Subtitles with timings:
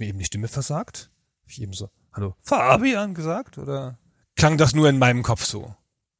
[0.00, 1.10] Mir eben die Stimme versagt?
[1.42, 3.58] Hab ich eben so, hallo Fabian gesagt?
[3.58, 3.98] Oder
[4.34, 5.74] klang das nur in meinem Kopf so?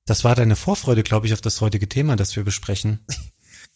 [0.04, 3.00] Das war deine Vorfreude, glaube ich, auf das heutige Thema, das wir besprechen.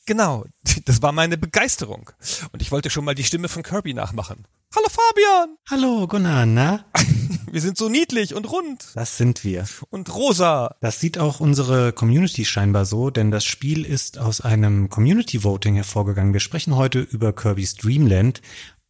[0.06, 0.44] Genau,
[0.84, 2.10] das war meine Begeisterung.
[2.52, 4.44] Und ich wollte schon mal die Stimme von Kirby nachmachen.
[4.76, 5.56] Hallo Fabian!
[5.70, 6.84] Hallo Gunnar, na?
[7.50, 9.64] Wir sind so niedlich und rund Das sind wir.
[9.90, 10.76] und rosa.
[10.80, 15.74] Das sieht auch unsere Community scheinbar so, denn das Spiel ist aus einem Community Voting
[15.76, 16.32] hervorgegangen.
[16.32, 18.42] Wir sprechen heute über Kirby's Dreamland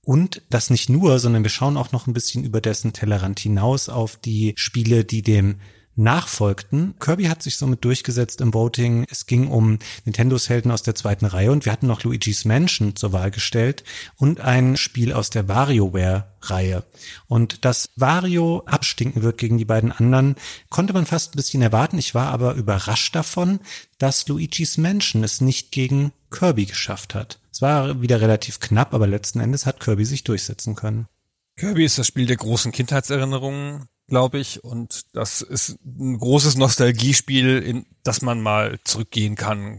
[0.05, 3.89] und das nicht nur, sondern wir schauen auch noch ein bisschen über dessen Tellerrand hinaus
[3.89, 5.57] auf die Spiele, die dem
[5.97, 6.95] nachfolgten.
[6.99, 9.07] Kirby hat sich somit durchgesetzt im Voting.
[9.09, 12.97] Es ging um Nintendos Helden aus der zweiten Reihe und wir hatten noch Luigi's Mansion
[12.97, 13.85] zur Wahl gestellt
[14.17, 16.85] und ein Spiel aus der WarioWare-Reihe.
[17.29, 20.35] Und dass Wario abstinken wird gegen die beiden anderen,
[20.69, 21.99] konnte man fast ein bisschen erwarten.
[21.99, 23.61] Ich war aber überrascht davon,
[23.99, 27.39] dass Luigi's Mansion es nicht gegen Kirby geschafft hat.
[27.55, 31.07] Es war wieder relativ knapp, aber letzten Endes hat Kirby sich durchsetzen können.
[31.57, 34.65] Kirby ist das Spiel der großen Kindheitserinnerungen, glaube ich.
[34.65, 39.79] Und das ist ein großes Nostalgiespiel, in das man mal zurückgehen kann.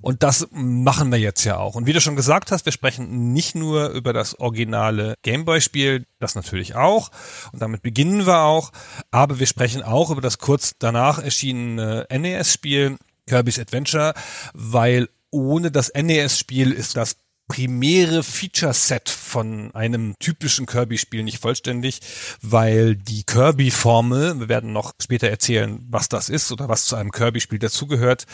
[0.00, 1.74] Und das machen wir jetzt ja auch.
[1.74, 6.34] Und wie du schon gesagt hast, wir sprechen nicht nur über das originale Gameboy-Spiel, das
[6.34, 7.10] natürlich auch.
[7.52, 8.72] Und damit beginnen wir auch.
[9.10, 12.96] Aber wir sprechen auch über das kurz danach erschienene NES-Spiel
[13.26, 14.14] Kirby's Adventure,
[14.54, 17.16] weil ohne das NES-Spiel ist das
[17.50, 22.00] primäre Feature-Set von einem typischen Kirby-Spiel nicht vollständig,
[22.42, 27.10] weil die Kirby-Formel, wir werden noch später erzählen, was das ist oder was zu einem
[27.10, 28.26] Kirby-Spiel dazugehört,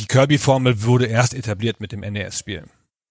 [0.00, 2.64] die Kirby-Formel wurde erst etabliert mit dem NES-Spiel.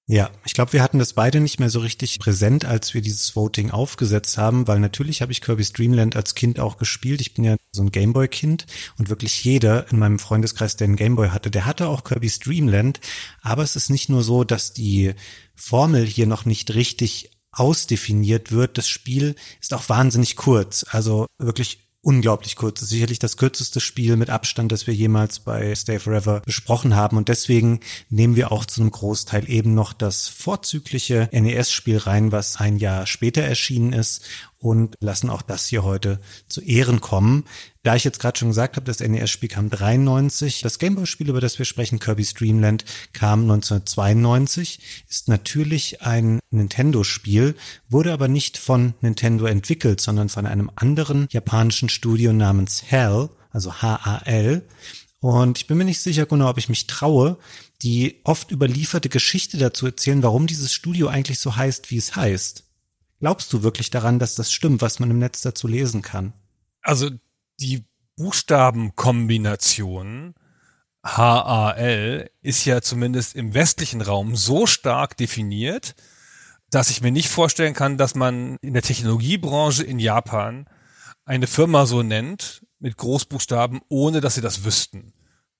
[0.10, 3.36] Ja, ich glaube, wir hatten das beide nicht mehr so richtig präsent, als wir dieses
[3.36, 7.20] Voting aufgesetzt haben, weil natürlich habe ich Kirby's Dreamland als Kind auch gespielt.
[7.20, 11.30] Ich bin ja so ein Gameboy-Kind und wirklich jeder in meinem Freundeskreis, der einen Gameboy
[11.30, 13.02] hatte, der hatte auch Kirby's Dreamland.
[13.42, 15.14] Aber es ist nicht nur so, dass die
[15.56, 18.78] Formel hier noch nicht richtig ausdefiniert wird.
[18.78, 22.82] Das Spiel ist auch wahnsinnig kurz, also wirklich unglaublich kurz.
[22.82, 27.18] Ist sicherlich das kürzeste Spiel mit Abstand, das wir jemals bei Stay Forever besprochen haben.
[27.18, 32.58] Und deswegen nehmen wir auch zu einem Großteil eben noch das vorzügliche NES-Spiel rein, was
[32.58, 34.24] ein Jahr später erschienen ist
[34.60, 37.46] und lassen auch das hier heute zu Ehren kommen.
[37.84, 41.58] Da ich jetzt gerade schon gesagt habe, das NES-Spiel kam 93, das Gameboy-Spiel, über das
[41.58, 44.80] wir sprechen, Kirby's Dreamland, kam 1992,
[45.10, 47.56] ist natürlich ein Nintendo-Spiel,
[47.88, 53.82] wurde aber nicht von Nintendo entwickelt, sondern von einem anderen japanischen Studio namens HAL, also
[53.82, 54.64] H-A-L.
[55.20, 57.38] Und ich bin mir nicht sicher, Gunnar, ob ich mich traue,
[57.82, 62.67] die oft überlieferte Geschichte dazu erzählen, warum dieses Studio eigentlich so heißt, wie es heißt.
[63.20, 66.34] Glaubst du wirklich daran, dass das stimmt, was man im Netz dazu lesen kann?
[66.82, 67.10] Also
[67.60, 67.86] die
[68.16, 70.36] Buchstabenkombination
[71.04, 75.96] HAL ist ja zumindest im westlichen Raum so stark definiert,
[76.70, 80.68] dass ich mir nicht vorstellen kann, dass man in der Technologiebranche in Japan
[81.24, 85.14] eine Firma so nennt mit Großbuchstaben, ohne dass sie das wüssten.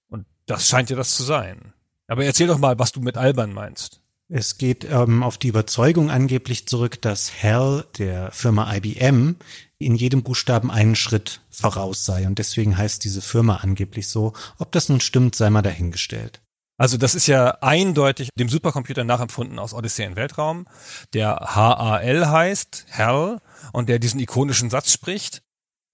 [0.10, 1.74] Und das scheint ja das zu sein.
[2.08, 4.02] Aber erzähl doch mal, was du mit albern meinst.
[4.30, 9.38] Es geht ähm, auf die Überzeugung angeblich zurück, dass HAL der Firma IBM
[9.80, 12.28] in jedem Buchstaben einen Schritt voraus sei.
[12.28, 14.34] Und deswegen heißt diese Firma angeblich so.
[14.58, 16.42] Ob das nun stimmt, sei mal dahingestellt.
[16.78, 20.68] Also das ist ja eindeutig dem Supercomputer nachempfunden aus Odyssey in Weltraum,
[21.14, 23.42] der HAL heißt, HAL,
[23.74, 25.42] und der diesen ikonischen Satz spricht.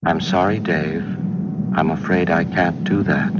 [0.05, 1.05] I'm sorry, Dave.
[1.71, 3.31] I'm afraid I can't do that.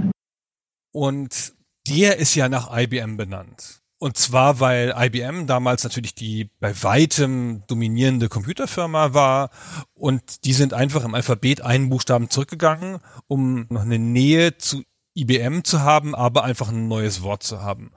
[0.94, 1.54] Und
[1.88, 3.83] der ist ja nach IBM benannt.
[4.04, 9.50] Und zwar, weil IBM damals natürlich die bei weitem dominierende Computerfirma war
[9.94, 14.84] und die sind einfach im Alphabet einen Buchstaben zurückgegangen, um noch eine Nähe zu
[15.16, 17.94] IBM zu haben, aber einfach ein neues Wort zu haben.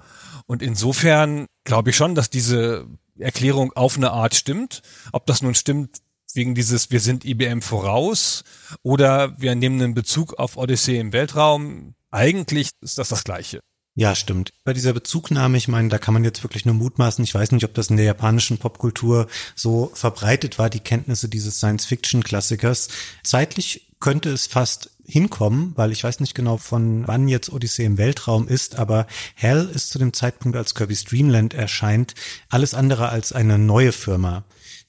[0.47, 2.87] Und insofern glaube ich schon, dass diese
[3.19, 4.83] Erklärung auf eine Art stimmt.
[5.11, 5.97] Ob das nun stimmt
[6.35, 8.45] wegen dieses wir sind IBM voraus
[8.85, 13.61] oder wir nehmen einen Bezug auf Odyssey im Weltraum, eigentlich ist das das Gleiche.
[13.99, 14.53] Ja, stimmt.
[14.63, 17.25] Bei dieser Bezugnahme, ich meine, da kann man jetzt wirklich nur mutmaßen.
[17.25, 21.57] Ich weiß nicht, ob das in der japanischen Popkultur so verbreitet war, die Kenntnisse dieses
[21.57, 22.89] Science-Fiction-Klassikers.
[23.25, 27.97] Zeitlich könnte es fast hinkommen, weil ich weiß nicht genau, von wann jetzt Odyssey im
[27.97, 32.15] Weltraum ist, aber Hell ist zu dem Zeitpunkt, als Kirby's Dreamland erscheint,
[32.51, 34.45] alles andere als eine neue Firma.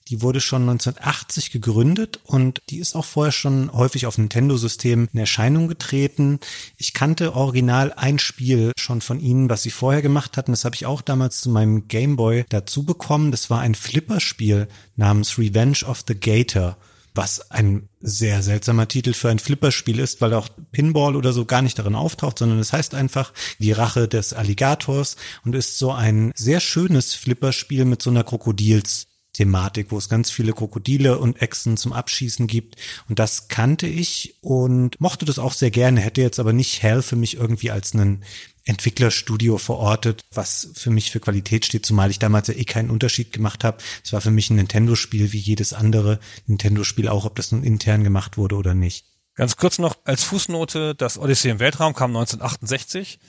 [0.08, 5.20] Die wurde schon 1980 gegründet und die ist auch vorher schon häufig auf Nintendo-Systemen in
[5.20, 6.40] Erscheinung getreten.
[6.78, 10.54] Ich kannte original ein Spiel schon von ihnen, was sie vorher gemacht hatten.
[10.54, 13.32] Das habe ich auch damals zu meinem Gameboy dazu bekommen.
[13.32, 16.78] Das war ein Flipperspiel namens Revenge of the Gator
[17.18, 21.64] was ein sehr seltsamer Titel für ein Flipperspiel ist, weil auch Pinball oder so gar
[21.64, 26.32] nicht darin auftaucht, sondern es heißt einfach die Rache des Alligators und ist so ein
[26.36, 29.08] sehr schönes Flipperspiel mit so einer Krokodils
[29.38, 32.76] Thematik, wo es ganz viele Krokodile und Echsen zum Abschießen gibt.
[33.08, 37.04] Und das kannte ich und mochte das auch sehr gerne, hätte jetzt aber nicht Hell
[37.04, 38.24] für mich irgendwie als einen
[38.66, 43.32] Entwicklerstudio verortet, was für mich für Qualität steht, zumal ich damals ja eh keinen Unterschied
[43.32, 43.78] gemacht habe.
[44.04, 48.04] Es war für mich ein Nintendo-Spiel wie jedes andere Nintendo-Spiel auch, ob das nun intern
[48.04, 49.06] gemacht wurde oder nicht.
[49.36, 53.20] Ganz kurz noch als Fußnote, das Odyssey im Weltraum kam 1968.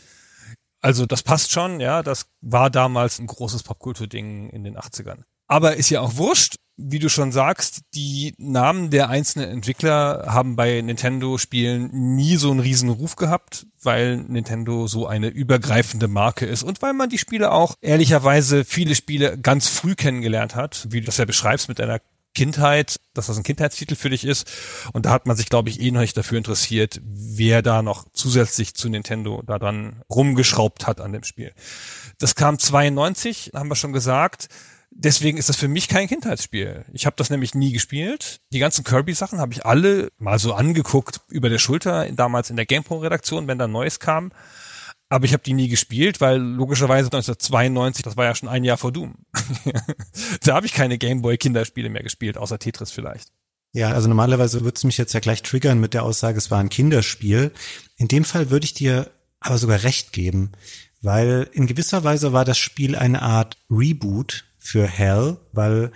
[0.80, 5.24] Also das passt schon, ja, das war damals ein großes Popkultur-Ding in den 80ern.
[5.48, 10.54] Aber ist ja auch wurscht, wie du schon sagst, die Namen der einzelnen Entwickler haben
[10.54, 16.62] bei Nintendo-Spielen nie so einen riesen Ruf gehabt, weil Nintendo so eine übergreifende Marke ist
[16.62, 21.06] und weil man die Spiele auch ehrlicherweise viele Spiele ganz früh kennengelernt hat, wie du
[21.06, 22.00] das ja beschreibst mit deiner
[22.34, 24.48] Kindheit, dass das ein Kindheitstitel für dich ist.
[24.92, 28.06] Und da hat man sich, glaube ich, eh noch nicht dafür interessiert, wer da noch
[28.12, 31.52] zusätzlich zu Nintendo da dran rumgeschraubt hat an dem Spiel.
[32.18, 34.48] Das kam 92, haben wir schon gesagt
[34.98, 36.84] deswegen ist das für mich kein Kindheitsspiel.
[36.92, 38.40] Ich habe das nämlich nie gespielt.
[38.52, 42.66] Die ganzen Kirby-Sachen habe ich alle mal so angeguckt über der Schulter, damals in der
[42.66, 44.32] GamePro-Redaktion, wenn da Neues kam.
[45.08, 48.76] Aber ich habe die nie gespielt, weil logischerweise 1992, das war ja schon ein Jahr
[48.76, 49.14] vor Doom.
[50.42, 53.28] da habe ich keine Gameboy-Kinderspiele mehr gespielt, außer Tetris vielleicht.
[53.72, 56.58] Ja, also normalerweise würde es mich jetzt ja gleich triggern mit der Aussage, es war
[56.58, 57.52] ein Kinderspiel.
[57.96, 59.10] In dem Fall würde ich dir
[59.40, 60.52] aber sogar recht geben,
[61.00, 65.90] weil in gewisser Weise war das Spiel eine Art Reboot für Hell, weil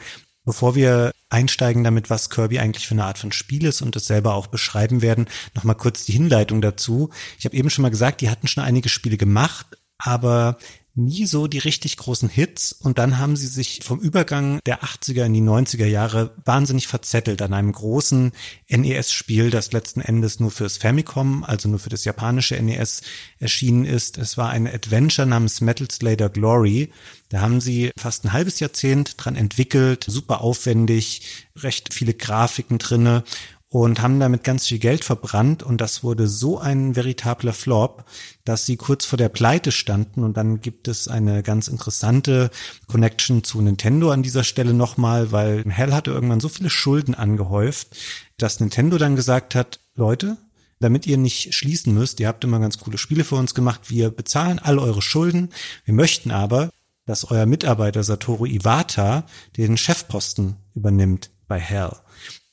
[0.44, 4.06] bevor wir einsteigen damit, was Kirby eigentlich für eine Art von Spiel ist und es
[4.06, 7.10] selber auch beschreiben werden, nochmal kurz die Hinleitung dazu.
[7.38, 9.66] Ich habe eben schon mal gesagt, die hatten schon einige Spiele gemacht,
[9.98, 10.58] aber
[10.94, 15.24] nie so die richtig großen Hits und dann haben sie sich vom Übergang der 80er
[15.24, 18.32] in die 90er Jahre wahnsinnig verzettelt an einem großen
[18.68, 23.02] NES-Spiel, das letzten Endes nur fürs Famicom, also nur für das japanische NES
[23.38, 24.18] erschienen ist.
[24.18, 26.92] Es war ein Adventure namens Metal Slader Glory.
[27.30, 33.24] Da haben sie fast ein halbes Jahrzehnt dran entwickelt, super aufwendig, recht viele Grafiken drinne
[33.72, 35.62] und haben damit ganz viel Geld verbrannt.
[35.62, 38.04] Und das wurde so ein veritabler Flop,
[38.44, 40.22] dass sie kurz vor der Pleite standen.
[40.24, 42.50] Und dann gibt es eine ganz interessante
[42.86, 47.96] Connection zu Nintendo an dieser Stelle nochmal, weil Hell hatte irgendwann so viele Schulden angehäuft,
[48.36, 50.36] dass Nintendo dann gesagt hat, Leute,
[50.78, 54.10] damit ihr nicht schließen müsst, ihr habt immer ganz coole Spiele für uns gemacht, wir
[54.10, 55.48] bezahlen all eure Schulden,
[55.86, 56.68] wir möchten aber,
[57.06, 59.24] dass euer Mitarbeiter Satoru Iwata
[59.56, 62.01] den Chefposten übernimmt bei Hell.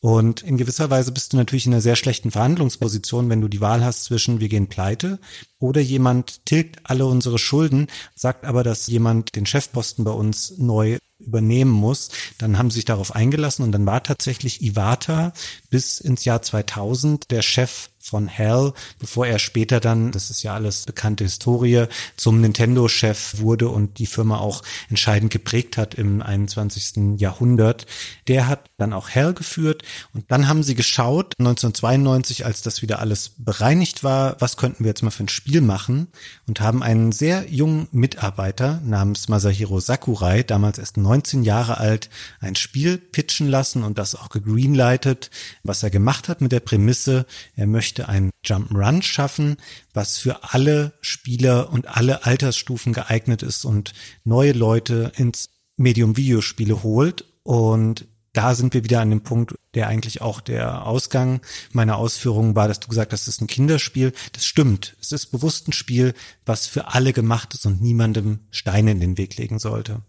[0.02, 3.60] Und in gewisser Weise bist du natürlich in einer sehr schlechten Verhandlungsposition, wenn du die
[3.60, 5.20] Wahl hast zwischen wir gehen pleite
[5.60, 11.00] oder jemand tilgt alle unsere Schulden, sagt aber, dass jemand den Chefposten bei uns neu
[11.20, 12.10] übernehmen muss.
[12.38, 15.34] Dann haben sie sich darauf eingelassen und dann war tatsächlich Iwata
[15.70, 20.56] bis ins Jahr 2000 der Chef von Hell, bevor er später dann, das ist ja
[20.56, 21.86] alles bekannte Historie,
[22.16, 27.20] zum Nintendo-Chef wurde und die Firma auch entscheidend geprägt hat im 21.
[27.20, 27.86] Jahrhundert.
[28.28, 33.00] Der hat dann auch Hell geführt und dann haben sie geschaut, 1992, als das wieder
[33.00, 36.08] alles bereinigt war, was könnten wir jetzt mal für ein Spiel machen
[36.48, 42.10] und haben einen sehr jungen Mitarbeiter namens Masahiro Sakurai, damals erst 19 Jahre alt,
[42.40, 45.30] ein Spiel pitchen lassen und das auch gegreenlightet,
[45.64, 49.58] was er gemacht hat mit der Prämisse, er möchte möchte ein Jump'n'Run schaffen,
[49.94, 53.94] was für alle Spieler und alle Altersstufen geeignet ist und
[54.24, 57.26] neue Leute ins Medium Videospiele holt.
[57.42, 61.42] Und da sind wir wieder an dem Punkt, der eigentlich auch der Ausgang
[61.72, 64.14] meiner Ausführungen war, dass du gesagt hast, es ist ein Kinderspiel.
[64.34, 64.96] Das stimmt.
[65.02, 66.14] Es ist bewusst ein Spiel,
[66.46, 70.04] was für alle gemacht ist und niemandem Steine in den Weg legen sollte.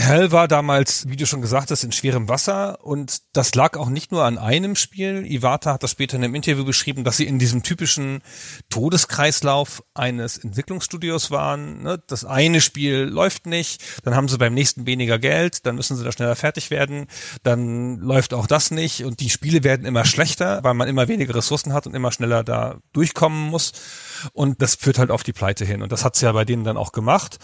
[0.00, 3.88] Hell war damals, wie du schon gesagt hast, in schwerem Wasser und das lag auch
[3.88, 5.26] nicht nur an einem Spiel.
[5.26, 8.22] Iwata hat das später in einem Interview beschrieben, dass sie in diesem typischen
[8.70, 11.82] Todeskreislauf eines Entwicklungsstudios waren.
[11.82, 12.00] Ne?
[12.06, 16.04] Das eine Spiel läuft nicht, dann haben sie beim nächsten weniger Geld, dann müssen sie
[16.04, 17.08] da schneller fertig werden,
[17.42, 21.34] dann läuft auch das nicht und die Spiele werden immer schlechter, weil man immer weniger
[21.34, 23.72] Ressourcen hat und immer schneller da durchkommen muss
[24.32, 26.76] und das führt halt auf die Pleite hin und das hat's ja bei denen dann
[26.76, 27.38] auch gemacht.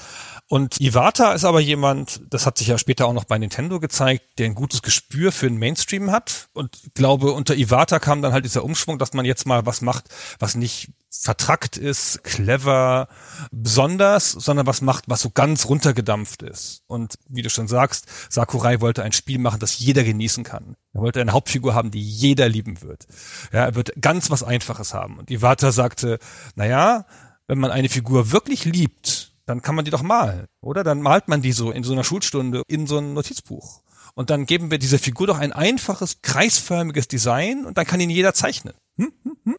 [0.49, 4.39] Und Iwata ist aber jemand, das hat sich ja später auch noch bei Nintendo gezeigt,
[4.39, 6.49] der ein gutes Gespür für den Mainstream hat.
[6.53, 10.05] Und glaube, unter Iwata kam dann halt dieser Umschwung, dass man jetzt mal was macht,
[10.39, 13.09] was nicht vertrackt ist, clever,
[13.53, 16.83] besonders, sondern was macht, was so ganz runtergedampft ist.
[16.89, 20.77] Und wie du schon sagst, Sakurai wollte ein Spiel machen, das jeder genießen kann.
[20.93, 23.07] Er wollte eine Hauptfigur haben, die jeder lieben wird.
[23.53, 25.19] Ja, er wird ganz was Einfaches haben.
[25.19, 26.19] Und Iwata sagte,
[26.55, 27.07] naja,
[27.47, 30.85] wenn man eine Figur wirklich liebt, dann kann man die doch malen, oder?
[30.85, 33.83] Dann malt man die so in so einer Schulstunde in so ein Notizbuch.
[34.15, 38.11] Und dann geben wir dieser Figur doch ein einfaches, kreisförmiges Design und dann kann ihn
[38.11, 38.75] jeder zeichnen.
[38.97, 39.13] Hm?
[39.25, 39.37] Hm?
[39.45, 39.57] Hm?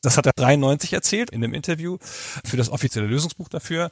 [0.00, 3.90] Das hat er 93 erzählt in einem Interview für das offizielle Lösungsbuch dafür.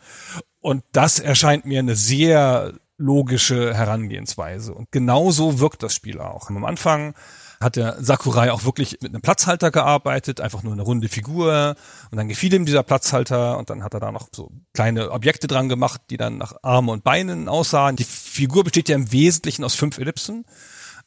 [0.60, 4.74] Und das erscheint mir eine sehr logische Herangehensweise.
[4.74, 6.48] Und genauso wirkt das Spiel auch.
[6.50, 7.14] Am Anfang
[7.60, 11.76] hat der Sakurai auch wirklich mit einem Platzhalter gearbeitet, einfach nur eine runde Figur.
[12.10, 15.46] Und dann gefiel ihm dieser Platzhalter und dann hat er da noch so kleine Objekte
[15.46, 17.96] dran gemacht, die dann nach Arme und Beinen aussahen.
[17.96, 20.46] Die Figur besteht ja im Wesentlichen aus fünf Ellipsen,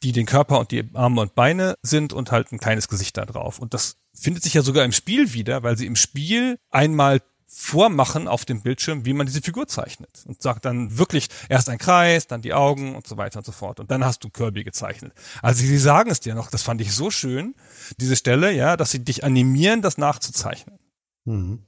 [0.04, 3.24] die den Körper und die Arme und Beine sind und halt ein kleines Gesicht da
[3.24, 3.58] drauf.
[3.58, 7.20] Und das findet sich ja sogar im Spiel wieder, weil sie im Spiel einmal
[7.56, 10.24] vormachen auf dem Bildschirm, wie man diese Figur zeichnet.
[10.26, 13.52] Und sagt dann wirklich erst ein Kreis, dann die Augen und so weiter und so
[13.52, 13.78] fort.
[13.78, 15.12] Und dann hast du Kirby gezeichnet.
[15.40, 17.54] Also sie sagen es dir noch, das fand ich so schön,
[17.98, 20.78] diese Stelle, ja, dass sie dich animieren, das nachzuzeichnen.
[21.24, 21.60] Mhm.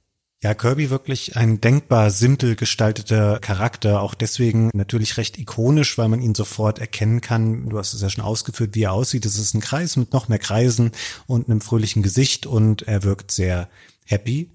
[0.43, 6.21] Ja, Kirby wirklich ein denkbar simpel gestalteter Charakter, auch deswegen natürlich recht ikonisch, weil man
[6.21, 7.69] ihn sofort erkennen kann.
[7.69, 9.25] Du hast es ja schon ausgeführt, wie er aussieht.
[9.25, 10.91] Es ist ein Kreis mit noch mehr Kreisen
[11.25, 13.67] und einem fröhlichen Gesicht und er wirkt sehr
[14.05, 14.51] happy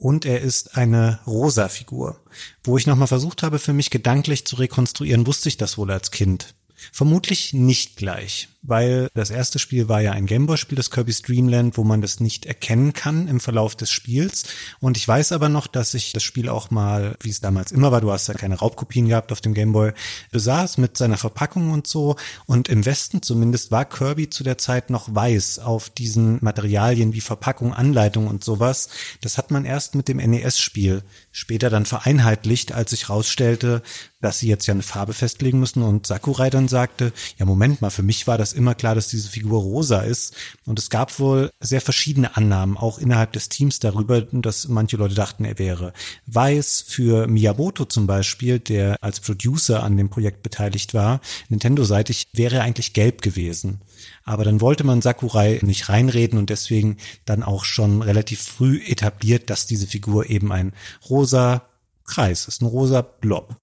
[0.00, 2.20] und er ist eine rosa Figur.
[2.64, 6.10] Wo ich nochmal versucht habe, für mich gedanklich zu rekonstruieren, wusste ich das wohl als
[6.10, 6.54] Kind.
[6.92, 11.84] Vermutlich nicht gleich weil das erste Spiel war ja ein Gameboy-Spiel, das Kirby's Dreamland, wo
[11.84, 14.44] man das nicht erkennen kann im Verlauf des Spiels.
[14.80, 17.90] Und ich weiß aber noch, dass ich das Spiel auch mal, wie es damals immer
[17.90, 19.92] war, du hast ja keine Raubkopien gehabt auf dem Gameboy,
[20.30, 22.16] besaß mit seiner Verpackung und so.
[22.46, 27.20] Und im Westen zumindest war Kirby zu der Zeit noch weiß auf diesen Materialien wie
[27.20, 28.88] Verpackung, Anleitung und sowas.
[29.22, 31.02] Das hat man erst mit dem NES-Spiel
[31.32, 33.82] später dann vereinheitlicht, als sich rausstellte,
[34.20, 37.90] dass sie jetzt ja eine Farbe festlegen müssen und Sakurai dann sagte, ja Moment mal,
[37.90, 40.34] für mich war das das immer klar, dass diese Figur rosa ist.
[40.66, 45.14] Und es gab wohl sehr verschiedene Annahmen, auch innerhalb des Teams darüber, dass manche Leute
[45.14, 45.92] dachten, er wäre
[46.26, 46.84] weiß.
[46.86, 52.64] Für Miyamoto zum Beispiel, der als Producer an dem Projekt beteiligt war, Nintendo-seitig, wäre er
[52.64, 53.80] eigentlich gelb gewesen.
[54.24, 59.50] Aber dann wollte man Sakurai nicht reinreden und deswegen dann auch schon relativ früh etabliert,
[59.50, 60.72] dass diese Figur eben ein
[61.08, 61.62] rosa
[62.04, 63.56] Kreis ist, ein rosa Blob.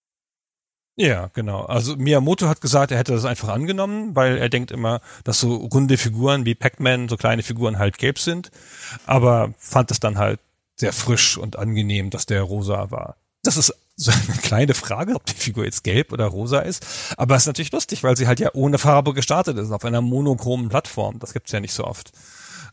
[0.99, 1.61] Ja, genau.
[1.61, 5.55] Also Miyamoto hat gesagt, er hätte das einfach angenommen, weil er denkt immer, dass so
[5.55, 8.49] runde Figuren wie Pac-Man, so kleine Figuren halt gelb sind,
[9.05, 10.39] aber fand es dann halt
[10.75, 13.15] sehr frisch und angenehm, dass der rosa war.
[13.43, 16.83] Das ist so eine kleine Frage, ob die Figur jetzt gelb oder rosa ist,
[17.15, 20.01] aber es ist natürlich lustig, weil sie halt ja ohne Farbe gestartet ist, auf einer
[20.01, 21.19] monochromen Plattform.
[21.19, 22.11] Das gibt's ja nicht so oft.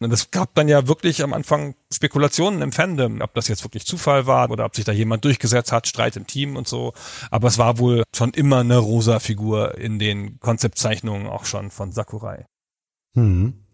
[0.00, 3.86] Und es gab dann ja wirklich am Anfang Spekulationen im Fandom, ob das jetzt wirklich
[3.86, 6.92] Zufall war oder ob sich da jemand durchgesetzt hat, Streit im Team und so.
[7.30, 11.92] Aber es war wohl schon immer eine rosa Figur in den Konzeptzeichnungen auch schon von
[11.92, 12.46] Sakurai.
[13.14, 13.64] Hm.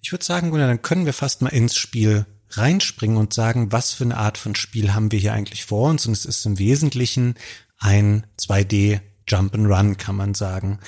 [0.00, 3.92] Ich würde sagen, Gunnar, dann können wir fast mal ins Spiel reinspringen und sagen, was
[3.92, 6.06] für eine Art von Spiel haben wir hier eigentlich vor uns?
[6.06, 7.34] Und es ist im Wesentlichen
[7.78, 10.78] ein 2D Jump and Run, kann man sagen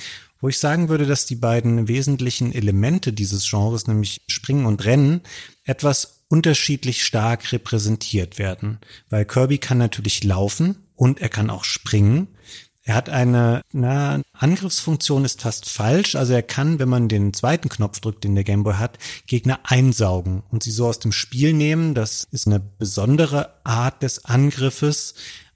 [0.40, 5.20] wo ich sagen würde, dass die beiden wesentlichen Elemente dieses Genres, nämlich Springen und Rennen,
[5.64, 8.78] etwas unterschiedlich stark repräsentiert werden.
[9.08, 12.28] Weil Kirby kann natürlich laufen und er kann auch springen.
[12.82, 16.14] Er hat eine, na, Angriffsfunktion ist fast falsch.
[16.14, 20.42] Also er kann, wenn man den zweiten Knopf drückt, den der Gameboy hat, Gegner einsaugen
[20.48, 21.94] und sie so aus dem Spiel nehmen.
[21.94, 25.14] Das ist eine besondere Art des Angriffes.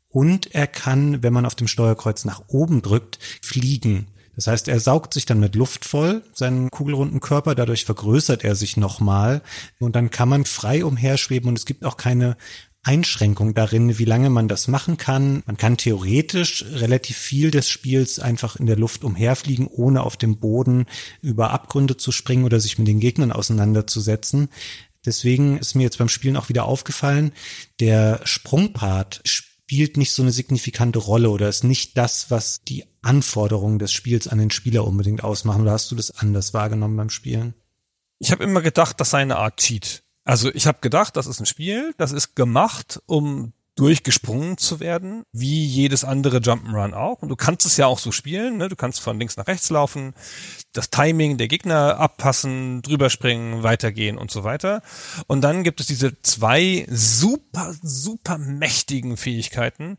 [0.09, 4.07] Und er kann, wenn man auf dem Steuerkreuz nach oben drückt, fliegen.
[4.37, 8.55] Das heißt, er saugt sich dann mit Luft voll, seinen kugelrunden Körper, dadurch vergrößert er
[8.55, 9.43] sich nochmal
[9.79, 12.37] und dann kann man frei umherschweben und es gibt auch keine
[12.83, 15.43] Einschränkung darin, wie lange man das machen kann.
[15.47, 20.39] Man kann theoretisch relativ viel des Spiels einfach in der Luft umherfliegen, ohne auf dem
[20.39, 20.85] Boden
[21.23, 24.49] über Abgründe zu springen oder sich mit den Gegnern auseinanderzusetzen.
[25.07, 27.33] Deswegen ist mir jetzt beim Spielen auch wieder aufgefallen,
[27.81, 33.79] der Sprungpart spielt nicht so eine signifikante Rolle oder ist nicht das, was die Anforderungen
[33.79, 35.63] des Spiels an den Spieler unbedingt ausmachen.
[35.63, 37.55] Oder hast du das anders wahrgenommen beim Spielen?
[38.19, 40.03] Ich habe immer gedacht, das sei eine Art Cheat.
[40.25, 45.25] Also ich habe gedacht, das ist ein Spiel, das ist gemacht, um durchgesprungen zu werden,
[45.33, 47.23] wie jedes andere Jump'n'Run auch.
[47.23, 48.69] Und du kannst es ja auch so spielen, ne?
[48.69, 50.15] du kannst von links nach rechts laufen,
[50.73, 54.83] das Timing der Gegner abpassen, drüber springen, weitergehen und so weiter.
[55.27, 59.99] Und dann gibt es diese zwei super, super mächtigen Fähigkeiten,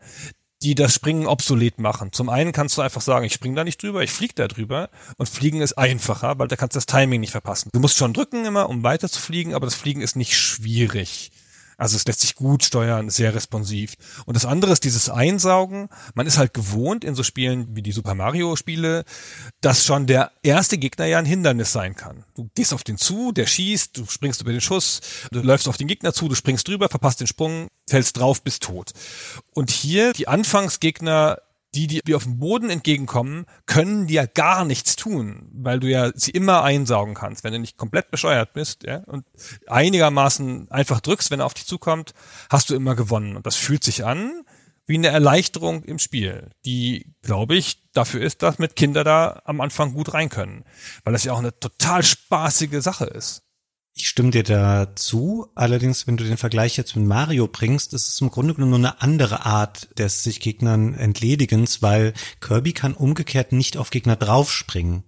[0.61, 2.11] die das Springen obsolet machen.
[2.13, 4.89] Zum einen kannst du einfach sagen, ich springe da nicht drüber, ich fliege da drüber
[5.17, 7.69] und fliegen ist einfacher, weil da kannst du das Timing nicht verpassen.
[7.73, 11.31] Du musst schon drücken immer, um weiter zu fliegen, aber das Fliegen ist nicht schwierig.
[11.77, 13.95] Also es lässt sich gut steuern, sehr responsiv.
[14.25, 15.89] Und das andere ist dieses Einsaugen.
[16.13, 19.03] Man ist halt gewohnt in so Spielen wie die Super Mario Spiele,
[19.61, 22.25] dass schon der erste Gegner ja ein Hindernis sein kann.
[22.35, 25.01] Du gehst auf den zu, der schießt, du springst über den Schuss,
[25.31, 28.63] du läufst auf den Gegner zu, du springst drüber, verpasst den Sprung, fällst drauf, bist
[28.63, 28.91] tot.
[29.53, 31.37] Und hier die Anfangsgegner
[31.75, 36.11] die, die dir auf dem Boden entgegenkommen, können dir gar nichts tun, weil du ja
[36.15, 37.43] sie immer einsaugen kannst.
[37.43, 39.25] Wenn du nicht komplett bescheuert bist ja, und
[39.67, 42.13] einigermaßen einfach drückst, wenn er auf dich zukommt,
[42.49, 43.35] hast du immer gewonnen.
[43.35, 44.43] Und das fühlt sich an
[44.87, 49.59] wie eine Erleichterung im Spiel, die, glaube ich, dafür ist, dass mit Kinder da am
[49.59, 50.63] Anfang gut rein können.
[51.03, 53.41] Weil das ja auch eine total spaßige Sache ist.
[53.97, 55.47] Ich stimme dir dazu.
[55.55, 58.79] Allerdings, wenn du den Vergleich jetzt mit Mario bringst, ist es im Grunde genommen nur
[58.79, 65.03] eine andere Art des sich Gegnern entledigens, weil Kirby kann umgekehrt nicht auf Gegner draufspringen.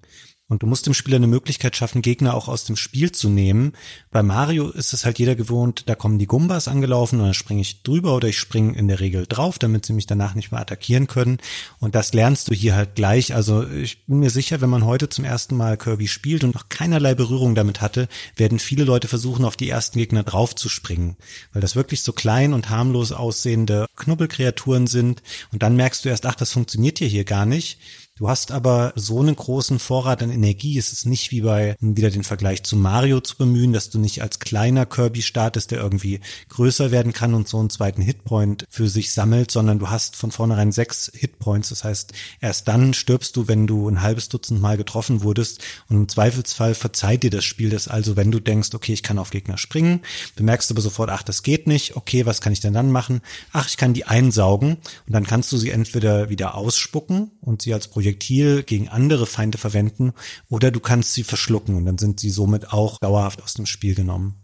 [0.49, 3.73] Und du musst dem Spieler eine Möglichkeit schaffen, Gegner auch aus dem Spiel zu nehmen.
[4.11, 7.59] Bei Mario ist es halt jeder gewohnt, da kommen die Gumbas angelaufen und dann springe
[7.59, 10.61] ich drüber oder ich springe in der Regel drauf, damit sie mich danach nicht mehr
[10.61, 11.39] attackieren können.
[11.79, 13.35] Und das lernst du hier halt gleich.
[13.35, 16.69] Also ich bin mir sicher, wenn man heute zum ersten Mal Kirby spielt und noch
[16.69, 21.17] keinerlei Berührung damit hatte, werden viele Leute versuchen, auf die ersten Gegner drauf zu springen.
[21.51, 25.23] Weil das wirklich so klein und harmlos aussehende Knubbelkreaturen sind.
[25.51, 27.79] Und dann merkst du erst, ach, das funktioniert hier hier gar nicht.
[28.17, 30.75] Du hast aber so einen großen Vorrat an Energie.
[30.79, 33.99] Es ist nicht wie bei, um wieder den Vergleich zu Mario zu bemühen, dass du
[33.99, 38.65] nicht als kleiner Kirby startest, der irgendwie größer werden kann und so einen zweiten Hitpoint
[38.71, 41.69] für sich sammelt, sondern du hast von vornherein sechs Hitpoints.
[41.69, 45.97] Das heißt, erst dann stirbst du, wenn du ein halbes Dutzend Mal getroffen wurdest und
[45.97, 49.29] im Zweifelsfall verzeiht dir das Spiel das also, wenn du denkst, okay, ich kann auf
[49.29, 50.01] Gegner springen,
[50.35, 53.21] bemerkst aber sofort, ach, das geht nicht, okay, was kann ich denn dann machen?
[53.53, 57.75] Ach, ich kann die einsaugen und dann kannst du sie entweder wieder ausspucken und sie
[57.75, 60.13] als Projekt Projektil gegen andere Feinde verwenden
[60.47, 63.95] oder du kannst sie verschlucken und dann sind sie somit auch dauerhaft aus dem Spiel
[63.95, 64.35] genommen.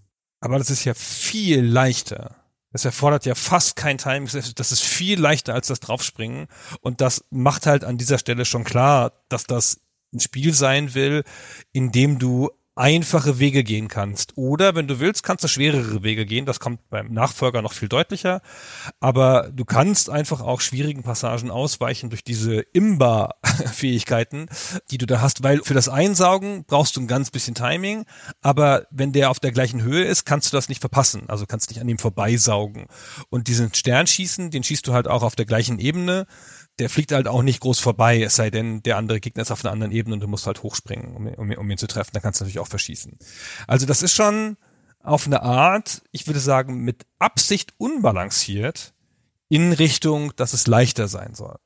[0.42, 2.36] Aber das ist ja viel leichter.
[2.74, 4.28] Das erfordert ja fast kein Timing.
[4.56, 6.48] Das ist viel leichter als das Draufspringen.
[6.82, 9.80] Und das macht halt an dieser Stelle schon klar, dass das
[10.14, 11.24] ein Spiel sein will,
[11.72, 14.36] in dem du einfache Wege gehen kannst.
[14.36, 16.46] Oder wenn du willst, kannst du schwerere Wege gehen.
[16.46, 18.42] Das kommt beim Nachfolger noch viel deutlicher.
[19.00, 24.48] Aber du kannst einfach auch schwierigen Passagen ausweichen durch diese Imba-Fähigkeiten,
[24.90, 28.06] die du da hast, weil für das Einsaugen brauchst du ein ganz bisschen Timing.
[28.42, 31.24] Aber wenn der auf der gleichen Höhe ist, kannst du das nicht verpassen.
[31.28, 32.88] Also kannst nicht an ihm vorbeisaugen.
[33.30, 36.26] Und diesen Sternschießen, den schießt du halt auch auf der gleichen Ebene
[36.80, 39.64] der fliegt halt auch nicht groß vorbei, es sei denn, der andere Gegner ist auf
[39.64, 42.12] einer anderen Ebene und du musst halt hochspringen, um, um, um ihn zu treffen.
[42.14, 43.18] Dann kannst du natürlich auch verschießen.
[43.68, 44.58] Also das ist schon
[45.00, 48.94] auf eine Art, ich würde sagen, mit Absicht unbalanciert
[49.50, 51.58] in Richtung, dass es leichter sein soll.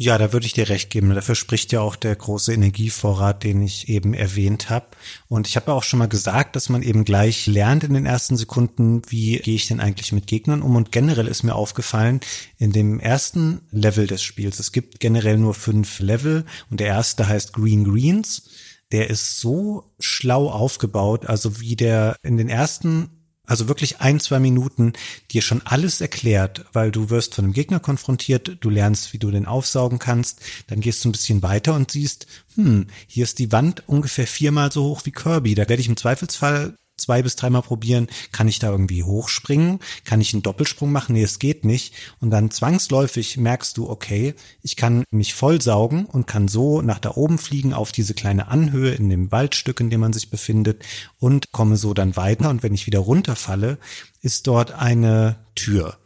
[0.00, 1.12] Ja, da würde ich dir recht geben.
[1.12, 4.86] Dafür spricht ja auch der große Energievorrat, den ich eben erwähnt habe.
[5.26, 8.36] Und ich habe auch schon mal gesagt, dass man eben gleich lernt in den ersten
[8.36, 10.76] Sekunden, wie gehe ich denn eigentlich mit Gegnern um.
[10.76, 12.20] Und generell ist mir aufgefallen,
[12.58, 17.26] in dem ersten Level des Spiels, es gibt generell nur fünf Level und der erste
[17.26, 18.50] heißt Green Greens.
[18.92, 23.17] Der ist so schlau aufgebaut, also wie der in den ersten
[23.48, 24.92] also wirklich ein, zwei Minuten
[25.32, 29.30] dir schon alles erklärt, weil du wirst von einem Gegner konfrontiert, du lernst, wie du
[29.30, 33.50] den aufsaugen kannst, dann gehst du ein bisschen weiter und siehst, hm, hier ist die
[33.50, 35.54] Wand ungefähr viermal so hoch wie Kirby.
[35.54, 39.80] Da werde ich im Zweifelsfall zwei bis dreimal probieren, kann ich da irgendwie hochspringen?
[40.04, 41.14] Kann ich einen Doppelsprung machen?
[41.14, 41.94] Nee, es geht nicht.
[42.20, 47.12] Und dann zwangsläufig merkst du, okay, ich kann mich vollsaugen und kann so nach da
[47.14, 50.84] oben fliegen auf diese kleine Anhöhe in dem Waldstück, in dem man sich befindet
[51.18, 52.50] und komme so dann weiter.
[52.50, 53.78] Und wenn ich wieder runterfalle,
[54.20, 55.96] ist dort eine Tür.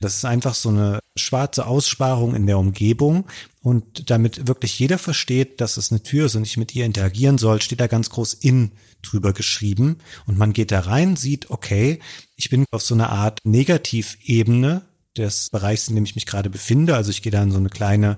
[0.00, 3.24] Das ist einfach so eine schwarze Aussparung in der Umgebung.
[3.60, 7.38] Und damit wirklich jeder versteht, dass es eine Tür ist und ich mit ihr interagieren
[7.38, 8.70] soll, steht da ganz groß in
[9.10, 9.98] drüber geschrieben.
[10.26, 12.00] Und man geht da rein, sieht, okay,
[12.36, 14.82] ich bin auf so einer Art Negativebene
[15.16, 16.94] des Bereichs, in dem ich mich gerade befinde.
[16.94, 18.16] Also ich gehe da in so eine kleine,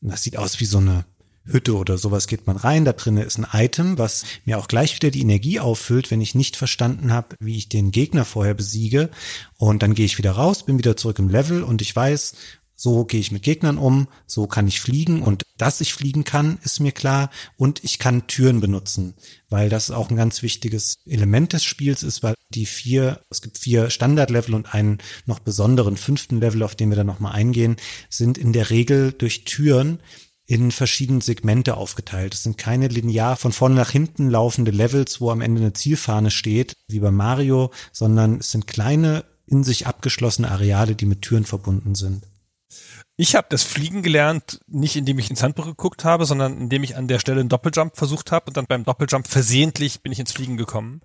[0.00, 1.04] das sieht aus wie so eine
[1.44, 2.84] Hütte oder sowas geht man rein.
[2.84, 6.34] Da drinnen ist ein Item, was mir auch gleich wieder die Energie auffüllt, wenn ich
[6.34, 9.10] nicht verstanden habe, wie ich den Gegner vorher besiege.
[9.56, 12.34] Und dann gehe ich wieder raus, bin wieder zurück im Level und ich weiß,
[12.80, 16.58] so gehe ich mit Gegnern um, so kann ich fliegen und dass ich fliegen kann,
[16.62, 19.12] ist mir klar und ich kann Türen benutzen,
[19.50, 23.58] weil das auch ein ganz wichtiges Element des Spiels ist, weil die vier, es gibt
[23.58, 27.76] vier Standardlevel und einen noch besonderen fünften Level, auf den wir dann nochmal eingehen,
[28.08, 30.00] sind in der Regel durch Türen
[30.46, 32.32] in verschiedene Segmente aufgeteilt.
[32.32, 36.30] Es sind keine linear von vorne nach hinten laufende Levels, wo am Ende eine Zielfahne
[36.30, 41.44] steht, wie bei Mario, sondern es sind kleine in sich abgeschlossene Areale, die mit Türen
[41.44, 42.24] verbunden sind.
[43.22, 46.96] Ich habe das Fliegen gelernt, nicht indem ich ins Handbuch geguckt habe, sondern indem ich
[46.96, 50.32] an der Stelle einen Doppeljump versucht habe und dann beim Doppeljump versehentlich bin ich ins
[50.32, 51.02] Fliegen gekommen.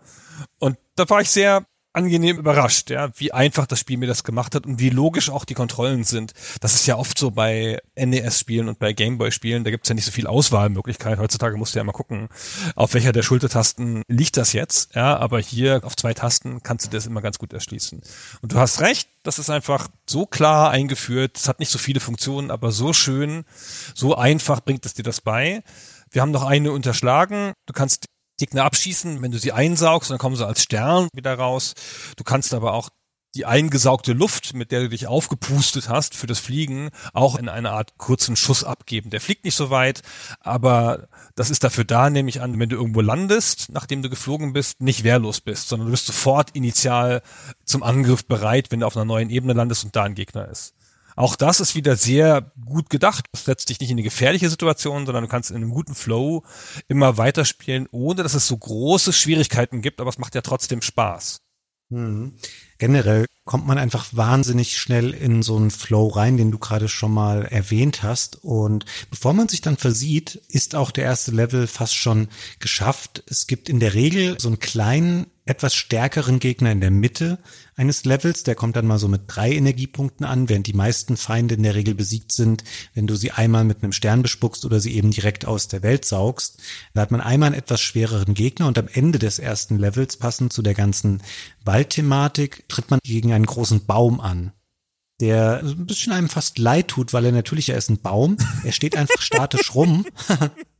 [0.57, 1.65] Und da war ich sehr
[1.95, 5.45] angenehm überrascht, ja, wie einfach das Spiel mir das gemacht hat und wie logisch auch
[5.45, 6.33] die Kontrollen sind.
[6.61, 10.11] Das ist ja oft so bei NES-Spielen und bei Gameboy-Spielen, da gibt's ja nicht so
[10.11, 11.19] viel Auswahlmöglichkeit.
[11.19, 12.29] Heutzutage musst du ja mal gucken,
[12.75, 16.89] auf welcher der Schultertasten liegt das jetzt, ja, aber hier auf zwei Tasten kannst du
[16.91, 18.01] das immer ganz gut erschließen.
[18.41, 21.99] Und du hast recht, das ist einfach so klar eingeführt, es hat nicht so viele
[21.99, 23.45] Funktionen, aber so schön,
[23.93, 25.63] so einfach bringt es dir das bei.
[26.11, 27.53] Wir haben noch eine unterschlagen.
[27.65, 28.05] Du kannst
[28.37, 31.73] Gegner abschießen, wenn du sie einsaugst, dann kommen sie als Stern wieder raus.
[32.17, 32.89] Du kannst aber auch
[33.35, 37.71] die eingesaugte Luft, mit der du dich aufgepustet hast für das Fliegen, auch in eine
[37.71, 39.09] Art kurzen Schuss abgeben.
[39.09, 40.01] Der fliegt nicht so weit,
[40.39, 44.53] aber das ist dafür da, nehme ich an, wenn du irgendwo landest, nachdem du geflogen
[44.53, 47.21] bist, nicht wehrlos bist, sondern du bist sofort initial
[47.65, 50.73] zum Angriff bereit, wenn du auf einer neuen Ebene landest und da ein Gegner ist.
[51.15, 53.25] Auch das ist wieder sehr gut gedacht.
[53.31, 56.43] Das setzt dich nicht in eine gefährliche Situation, sondern du kannst in einem guten Flow
[56.87, 61.41] immer weiterspielen, ohne dass es so große Schwierigkeiten gibt, aber es macht ja trotzdem Spaß.
[61.89, 62.33] Mhm.
[62.77, 67.13] Generell kommt man einfach wahnsinnig schnell in so einen Flow rein, den du gerade schon
[67.13, 68.43] mal erwähnt hast.
[68.43, 72.27] Und bevor man sich dann versieht, ist auch der erste Level fast schon
[72.59, 73.23] geschafft.
[73.27, 77.37] Es gibt in der Regel so einen kleinen etwas stärkeren Gegner in der Mitte
[77.75, 78.43] eines Levels.
[78.43, 81.75] Der kommt dann mal so mit drei Energiepunkten an, während die meisten Feinde in der
[81.75, 82.63] Regel besiegt sind,
[82.95, 86.03] wenn du sie einmal mit einem Stern bespuckst oder sie eben direkt aus der Welt
[86.05, 86.59] saugst.
[86.93, 90.51] Da hat man einmal einen etwas schwereren Gegner und am Ende des ersten Levels, passend
[90.51, 91.21] zu der ganzen
[91.63, 94.51] Waldthematik, tritt man gegen einen großen Baum an
[95.21, 98.73] der ein bisschen einem fast leid tut, weil er natürlich, er ist ein Baum, er
[98.73, 100.05] steht einfach statisch rum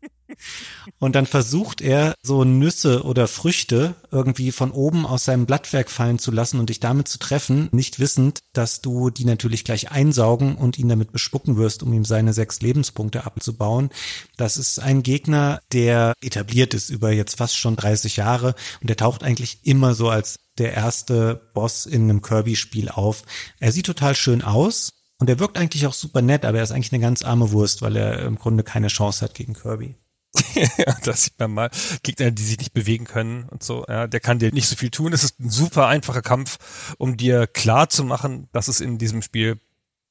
[1.00, 6.20] Und dann versucht er, so Nüsse oder Früchte irgendwie von oben aus seinem Blattwerk fallen
[6.20, 10.56] zu lassen und dich damit zu treffen, nicht wissend, dass du die natürlich gleich einsaugen
[10.56, 13.90] und ihn damit bespucken wirst, um ihm seine sechs Lebenspunkte abzubauen.
[14.38, 18.98] Das ist ein Gegner, der etabliert ist über jetzt fast schon 30 Jahre und der
[18.98, 23.24] taucht eigentlich immer so als der erste Boss in einem Kirby-Spiel auf.
[23.60, 26.72] Er sieht total schön aus, und er wirkt eigentlich auch super nett, aber er ist
[26.72, 29.96] eigentlich eine ganz arme Wurst, weil er im Grunde keine Chance hat gegen Kirby.
[30.78, 31.70] ja, das sieht man mal.
[32.04, 34.90] Gegner, die sich nicht bewegen können und so, ja, der kann dir nicht so viel
[34.90, 35.14] tun.
[35.14, 39.22] Es ist ein super einfacher Kampf, um dir klar zu machen, dass es in diesem
[39.22, 39.60] Spiel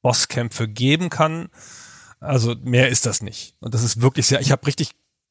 [0.02, 1.48] Bosskämpfe geben kann.
[2.20, 3.54] Also mehr ist das nicht.
[3.60, 4.90] Und das ist wirklich sehr, ich habe richtig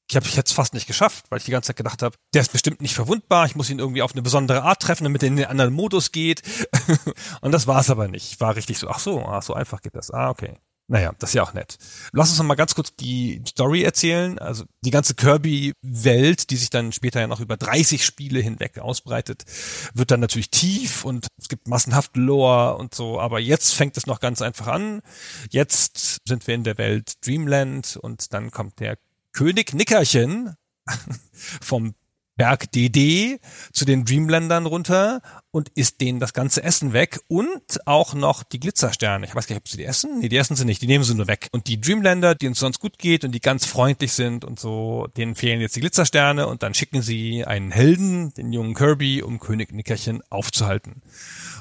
[0.09, 2.41] ich habe ich jetzt fast nicht geschafft, weil ich die ganze Zeit gedacht habe, der
[2.41, 5.27] ist bestimmt nicht verwundbar, ich muss ihn irgendwie auf eine besondere Art treffen, damit er
[5.27, 6.43] in den anderen Modus geht.
[7.41, 8.33] und das war es aber nicht.
[8.33, 10.11] Ich war richtig so, ach so, ach so einfach geht das.
[10.11, 10.59] Ah, okay.
[10.87, 11.77] Naja, das ist ja auch nett.
[12.11, 14.37] Lass uns noch mal ganz kurz die Story erzählen.
[14.37, 19.45] Also die ganze Kirby-Welt, die sich dann später ja noch über 30 Spiele hinweg ausbreitet,
[19.93, 23.19] wird dann natürlich tief und es gibt massenhaft Lore und so.
[23.19, 25.01] Aber jetzt fängt es noch ganz einfach an.
[25.49, 28.97] Jetzt sind wir in der Welt Dreamland und dann kommt der
[29.31, 30.55] König Nickerchen
[31.61, 31.95] vom
[32.35, 33.39] Berg DD
[33.71, 38.59] zu den Dreamlandern runter und isst denen das ganze Essen weg und auch noch die
[38.59, 39.25] Glitzersterne.
[39.25, 40.19] Ich weiß gar nicht, ob sie die essen.
[40.19, 41.49] Nee, die essen sie nicht, die nehmen sie nur weg.
[41.51, 45.07] Und die Dreamlander, die uns sonst gut geht und die ganz freundlich sind und so,
[45.15, 49.39] denen fehlen jetzt die Glitzersterne und dann schicken sie einen Helden, den jungen Kirby, um
[49.39, 51.01] König Nickerchen aufzuhalten.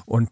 [0.05, 0.29] Und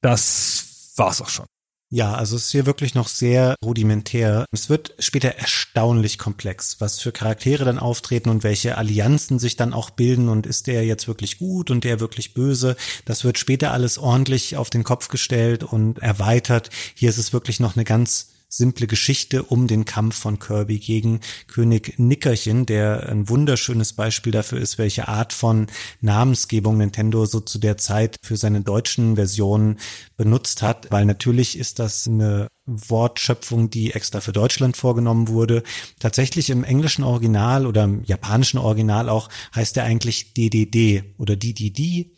[0.00, 1.46] das war's auch schon.
[1.94, 4.46] Ja, also es ist hier wirklich noch sehr rudimentär.
[4.50, 9.74] Es wird später erstaunlich komplex, was für Charaktere dann auftreten und welche Allianzen sich dann
[9.74, 12.76] auch bilden und ist der jetzt wirklich gut und der wirklich böse.
[13.04, 16.70] Das wird später alles ordentlich auf den Kopf gestellt und erweitert.
[16.94, 21.20] Hier ist es wirklich noch eine ganz simple Geschichte um den Kampf von Kirby gegen
[21.46, 25.68] König Nickerchen, der ein wunderschönes Beispiel dafür ist, welche Art von
[26.02, 29.78] Namensgebung Nintendo so zu der Zeit für seine deutschen Versionen
[30.18, 35.62] benutzt hat, weil natürlich ist das eine Wortschöpfung, die extra für Deutschland vorgenommen wurde.
[35.98, 42.12] Tatsächlich im englischen Original oder im japanischen Original auch heißt er eigentlich DDD oder DDD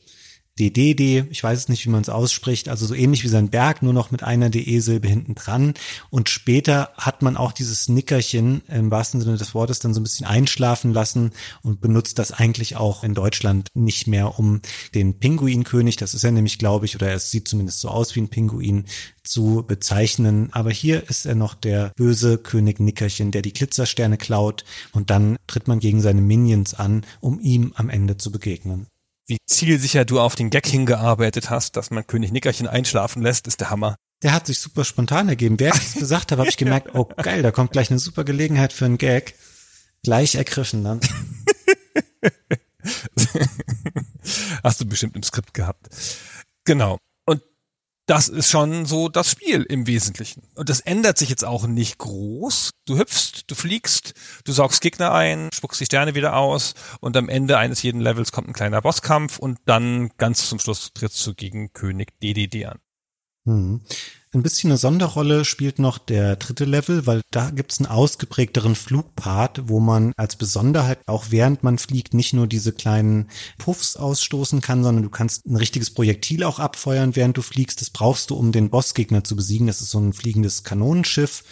[0.59, 3.83] DDD, ich weiß es nicht, wie man es ausspricht, also so ähnlich wie sein Berg,
[3.83, 5.75] nur noch mit einer DE-Silbe hinten dran.
[6.11, 10.05] Und später hat man auch dieses Nickerchen im wahrsten Sinne des Wortes dann so ein
[10.05, 14.61] bisschen einschlafen lassen und benutzt das eigentlich auch in Deutschland nicht mehr, um
[14.95, 18.21] den Pinguinkönig, das ist er nämlich, glaube ich, oder es sieht zumindest so aus wie
[18.21, 18.85] ein Pinguin,
[19.25, 20.51] zu bezeichnen.
[20.53, 25.37] Aber hier ist er noch der böse König Nickerchen, der die Glitzersterne klaut und dann
[25.47, 28.87] tritt man gegen seine Minions an, um ihm am Ende zu begegnen
[29.27, 33.61] wie zielsicher du auf den Gag hingearbeitet hast, dass man König Nickerchen einschlafen lässt, ist
[33.61, 33.97] der Hammer.
[34.23, 35.59] Der hat sich super spontan ergeben.
[35.61, 38.25] Während ich es gesagt habe, habe ich gemerkt, oh geil, da kommt gleich eine super
[38.25, 39.35] Gelegenheit für einen Gag.
[40.03, 41.01] Gleich ergriffen dann.
[44.63, 45.89] Hast du bestimmt im Skript gehabt.
[46.65, 46.99] Genau.
[48.07, 50.43] Das ist schon so das Spiel im Wesentlichen.
[50.55, 52.71] Und das ändert sich jetzt auch nicht groß.
[52.85, 54.13] Du hüpfst, du fliegst,
[54.45, 58.31] du saugst Gegner ein, spuckst die Sterne wieder aus und am Ende eines jeden Levels
[58.31, 62.79] kommt ein kleiner Bosskampf und dann ganz zum Schluss trittst du gegen König DDD an.
[63.47, 63.81] Hm.
[64.35, 69.69] Ein bisschen eine Sonderrolle spielt noch der dritte Level, weil da gibt's einen ausgeprägteren Flugpart,
[69.69, 74.83] wo man als Besonderheit auch während man fliegt nicht nur diese kleinen Puffs ausstoßen kann,
[74.83, 77.81] sondern du kannst ein richtiges Projektil auch abfeuern, während du fliegst.
[77.81, 79.69] Das brauchst du, um den Bossgegner zu besiegen.
[79.69, 81.45] Das ist so ein fliegendes Kanonenschiff.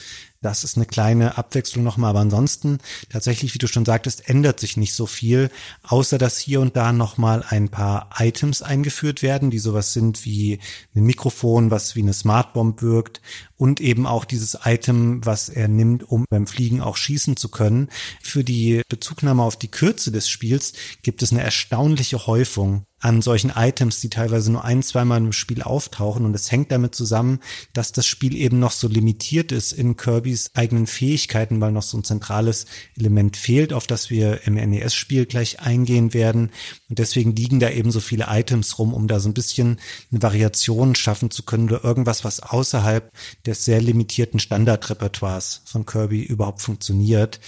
[0.43, 2.79] Das ist eine kleine Abwechslung nochmal, aber ansonsten
[3.09, 5.51] tatsächlich, wie du schon sagtest, ändert sich nicht so viel,
[5.85, 10.59] außer dass hier und da nochmal ein paar Items eingeführt werden, die sowas sind wie
[10.97, 13.21] ein Mikrofon, was wie eine Smartbomb wirkt
[13.63, 17.91] und eben auch dieses Item, was er nimmt, um beim Fliegen auch schießen zu können.
[18.21, 20.73] Für die Bezugnahme auf die Kürze des Spiels
[21.05, 25.63] gibt es eine erstaunliche Häufung an solchen Items, die teilweise nur ein, zweimal im Spiel
[25.63, 26.25] auftauchen.
[26.25, 27.41] Und es hängt damit zusammen,
[27.73, 31.99] dass das Spiel eben noch so limitiert ist in Kirbys eigenen Fähigkeiten, weil noch so
[31.99, 36.53] ein zentrales Element fehlt, auf das wir im NES-Spiel gleich eingehen werden.
[36.89, 39.81] Und deswegen liegen da eben so viele Items rum, um da so ein bisschen
[40.13, 43.11] eine Variation schaffen zu können oder irgendwas, was außerhalb
[43.53, 47.39] des sehr limitierten Standardrepertoires von Kirby überhaupt funktioniert.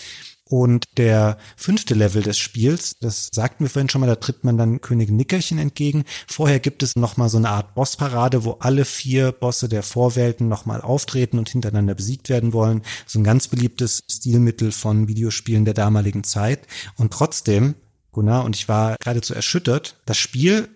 [0.47, 4.59] Und der fünfte Level des Spiels, das sagten wir vorhin schon mal, da tritt man
[4.59, 6.05] dann König Nickerchen entgegen.
[6.29, 10.83] Vorher gibt es nochmal so eine Art Bossparade, wo alle vier Bosse der Vorwelten nochmal
[10.83, 12.83] auftreten und hintereinander besiegt werden wollen.
[13.07, 16.67] So ein ganz beliebtes Stilmittel von Videospielen der damaligen Zeit.
[16.97, 17.75] Und trotzdem,
[18.13, 20.69] Gunnar, und ich war geradezu erschüttert, das Spiel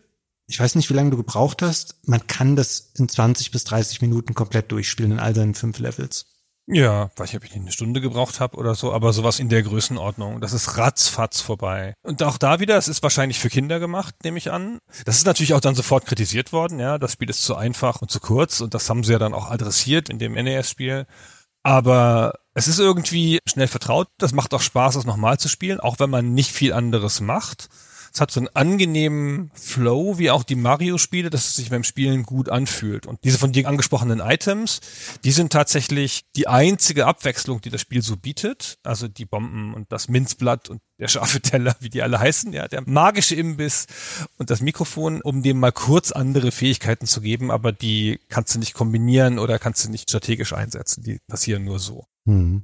[0.49, 1.97] ich weiß nicht, wie lange du gebraucht hast.
[2.07, 6.27] Man kann das in 20 bis 30 Minuten komplett durchspielen in all seinen fünf Levels.
[6.71, 9.49] Ja, weiß ich, ob ich nicht eine Stunde gebraucht habe oder so, aber sowas in
[9.49, 10.41] der Größenordnung.
[10.41, 11.95] Das ist ratzfatz vorbei.
[12.03, 14.79] Und auch da wieder, es ist wahrscheinlich für Kinder gemacht, nehme ich an.
[15.07, 16.99] Das ist natürlich auch dann sofort kritisiert worden, ja.
[16.99, 19.51] Das Spiel ist zu einfach und zu kurz und das haben sie ja dann auch
[19.51, 21.07] adressiert in dem NES-Spiel.
[21.63, 24.09] Aber es ist irgendwie schnell vertraut.
[24.19, 27.69] Das macht auch Spaß, das nochmal zu spielen, auch wenn man nicht viel anderes macht.
[28.13, 32.23] Es hat so einen angenehmen Flow, wie auch die Mario-Spiele, dass es sich beim Spielen
[32.25, 33.07] gut anfühlt.
[33.07, 34.81] Und diese von dir angesprochenen Items,
[35.25, 38.79] die sind tatsächlich die einzige Abwechslung, die das Spiel so bietet.
[38.83, 42.67] Also die Bomben und das Minzblatt und der scharfe Teller, wie die alle heißen, ja,
[42.69, 43.87] der magische Imbiss
[44.37, 48.59] und das Mikrofon, um dem mal kurz andere Fähigkeiten zu geben, aber die kannst du
[48.59, 51.05] nicht kombinieren oder kannst du nicht strategisch einsetzen.
[51.05, 52.07] Die passieren nur so.
[52.27, 52.63] Hm.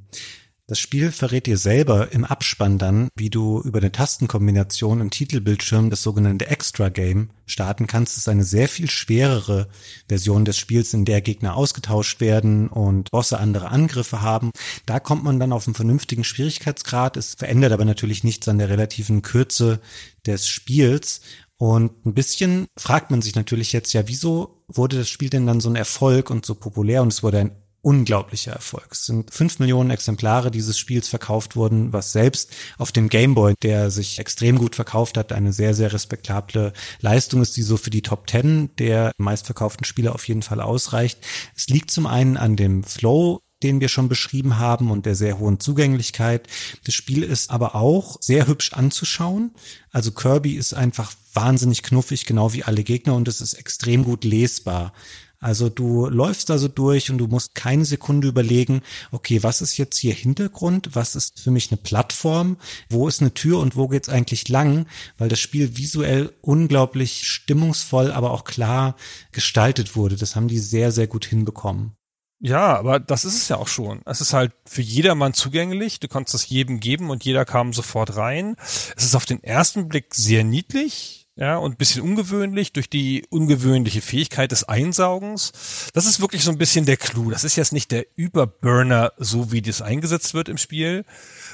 [0.67, 5.91] Das Spiel verrät dir selber im Abspann dann, wie du über eine Tastenkombination im Titelbildschirm
[5.91, 8.13] das sogenannte Extra Game starten kannst.
[8.13, 9.69] Es ist eine sehr viel schwerere
[10.09, 14.53] Version des Spiels, in der Gegner ausgetauscht werden und Bosse andere Angriffe haben.
[14.87, 17.19] Da kommt man dann auf einen vernünftigen Schwierigkeitsgrad.
[17.19, 19.81] Es verändert aber natürlich nichts an der relativen Kürze
[20.25, 21.21] des Spiels.
[21.59, 25.61] Und ein bisschen fragt man sich natürlich jetzt ja, wieso wurde das Spiel denn dann
[25.61, 28.89] so ein Erfolg und so populär und es wurde ein unglaublicher Erfolg.
[28.91, 33.91] Es sind fünf Millionen Exemplare dieses Spiels verkauft worden, was selbst auf dem Gameboy, der
[33.91, 38.03] sich extrem gut verkauft hat, eine sehr, sehr respektable Leistung ist, die so für die
[38.03, 41.19] Top Ten der meistverkauften Spiele auf jeden Fall ausreicht.
[41.55, 45.39] Es liegt zum einen an dem Flow, den wir schon beschrieben haben und der sehr
[45.39, 46.49] hohen Zugänglichkeit.
[46.85, 49.53] Das Spiel ist aber auch sehr hübsch anzuschauen.
[49.91, 54.25] Also Kirby ist einfach wahnsinnig knuffig, genau wie alle Gegner und es ist extrem gut
[54.25, 54.93] lesbar.
[55.41, 59.77] Also du läufst da so durch und du musst keine Sekunde überlegen, okay, was ist
[59.77, 60.91] jetzt hier Hintergrund?
[60.95, 62.57] Was ist für mich eine Plattform?
[62.89, 64.87] Wo ist eine Tür und wo geht's eigentlich lang?
[65.19, 68.97] Weil das Spiel visuell unglaublich stimmungsvoll, aber auch klar
[69.33, 70.17] gestaltet wurde.
[70.17, 71.93] Das haben die sehr, sehr gut hinbekommen.
[72.41, 74.03] Ja, aber das ist es ja auch schon.
[74.05, 76.01] Es ist halt für jedermann zugänglich.
[76.01, 78.57] Du kannst es jedem geben und jeder kam sofort rein.
[78.97, 84.01] Es ist auf den ersten Blick sehr niedlich ja, und bisschen ungewöhnlich durch die ungewöhnliche
[84.01, 85.91] Fähigkeit des Einsaugens.
[85.93, 87.31] Das ist wirklich so ein bisschen der Clou.
[87.31, 91.05] Das ist jetzt nicht der Überburner, so wie das eingesetzt wird im Spiel.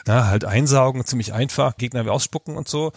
[0.07, 2.93] Na, halt einsaugen, ziemlich einfach, Gegner ausspucken und so.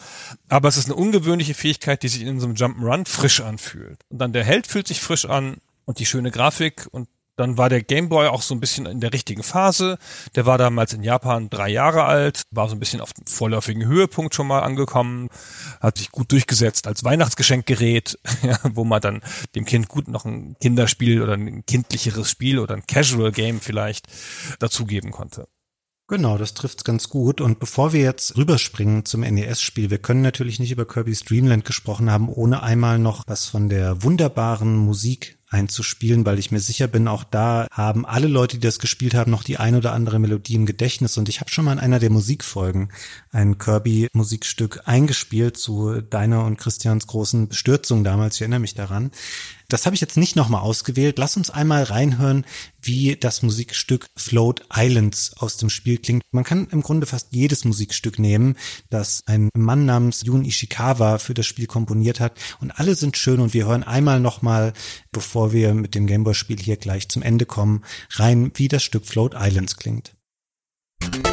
[0.49, 3.99] Aber es ist eine ungewöhnliche Fähigkeit, die sich in so einem Jump'n'Run frisch anfühlt.
[4.09, 7.69] Und dann der Held fühlt sich frisch an und die schöne Grafik und dann war
[7.69, 9.97] der Game Boy auch so ein bisschen in der richtigen Phase.
[10.35, 13.85] Der war damals in Japan drei Jahre alt, war so ein bisschen auf dem vorläufigen
[13.85, 15.29] Höhepunkt schon mal angekommen,
[15.81, 19.21] hat sich gut durchgesetzt als Weihnachtsgeschenkgerät, ja, wo man dann
[19.55, 24.07] dem Kind gut noch ein Kinderspiel oder ein kindlicheres Spiel oder ein Casual Game vielleicht
[24.59, 25.47] dazugeben konnte.
[26.07, 27.39] Genau, das trifft's ganz gut.
[27.39, 32.11] Und bevor wir jetzt rüberspringen zum NES-Spiel, wir können natürlich nicht über Kirby's Dreamland gesprochen
[32.11, 37.07] haben, ohne einmal noch was von der wunderbaren Musik einzuspielen, weil ich mir sicher bin,
[37.07, 40.55] auch da haben alle Leute, die das gespielt haben, noch die ein oder andere Melodie
[40.55, 41.17] im Gedächtnis.
[41.17, 42.89] Und ich habe schon mal in einer der Musikfolgen
[43.31, 48.35] ein Kirby-Musikstück eingespielt zu deiner und Christians großen Bestürzung damals.
[48.35, 49.11] Ich erinnere mich daran.
[49.69, 51.17] Das habe ich jetzt nicht nochmal ausgewählt.
[51.17, 52.45] Lass uns einmal reinhören,
[52.81, 56.23] wie das Musikstück Float Islands aus dem Spiel klingt.
[56.31, 58.55] Man kann im Grunde fast jedes Musikstück nehmen,
[58.89, 62.37] das ein Mann namens Jun Ishikawa für das Spiel komponiert hat.
[62.59, 64.73] Und alle sind schön und wir hören einmal nochmal,
[65.11, 69.33] bevor wir mit dem Gameboy-Spiel hier gleich zum Ende kommen, rein, wie das Stück Float
[69.37, 70.13] Islands klingt.
[71.03, 71.32] Hm,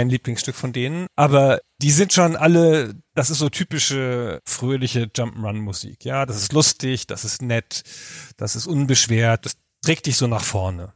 [0.00, 6.04] mein Lieblingsstück von denen, aber die sind schon alle, das ist so typische fröhliche Jump'n'Run-Musik.
[6.04, 7.82] Ja, das ist lustig, das ist nett,
[8.38, 10.94] das ist unbeschwert, das trägt dich so nach vorne.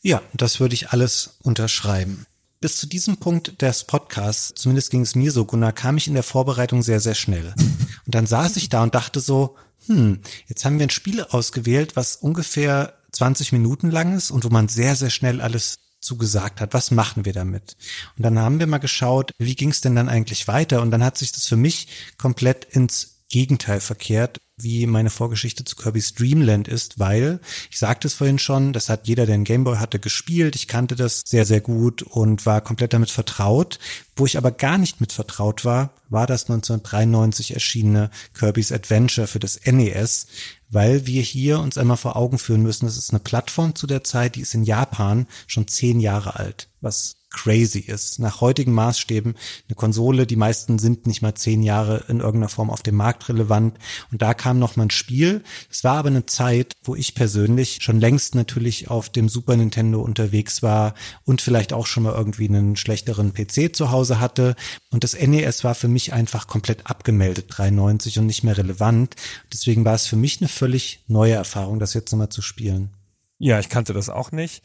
[0.00, 2.26] Ja, das würde ich alles unterschreiben.
[2.60, 6.14] Bis zu diesem Punkt des Podcasts, zumindest ging es mir so, Gunnar, kam ich in
[6.14, 7.54] der Vorbereitung sehr, sehr schnell.
[8.06, 11.96] Und dann saß ich da und dachte so, hm, jetzt haben wir ein Spiel ausgewählt,
[11.96, 15.78] was ungefähr 20 Minuten lang ist und wo man sehr, sehr schnell alles
[16.10, 17.76] zugesagt hat, was machen wir damit?
[18.16, 20.82] Und dann haben wir mal geschaut, wie ging es denn dann eigentlich weiter?
[20.82, 21.86] Und dann hat sich das für mich
[22.18, 27.38] komplett ins Gegenteil verkehrt, wie meine Vorgeschichte zu Kirby's Dreamland ist, weil,
[27.70, 30.56] ich sagte es vorhin schon, das hat jeder, der einen Gameboy hatte, gespielt.
[30.56, 33.78] Ich kannte das sehr, sehr gut und war komplett damit vertraut.
[34.16, 39.38] Wo ich aber gar nicht mit vertraut war, war das 1993 erschienene Kirby's Adventure für
[39.38, 40.26] das NES,
[40.70, 44.04] weil wir hier uns einmal vor Augen führen müssen, es ist eine Plattform zu der
[44.04, 48.18] Zeit, die ist in Japan schon zehn Jahre alt, was crazy ist.
[48.18, 49.34] Nach heutigen Maßstäben
[49.68, 53.28] eine Konsole, die meisten sind nicht mal zehn Jahre in irgendeiner Form auf dem Markt
[53.28, 53.78] relevant.
[54.10, 55.42] Und da kam noch mal ein Spiel.
[55.70, 60.00] Es war aber eine Zeit, wo ich persönlich schon längst natürlich auf dem Super Nintendo
[60.00, 64.56] unterwegs war und vielleicht auch schon mal irgendwie einen schlechteren PC zu Hause hatte.
[64.90, 69.14] Und das NES war für mich einfach komplett abgemeldet, 93 und nicht mehr relevant.
[69.52, 72.90] Deswegen war es für mich eine völlig neue Erfahrung, das jetzt nochmal zu spielen.
[73.38, 74.62] Ja, ich kannte das auch nicht.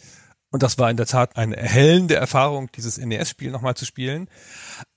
[0.55, 4.29] Und das war in der Tat eine erhellende Erfahrung, dieses NES-Spiel nochmal zu spielen.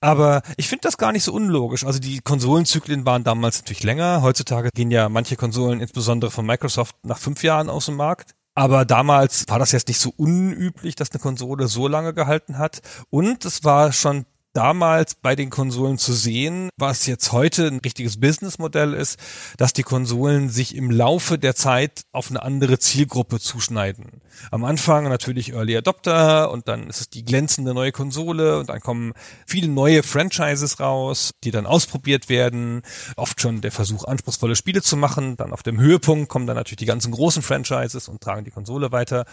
[0.00, 1.82] Aber ich finde das gar nicht so unlogisch.
[1.82, 4.22] Also die Konsolenzyklen waren damals natürlich länger.
[4.22, 8.36] Heutzutage gehen ja manche Konsolen, insbesondere von Microsoft, nach fünf Jahren aus dem Markt.
[8.54, 12.80] Aber damals war das jetzt nicht so unüblich, dass eine Konsole so lange gehalten hat.
[13.10, 14.26] Und es war schon
[14.58, 19.16] damals bei den Konsolen zu sehen, was jetzt heute ein richtiges Businessmodell ist,
[19.56, 24.20] dass die Konsolen sich im Laufe der Zeit auf eine andere Zielgruppe zuschneiden.
[24.50, 28.80] Am Anfang natürlich Early Adopter und dann ist es die glänzende neue Konsole und dann
[28.80, 29.12] kommen
[29.46, 32.82] viele neue Franchises raus, die dann ausprobiert werden.
[33.14, 35.36] Oft schon der Versuch, anspruchsvolle Spiele zu machen.
[35.36, 38.90] Dann auf dem Höhepunkt kommen dann natürlich die ganzen großen Franchises und tragen die Konsole
[38.90, 39.24] weiter.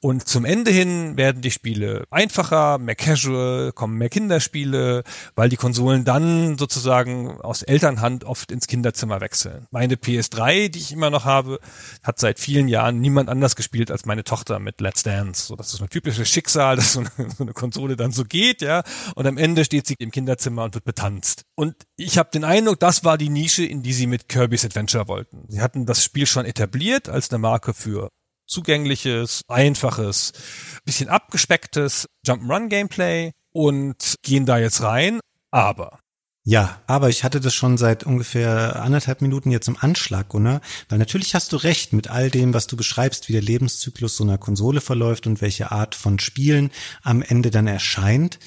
[0.00, 5.56] Und zum Ende hin werden die Spiele einfacher, mehr casual, kommen mehr Kinderspiele, weil die
[5.56, 9.66] Konsolen dann sozusagen aus Elternhand oft ins Kinderzimmer wechseln.
[9.70, 11.60] Meine PS3, die ich immer noch habe,
[12.02, 15.46] hat seit vielen Jahren niemand anders gespielt als meine Tochter mit Let's Dance.
[15.46, 18.62] So, das ist ein typisches Schicksal, dass so eine, so eine Konsole dann so geht,
[18.62, 18.82] ja.
[19.14, 21.42] Und am Ende steht sie im Kinderzimmer und wird betanzt.
[21.54, 25.08] Und ich habe den Eindruck, das war die Nische, in die sie mit Kirby's Adventure
[25.08, 25.44] wollten.
[25.48, 28.08] Sie hatten das Spiel schon etabliert als eine Marke für
[28.50, 30.32] zugängliches, einfaches,
[30.84, 35.20] bisschen abgespecktes Jump'n'Run-Gameplay und gehen da jetzt rein.
[35.50, 35.98] Aber
[36.42, 40.98] ja, aber ich hatte das schon seit ungefähr anderthalb Minuten jetzt im Anschlag, Gunnar, weil
[40.98, 44.38] natürlich hast du recht mit all dem, was du beschreibst, wie der Lebenszyklus so einer
[44.38, 46.70] Konsole verläuft und welche Art von Spielen
[47.02, 48.38] am Ende dann erscheint.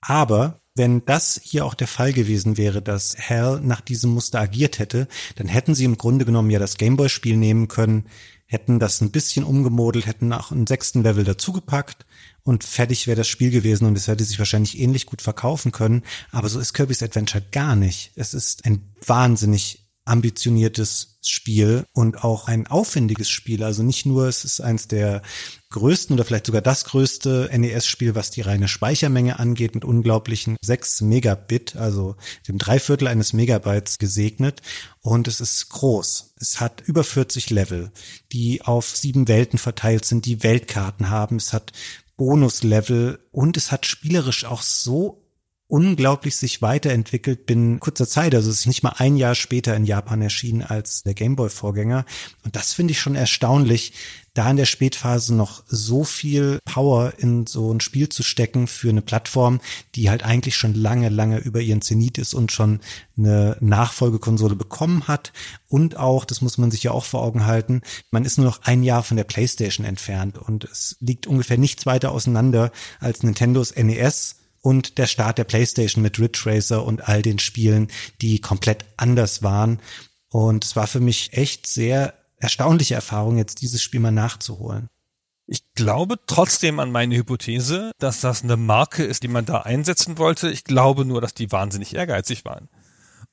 [0.00, 4.78] Aber wenn das hier auch der Fall gewesen wäre, dass Hell nach diesem Muster agiert
[4.78, 8.06] hätte, dann hätten sie im Grunde genommen ja das Gameboy-Spiel nehmen können,
[8.46, 12.06] hätten das ein bisschen umgemodelt, hätten auch einen sechsten Level dazugepackt
[12.50, 16.02] und fertig wäre das Spiel gewesen und es hätte sich wahrscheinlich ähnlich gut verkaufen können.
[16.32, 18.10] Aber so ist Kirby's Adventure gar nicht.
[18.16, 23.62] Es ist ein wahnsinnig ambitioniertes Spiel und auch ein aufwendiges Spiel.
[23.62, 25.22] Also nicht nur, es ist eins der
[25.70, 31.02] größten oder vielleicht sogar das größte NES-Spiel, was die reine Speichermenge angeht, mit unglaublichen 6
[31.02, 32.16] Megabit, also
[32.48, 34.62] dem Dreiviertel eines Megabytes gesegnet.
[35.00, 36.34] Und es ist groß.
[36.36, 37.92] Es hat über 40 Level,
[38.32, 41.36] die auf sieben Welten verteilt sind, die Weltkarten haben.
[41.36, 41.72] Es hat
[42.20, 45.19] Bonuslevel und es hat spielerisch auch so
[45.70, 48.34] unglaublich sich weiterentwickelt binnen kurzer Zeit.
[48.34, 52.04] Also es ist nicht mal ein Jahr später in Japan erschienen als der Gameboy-Vorgänger.
[52.44, 53.92] Und das finde ich schon erstaunlich,
[54.34, 58.88] da in der Spätphase noch so viel Power in so ein Spiel zu stecken für
[58.88, 59.60] eine Plattform,
[59.94, 62.80] die halt eigentlich schon lange, lange über ihren Zenit ist und schon
[63.18, 65.32] eine Nachfolgekonsole bekommen hat.
[65.68, 68.62] Und auch, das muss man sich ja auch vor Augen halten, man ist nur noch
[68.62, 73.74] ein Jahr von der PlayStation entfernt und es liegt ungefähr nichts weiter auseinander als Nintendos
[73.76, 77.88] NES und der Start der PlayStation mit Ridge Racer und all den Spielen,
[78.20, 79.80] die komplett anders waren.
[80.28, 84.88] Und es war für mich echt sehr erstaunliche Erfahrung, jetzt dieses Spiel mal nachzuholen.
[85.46, 90.16] Ich glaube trotzdem an meine Hypothese, dass das eine Marke ist, die man da einsetzen
[90.16, 90.48] wollte.
[90.48, 92.68] Ich glaube nur, dass die wahnsinnig ehrgeizig waren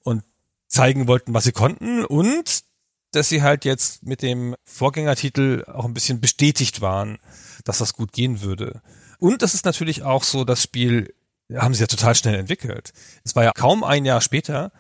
[0.03, 0.23] und
[0.67, 2.63] zeigen wollten, was sie konnten und
[3.11, 7.19] dass sie halt jetzt mit dem Vorgängertitel auch ein bisschen bestätigt waren,
[7.63, 8.81] dass das gut gehen würde.
[9.19, 11.13] Und das ist natürlich auch so, das Spiel
[11.55, 12.93] haben sie ja total schnell entwickelt.
[13.23, 14.71] Es war ja kaum ein Jahr später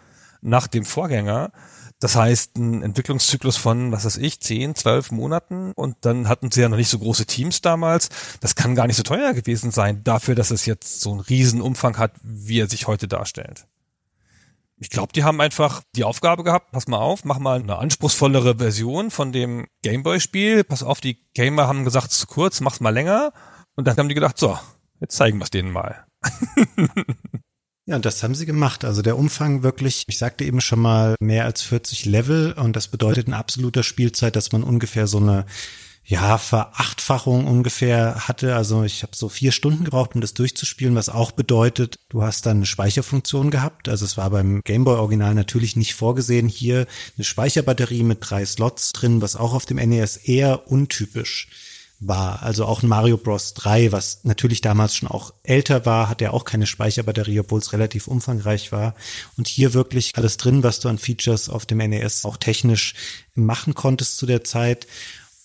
[0.41, 1.51] nach dem Vorgänger.
[1.99, 6.61] Das heißt, ein Entwicklungszyklus von, was weiß ich, zehn, zwölf Monaten und dann hatten sie
[6.61, 8.09] ja noch nicht so große Teams damals.
[8.39, 11.59] Das kann gar nicht so teuer gewesen sein, dafür, dass es jetzt so einen riesen
[11.59, 13.65] Umfang hat, wie er sich heute darstellt.
[14.79, 18.59] Ich glaube, die haben einfach die Aufgabe gehabt, pass mal auf, mach mal eine anspruchsvollere
[18.59, 20.63] Version von dem Gameboy-Spiel.
[20.63, 23.33] Pass auf, die Gamer haben gesagt, zu kurz, mach's mal länger.
[23.75, 24.59] Und dann haben die gedacht, so,
[24.99, 26.06] jetzt zeigen wir es denen mal.
[27.89, 28.83] Ja, und das haben sie gemacht.
[28.83, 32.89] Also der Umfang wirklich, ich sagte eben schon mal, mehr als 40 Level und das
[32.89, 35.45] bedeutet in absoluter Spielzeit, dass man ungefähr so eine
[36.03, 38.57] ja, Verachtfachung ungefähr hatte.
[38.57, 42.45] Also ich habe so vier Stunden gebraucht, um das durchzuspielen, was auch bedeutet, du hast
[42.45, 43.87] dann eine Speicherfunktion gehabt.
[43.87, 46.49] Also es war beim Gameboy Original natürlich nicht vorgesehen.
[46.49, 46.87] Hier
[47.17, 51.49] eine Speicherbatterie mit drei Slots drin, was auch auf dem NES eher untypisch
[51.99, 52.43] war.
[52.43, 53.53] Also auch ein Mario Bros.
[53.55, 57.73] 3, was natürlich damals schon auch älter war, hat ja auch keine Speicherbatterie, obwohl es
[57.73, 58.95] relativ umfangreich war.
[59.35, 62.93] Und hier wirklich alles drin, was du an Features auf dem NES auch technisch
[63.33, 64.87] machen konntest zu der Zeit.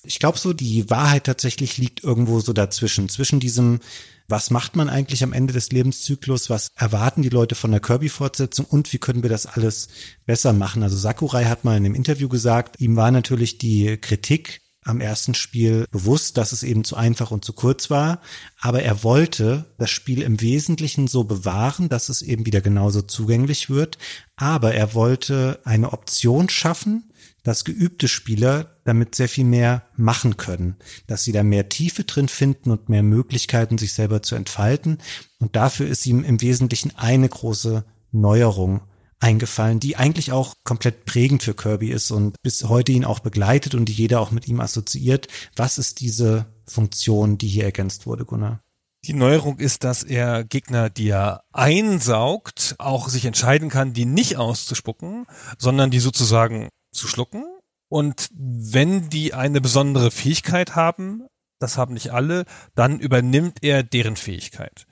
[0.05, 3.09] Ich glaube so, die Wahrheit tatsächlich liegt irgendwo so dazwischen.
[3.09, 3.81] Zwischen diesem,
[4.29, 8.67] was macht man eigentlich am Ende des Lebenszyklus, was erwarten die Leute von der Kirby-Fortsetzung
[8.67, 9.89] und wie können wir das alles
[10.27, 10.83] besser machen.
[10.83, 15.35] Also Sakurai hat mal in einem Interview gesagt, ihm war natürlich die Kritik am ersten
[15.35, 18.21] Spiel bewusst, dass es eben zu einfach und zu kurz war,
[18.61, 23.71] aber er wollte das Spiel im Wesentlichen so bewahren, dass es eben wieder genauso zugänglich
[23.71, 23.99] wird,
[24.37, 27.13] aber er wollte eine Option schaffen,
[27.43, 30.77] dass geübte Spieler damit sehr viel mehr machen können,
[31.07, 34.99] dass sie da mehr Tiefe drin finden und mehr Möglichkeiten, sich selber zu entfalten.
[35.39, 38.83] Und dafür ist ihm im Wesentlichen eine große Neuerung
[39.23, 43.75] eingefallen, die eigentlich auch komplett prägend für Kirby ist und bis heute ihn auch begleitet
[43.75, 45.29] und die jeder auch mit ihm assoziiert.
[45.57, 48.61] Was ist diese Funktion, die hier ergänzt wurde, Gunnar?
[49.05, 54.37] Die Neuerung ist, dass er Gegner, die er einsaugt, auch sich entscheiden kann, die nicht
[54.37, 55.27] auszuspucken,
[55.59, 57.45] sondern die sozusagen zu schlucken.
[57.89, 61.27] Und wenn die eine besondere Fähigkeit haben,
[61.59, 62.45] das haben nicht alle,
[62.75, 64.87] dann übernimmt er deren Fähigkeit.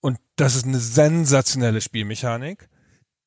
[0.00, 2.68] Und das ist eine sensationelle Spielmechanik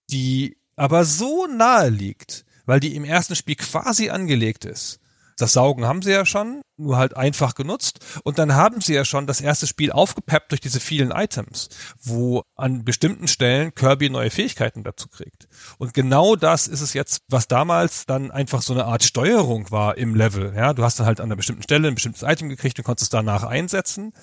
[0.09, 4.99] die aber so nahe liegt, weil die im ersten Spiel quasi angelegt ist.
[5.39, 7.99] Das Saugen haben sie ja schon, nur halt einfach genutzt.
[8.23, 11.69] Und dann haben sie ja schon das erste Spiel aufgepeppt durch diese vielen Items,
[12.01, 15.47] wo an bestimmten Stellen Kirby neue Fähigkeiten dazu kriegt.
[15.77, 19.97] Und genau das ist es jetzt, was damals dann einfach so eine Art Steuerung war
[19.99, 20.53] im Level.
[20.55, 23.03] Ja, du hast dann halt an einer bestimmten Stelle ein bestimmtes Item gekriegt und konntest
[23.03, 24.13] es danach einsetzen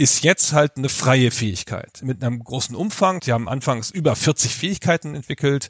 [0.00, 3.20] ist jetzt halt eine freie Fähigkeit mit einem großen Umfang.
[3.20, 5.68] Die haben anfangs über 40 Fähigkeiten entwickelt,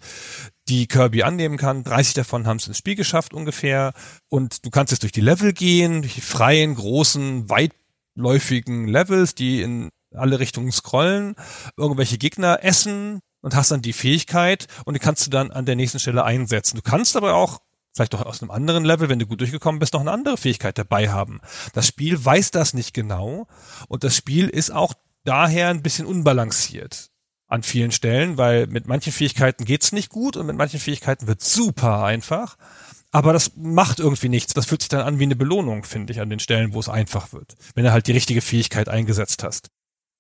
[0.69, 1.83] die Kirby annehmen kann.
[1.83, 3.93] 30 davon haben es ins Spiel geschafft ungefähr.
[4.29, 9.63] Und du kannst jetzt durch die Level gehen, durch die freien, großen, weitläufigen Levels, die
[9.63, 11.35] in alle Richtungen scrollen,
[11.77, 15.75] irgendwelche Gegner essen und hast dann die Fähigkeit und die kannst du dann an der
[15.75, 16.77] nächsten Stelle einsetzen.
[16.77, 17.59] Du kannst aber auch
[18.01, 20.79] vielleicht auch aus einem anderen Level, wenn du gut durchgekommen bist, noch eine andere Fähigkeit
[20.79, 21.41] dabei haben.
[21.75, 23.47] Das Spiel weiß das nicht genau
[23.89, 24.95] und das Spiel ist auch
[25.25, 27.11] daher ein bisschen unbalanciert
[27.47, 31.43] an vielen Stellen, weil mit manchen Fähigkeiten geht's nicht gut und mit manchen Fähigkeiten wird
[31.43, 32.57] super einfach.
[33.11, 34.55] Aber das macht irgendwie nichts.
[34.55, 36.89] Das fühlt sich dann an wie eine Belohnung, finde ich, an den Stellen, wo es
[36.89, 37.57] einfach wird.
[37.75, 39.69] Wenn du halt die richtige Fähigkeit eingesetzt hast.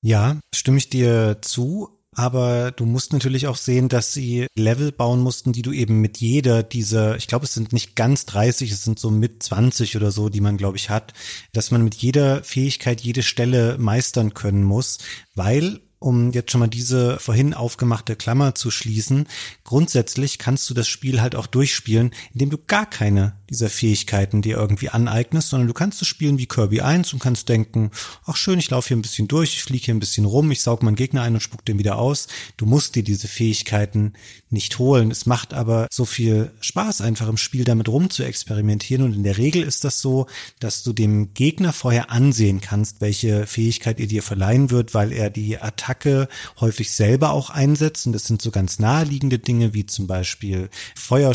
[0.02, 5.20] Ja, stimme ich dir zu aber du musst natürlich auch sehen, dass sie Level bauen
[5.20, 8.84] mussten, die du eben mit jeder dieser, ich glaube, es sind nicht ganz 30, es
[8.84, 11.14] sind so mit 20 oder so, die man, glaube ich, hat,
[11.52, 14.98] dass man mit jeder Fähigkeit jede Stelle meistern können muss,
[15.34, 19.28] weil um jetzt schon mal diese vorhin aufgemachte Klammer zu schließen,
[19.64, 24.56] grundsätzlich kannst du das Spiel halt auch durchspielen, indem du gar keine dieser Fähigkeiten dir
[24.56, 27.90] irgendwie aneignest, sondern du kannst es spielen wie Kirby 1 und kannst denken,
[28.24, 30.62] ach schön, ich laufe hier ein bisschen durch, ich fliege hier ein bisschen rum, ich
[30.62, 32.28] saug meinen Gegner ein und spuck den wieder aus.
[32.56, 34.14] Du musst dir diese Fähigkeiten
[34.48, 35.10] nicht holen.
[35.10, 39.22] Es macht aber so viel Spaß, einfach im Spiel damit rum zu experimentieren und in
[39.22, 40.26] der Regel ist das so,
[40.60, 45.30] dass du dem Gegner vorher ansehen kannst, welche Fähigkeit ihr dir verleihen wird, weil er
[45.30, 46.28] die Attacke
[46.60, 51.34] häufig selber auch einsetzt und das sind so ganz naheliegende Dinge wie zum Beispiel Feuer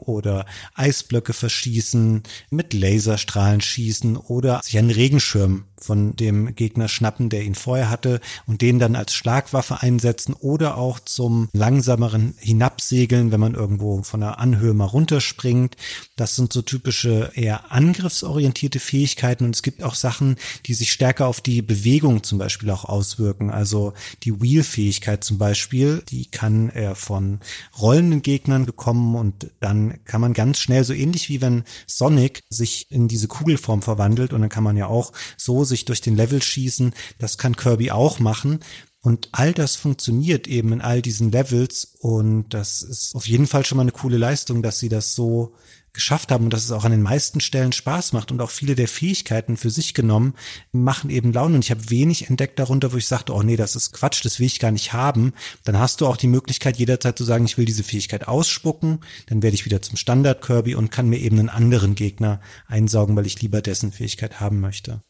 [0.00, 7.42] oder Eisblöcke verschießen, mit Laserstrahlen schießen oder sich einen Regenschirm von dem Gegner schnappen, der
[7.42, 13.40] ihn vorher hatte und den dann als Schlagwaffe einsetzen oder auch zum langsameren Hinabsegeln, wenn
[13.40, 15.76] man irgendwo von der Anhöhe mal runterspringt.
[16.16, 21.26] Das sind so typische eher angriffsorientierte Fähigkeiten und es gibt auch Sachen, die sich stärker
[21.26, 23.50] auf die Bewegung zum Beispiel auch auswirken.
[23.50, 27.40] Also die Wheel-Fähigkeit zum Beispiel, die kann er von
[27.80, 32.86] rollenden Gegnern bekommen und dann kann man ganz schnell, so ähnlich wie wenn Sonic sich
[32.90, 36.42] in diese Kugelform verwandelt und dann kann man ja auch so sich durch den Level
[36.42, 36.94] schießen.
[37.18, 38.60] Das kann Kirby auch machen.
[39.04, 43.66] Und all das funktioniert eben in all diesen Levels und das ist auf jeden Fall
[43.66, 45.56] schon mal eine coole Leistung, dass sie das so
[45.92, 48.76] geschafft haben und dass es auch an den meisten Stellen Spaß macht und auch viele
[48.76, 50.34] der Fähigkeiten für sich genommen
[50.70, 53.74] machen eben Laune und ich habe wenig entdeckt darunter, wo ich sagte, oh nee, das
[53.74, 55.32] ist Quatsch, das will ich gar nicht haben.
[55.64, 59.42] Dann hast du auch die Möglichkeit jederzeit zu sagen, ich will diese Fähigkeit ausspucken, dann
[59.42, 63.26] werde ich wieder zum Standard Kirby und kann mir eben einen anderen Gegner einsaugen, weil
[63.26, 65.02] ich lieber dessen Fähigkeit haben möchte.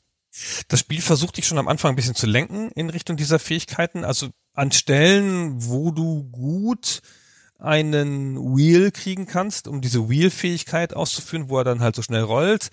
[0.68, 4.05] Das Spiel versucht dich schon am Anfang ein bisschen zu lenken in Richtung dieser Fähigkeiten.
[4.05, 7.03] Also an Stellen, wo du gut
[7.59, 12.70] einen Wheel kriegen kannst, um diese Wheel-Fähigkeit auszuführen, wo er dann halt so schnell rollt.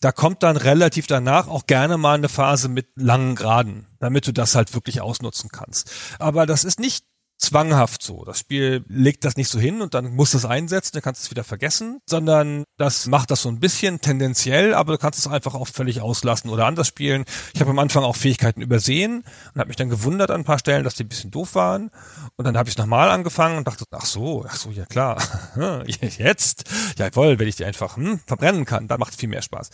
[0.00, 4.32] Da kommt dann relativ danach auch gerne mal eine Phase mit langen Graden, damit du
[4.32, 5.90] das halt wirklich ausnutzen kannst.
[6.18, 7.04] Aber das ist nicht
[7.42, 8.24] zwanghaft so.
[8.24, 11.22] Das Spiel legt das nicht so hin und dann musst du es einsetzen, dann kannst
[11.22, 15.18] du es wieder vergessen, sondern das macht das so ein bisschen tendenziell, aber du kannst
[15.18, 17.24] es einfach auch völlig auslassen oder anders spielen.
[17.52, 19.24] Ich habe am Anfang auch Fähigkeiten übersehen
[19.54, 21.90] und habe mich dann gewundert an ein paar Stellen, dass die ein bisschen doof waren.
[22.36, 25.20] Und dann habe ich nochmal angefangen und dachte, ach so, ach so, ja klar,
[25.86, 26.64] jetzt,
[26.96, 29.70] jawohl, wenn ich die einfach hm, verbrennen kann, dann macht es viel mehr Spaß.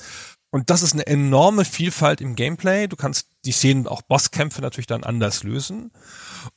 [0.50, 2.88] Und das ist eine enorme Vielfalt im Gameplay.
[2.88, 5.92] Du kannst die Szenen, auch Bosskämpfe natürlich dann anders lösen.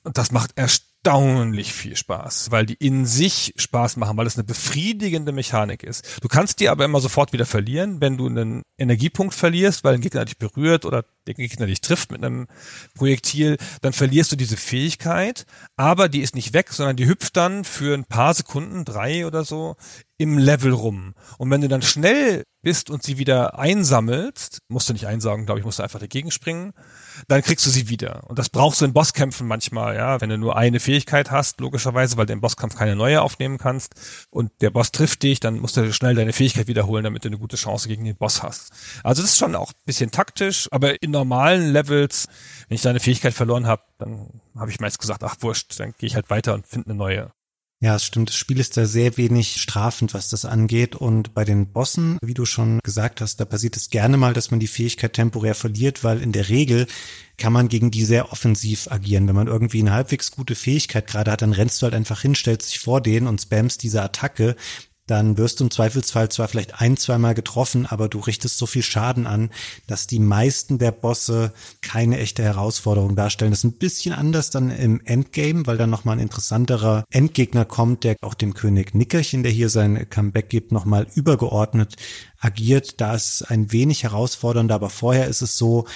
[0.03, 4.37] Und das macht erst erstaunlich viel Spaß, weil die in sich Spaß machen, weil es
[4.37, 6.21] eine befriedigende Mechanik ist.
[6.21, 10.01] Du kannst die aber immer sofort wieder verlieren, wenn du einen Energiepunkt verlierst, weil ein
[10.01, 12.47] Gegner dich berührt oder der Gegner dich trifft mit einem
[12.95, 15.45] Projektil, dann verlierst du diese Fähigkeit,
[15.75, 19.43] aber die ist nicht weg, sondern die hüpft dann für ein paar Sekunden, drei oder
[19.43, 19.75] so,
[20.21, 21.15] im Level rum.
[21.39, 25.59] Und wenn du dann schnell bist und sie wieder einsammelst, musst du nicht einsagen, glaube
[25.59, 26.73] ich, musst du einfach dagegen springen,
[27.27, 28.23] dann kriegst du sie wieder.
[28.27, 32.17] Und das brauchst du in Bosskämpfen manchmal, ja, wenn du nur eine Fähigkeit hast, logischerweise,
[32.17, 33.95] weil du im Bosskampf keine neue aufnehmen kannst
[34.29, 37.39] und der Boss trifft dich, dann musst du schnell deine Fähigkeit wiederholen, damit du eine
[37.39, 38.71] gute Chance gegen den Boss hast.
[39.03, 42.27] Also das ist schon auch ein bisschen taktisch, aber in normalen Levels,
[42.67, 46.07] wenn ich deine Fähigkeit verloren habe, dann habe ich meist gesagt, ach wurscht, dann gehe
[46.07, 47.31] ich halt weiter und finde eine neue.
[47.83, 48.29] Ja, es stimmt.
[48.29, 50.95] Das Spiel ist da sehr wenig strafend, was das angeht.
[50.95, 54.51] Und bei den Bossen, wie du schon gesagt hast, da passiert es gerne mal, dass
[54.51, 56.85] man die Fähigkeit temporär verliert, weil in der Regel
[57.39, 59.27] kann man gegen die sehr offensiv agieren.
[59.27, 62.35] Wenn man irgendwie eine halbwegs gute Fähigkeit gerade hat, dann rennst du halt einfach hin,
[62.35, 64.55] stellst dich vor denen und spammst diese Attacke
[65.11, 68.81] dann wirst du im Zweifelsfall zwar vielleicht ein, zweimal getroffen, aber du richtest so viel
[68.81, 69.49] Schaden an,
[69.85, 71.51] dass die meisten der Bosse
[71.81, 73.51] keine echte Herausforderung darstellen.
[73.51, 78.05] Das ist ein bisschen anders dann im Endgame, weil dann nochmal ein interessanterer Endgegner kommt,
[78.05, 81.97] der auch dem König Nickerchen, der hier sein Comeback gibt, nochmal übergeordnet
[82.39, 83.01] agiert.
[83.01, 85.87] Da ist ein wenig herausfordernder, aber vorher ist es so,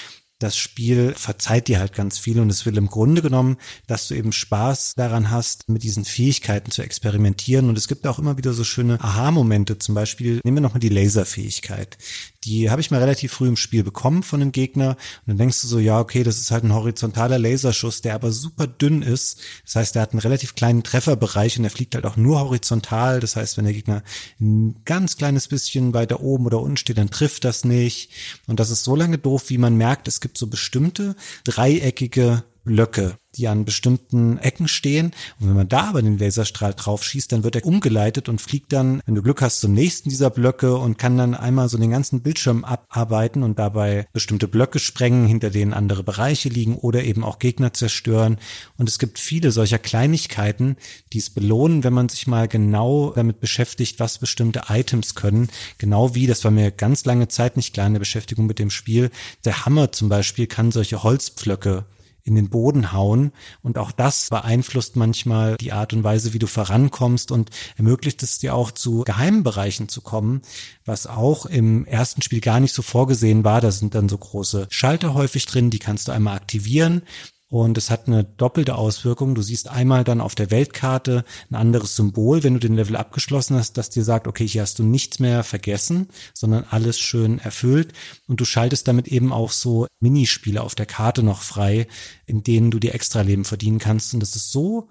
[0.45, 4.13] das Spiel verzeiht dir halt ganz viel und es will im Grunde genommen, dass du
[4.13, 7.67] eben Spaß daran hast, mit diesen Fähigkeiten zu experimentieren.
[7.67, 9.79] Und es gibt auch immer wieder so schöne Aha-Momente.
[9.79, 11.97] Zum Beispiel nehmen wir nochmal die Laserfähigkeit.
[12.45, 14.91] Die habe ich mal relativ früh im Spiel bekommen von einem Gegner.
[14.91, 18.31] Und dann denkst du so, ja, okay, das ist halt ein horizontaler Laserschuss, der aber
[18.31, 19.39] super dünn ist.
[19.65, 23.19] Das heißt, der hat einen relativ kleinen Trefferbereich und der fliegt halt auch nur horizontal.
[23.19, 24.03] Das heißt, wenn der Gegner
[24.39, 28.11] ein ganz kleines bisschen weiter oben oder unten steht, dann trifft das nicht.
[28.47, 33.17] Und das ist so lange doof, wie man merkt, es gibt so bestimmte dreieckige Blöcke,
[33.35, 35.11] die an bestimmten Ecken stehen.
[35.39, 38.73] Und wenn man da aber den Laserstrahl drauf schießt, dann wird er umgeleitet und fliegt
[38.73, 41.91] dann, wenn du Glück hast, zum nächsten dieser Blöcke und kann dann einmal so den
[41.91, 47.23] ganzen Bildschirm abarbeiten und dabei bestimmte Blöcke sprengen, hinter denen andere Bereiche liegen oder eben
[47.23, 48.37] auch Gegner zerstören.
[48.77, 50.77] Und es gibt viele solcher Kleinigkeiten,
[51.13, 55.49] die es belohnen, wenn man sich mal genau damit beschäftigt, was bestimmte Items können.
[55.77, 58.71] Genau wie, das war mir ganz lange Zeit nicht klar in der Beschäftigung mit dem
[58.71, 59.11] Spiel,
[59.43, 61.85] der Hammer zum Beispiel kann solche Holzpflöcke
[62.25, 63.31] in den Boden hauen.
[63.61, 68.39] Und auch das beeinflusst manchmal die Art und Weise, wie du vorankommst und ermöglicht es
[68.39, 70.41] dir auch zu geheimen Bereichen zu kommen,
[70.83, 73.61] was auch im ersten Spiel gar nicht so vorgesehen war.
[73.61, 77.03] Da sind dann so große Schalter häufig drin, die kannst du einmal aktivieren
[77.47, 79.35] und es hat eine doppelte Auswirkung.
[79.35, 83.55] Du siehst einmal dann auf der Weltkarte ein anderes Symbol, wenn du den Level abgeschlossen
[83.55, 87.93] hast, das dir sagt, okay, hier hast du nichts mehr vergessen, sondern alles schön erfüllt.
[88.27, 91.87] Und du schaltest damit eben auch so Minispiele auf der Karte noch frei,
[92.25, 94.13] in denen du dir extra Leben verdienen kannst.
[94.15, 94.89] Und das ist so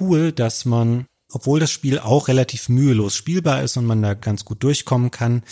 [0.00, 4.44] cool, dass man obwohl das Spiel auch relativ mühelos spielbar ist und man da ganz
[4.44, 5.42] gut durchkommen kann,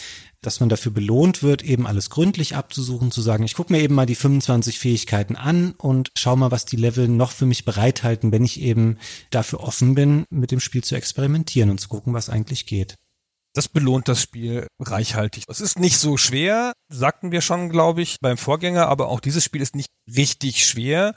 [0.43, 3.95] dass man dafür belohnt wird, eben alles gründlich abzusuchen, zu sagen, ich gucke mir eben
[3.95, 8.33] mal die 25 Fähigkeiten an und schau mal, was die Level noch für mich bereithalten,
[8.33, 8.99] wenn ich eben
[9.31, 12.97] dafür offen bin, mit dem Spiel zu experimentieren und zu gucken, was eigentlich geht.
[13.55, 15.45] Das belohnt das Spiel reichhaltig.
[15.47, 19.45] Es ist nicht so schwer, sagten wir schon, glaube ich, beim Vorgänger, aber auch dieses
[19.45, 21.15] Spiel ist nicht richtig schwer.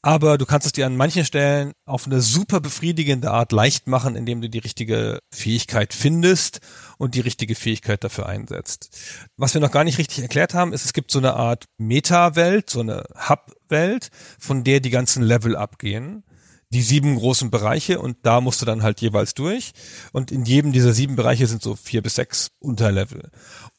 [0.00, 4.16] Aber du kannst es dir an manchen Stellen auf eine super befriedigende Art leicht machen,
[4.16, 6.60] indem du die richtige Fähigkeit findest
[6.98, 8.96] und die richtige Fähigkeit dafür einsetzt.
[9.36, 12.70] Was wir noch gar nicht richtig erklärt haben, ist, es gibt so eine Art Meta-Welt,
[12.70, 16.24] so eine Hub-Welt, von der die ganzen Level abgehen
[16.70, 19.72] die sieben großen Bereiche und da musst du dann halt jeweils durch.
[20.12, 23.30] Und in jedem dieser sieben Bereiche sind so vier bis sechs Unterlevel.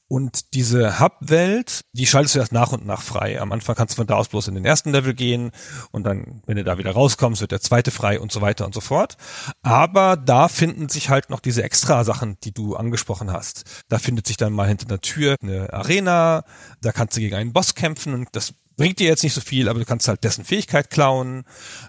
[0.09, 3.41] Und diese Hub-Welt, die schaltest du erst nach und nach frei.
[3.41, 5.51] Am Anfang kannst du von da aus bloß in den ersten Level gehen
[5.91, 8.73] und dann, wenn du da wieder rauskommst, wird der zweite frei und so weiter und
[8.73, 9.17] so fort.
[9.63, 13.83] Aber da finden sich halt noch diese extra Sachen, die du angesprochen hast.
[13.89, 16.43] Da findet sich dann mal hinter der Tür eine Arena,
[16.81, 19.67] da kannst du gegen einen Boss kämpfen und das bringt dir jetzt nicht so viel,
[19.67, 21.43] aber du kannst halt dessen Fähigkeit klauen.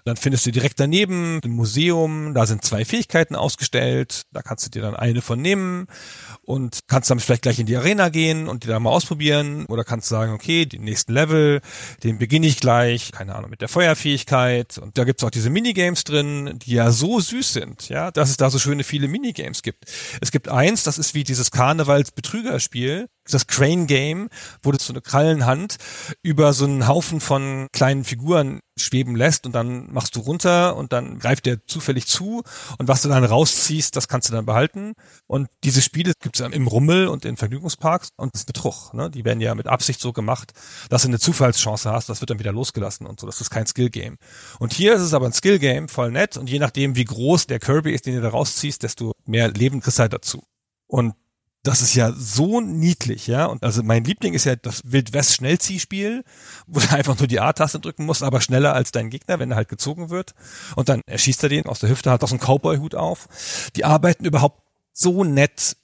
[0.05, 4.69] Dann findest du direkt daneben ein Museum, da sind zwei Fähigkeiten ausgestellt, da kannst du
[4.71, 5.87] dir dann eine von nehmen
[6.41, 9.83] und kannst damit vielleicht gleich in die Arena gehen und die da mal ausprobieren oder
[9.83, 11.61] kannst sagen, okay, den nächsten Level,
[12.03, 16.03] den beginne ich gleich, keine Ahnung, mit der Feuerfähigkeit und da gibt's auch diese Minigames
[16.03, 19.85] drin, die ja so süß sind, ja, dass es da so schöne viele Minigames gibt.
[20.21, 24.29] Es gibt eins, das ist wie dieses Karnevals-Betrügerspiel, das Crane Game,
[24.61, 25.77] wo du so eine Krallenhand
[26.21, 30.93] über so einen Haufen von kleinen Figuren schweben lässt und dann machst du runter und
[30.93, 32.43] dann greift der zufällig zu
[32.77, 34.93] und was du dann rausziehst, das kannst du dann behalten.
[35.27, 38.93] Und diese Spiele gibt es im Rummel und in Vergnügungsparks und das ist Betrug.
[38.93, 39.09] Ne?
[39.09, 40.53] Die werden ja mit Absicht so gemacht,
[40.89, 43.27] dass du eine Zufallschance hast, das wird dann wieder losgelassen und so.
[43.27, 44.17] Das ist kein Skill-Game.
[44.59, 47.59] Und hier ist es aber ein Skill-Game, voll nett und je nachdem, wie groß der
[47.59, 50.43] Kirby ist, den du da rausziehst, desto mehr Leben kriegst du halt dazu.
[50.87, 51.13] Und
[51.63, 53.45] das ist ja so niedlich, ja.
[53.45, 56.23] Und also mein Liebling ist ja das Wild-West-Schnellziehspiel,
[56.67, 59.57] wo du einfach nur die A-Taste drücken musst, aber schneller als dein Gegner, wenn er
[59.57, 60.33] halt gezogen wird.
[60.75, 63.27] Und dann erschießt er den aus der Hüfte, hat auch so einen Cowboy-Hut auf.
[63.75, 65.75] Die arbeiten überhaupt so nett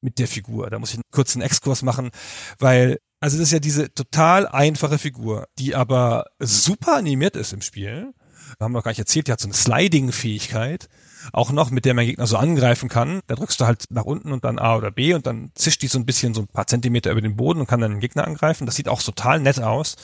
[0.00, 0.70] mit der Figur.
[0.70, 2.10] Da muss ich einen kurzen Exkurs machen,
[2.58, 7.62] weil also das ist ja diese total einfache Figur, die aber super animiert ist im
[7.62, 8.12] Spiel.
[8.58, 10.88] Wir haben noch gar nicht erzählt, die hat so eine Sliding-Fähigkeit
[11.32, 13.20] auch noch, mit der man Gegner so angreifen kann.
[13.26, 15.88] Da drückst du halt nach unten und dann A oder B und dann zischt die
[15.88, 18.26] so ein bisschen so ein paar Zentimeter über den Boden und kann dann den Gegner
[18.26, 18.66] angreifen.
[18.66, 19.96] Das sieht auch total nett aus.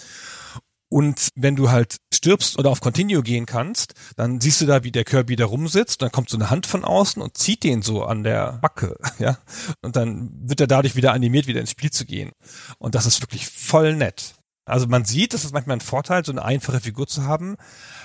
[0.90, 4.92] Und wenn du halt stirbst oder auf Continue gehen kannst, dann siehst du da, wie
[4.92, 8.04] der Kirby da rumsitzt, dann kommt so eine Hand von außen und zieht den so
[8.04, 9.38] an der Backe, ja.
[9.82, 12.32] Und dann wird er dadurch wieder animiert, wieder ins Spiel zu gehen.
[12.78, 14.37] Und das ist wirklich voll nett.
[14.68, 17.56] Also man sieht, das ist manchmal ein Vorteil, so eine einfache Figur zu haben,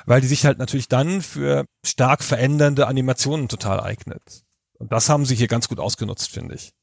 [0.06, 4.44] weil die sich halt natürlich dann für stark verändernde Animationen total eignet.
[4.80, 6.74] Und das haben sie hier ganz gut ausgenutzt, finde ich.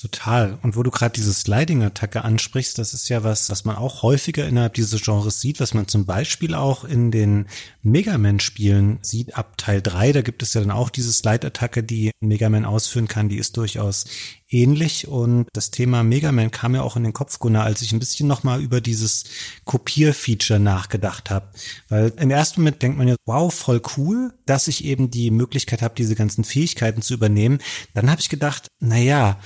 [0.00, 0.56] Total.
[0.62, 4.46] Und wo du gerade diese Sliding-Attacke ansprichst, das ist ja was, was man auch häufiger
[4.46, 7.48] innerhalb dieses Genres sieht, was man zum Beispiel auch in den
[7.82, 9.34] Mega Man-Spielen sieht.
[9.36, 13.08] Ab Teil 3, da gibt es ja dann auch diese Slide-Attacke, die Mega Man ausführen
[13.08, 14.04] kann, die ist durchaus
[14.48, 15.08] ähnlich.
[15.08, 17.98] Und das Thema Mega Man kam ja auch in den Kopf, Gunnar, als ich ein
[17.98, 19.24] bisschen nochmal über dieses
[19.64, 21.48] Kopier-Feature nachgedacht habe.
[21.88, 25.82] Weil im ersten Moment denkt man ja, wow, voll cool, dass ich eben die Möglichkeit
[25.82, 27.58] habe, diese ganzen Fähigkeiten zu übernehmen.
[27.94, 29.40] Dann habe ich gedacht, na ja,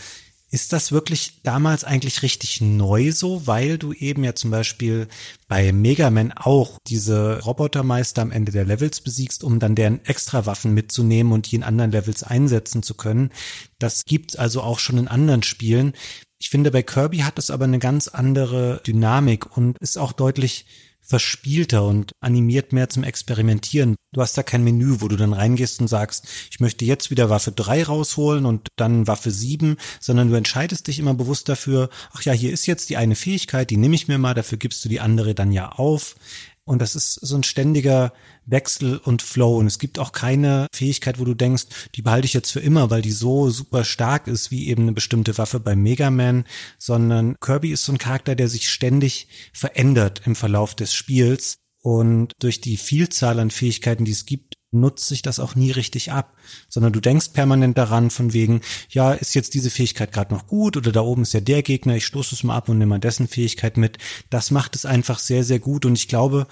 [0.52, 5.08] ist das wirklich damals eigentlich richtig neu so, weil du eben ja zum Beispiel
[5.48, 10.74] bei Mega Man auch diese Robotermeister am Ende der Levels besiegst, um dann deren Extrawaffen
[10.74, 13.30] mitzunehmen und die in anderen Levels einsetzen zu können.
[13.78, 15.94] Das gibt's also auch schon in anderen Spielen.
[16.42, 20.66] Ich finde, bei Kirby hat es aber eine ganz andere Dynamik und ist auch deutlich
[21.00, 23.94] verspielter und animiert mehr zum Experimentieren.
[24.12, 27.30] Du hast da kein Menü, wo du dann reingehst und sagst, ich möchte jetzt wieder
[27.30, 32.22] Waffe 3 rausholen und dann Waffe 7, sondern du entscheidest dich immer bewusst dafür, ach
[32.22, 34.88] ja, hier ist jetzt die eine Fähigkeit, die nehme ich mir mal, dafür gibst du
[34.88, 36.16] die andere dann ja auf.
[36.64, 38.12] Und das ist so ein ständiger
[38.46, 39.58] Wechsel und Flow.
[39.58, 41.64] Und es gibt auch keine Fähigkeit, wo du denkst,
[41.96, 44.92] die behalte ich jetzt für immer, weil die so super stark ist, wie eben eine
[44.92, 46.44] bestimmte Waffe bei Mega Man,
[46.78, 52.32] sondern Kirby ist so ein Charakter, der sich ständig verändert im Verlauf des Spiels Und
[52.38, 56.36] durch die Vielzahl an Fähigkeiten, die es gibt, nutzt sich das auch nie richtig ab,
[56.68, 60.76] sondern du denkst permanent daran von wegen, ja, ist jetzt diese Fähigkeit gerade noch gut
[60.76, 62.98] oder da oben ist ja der Gegner, ich stoße es mal ab und nehme mal
[62.98, 63.98] dessen Fähigkeit mit.
[64.30, 66.46] Das macht es einfach sehr, sehr gut und ich glaube,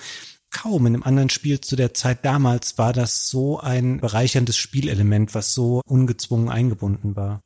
[0.51, 5.35] kaum in einem anderen Spiel zu der Zeit damals war das so ein bereicherndes Spielelement,
[5.35, 7.43] was so ungezwungen eingebunden war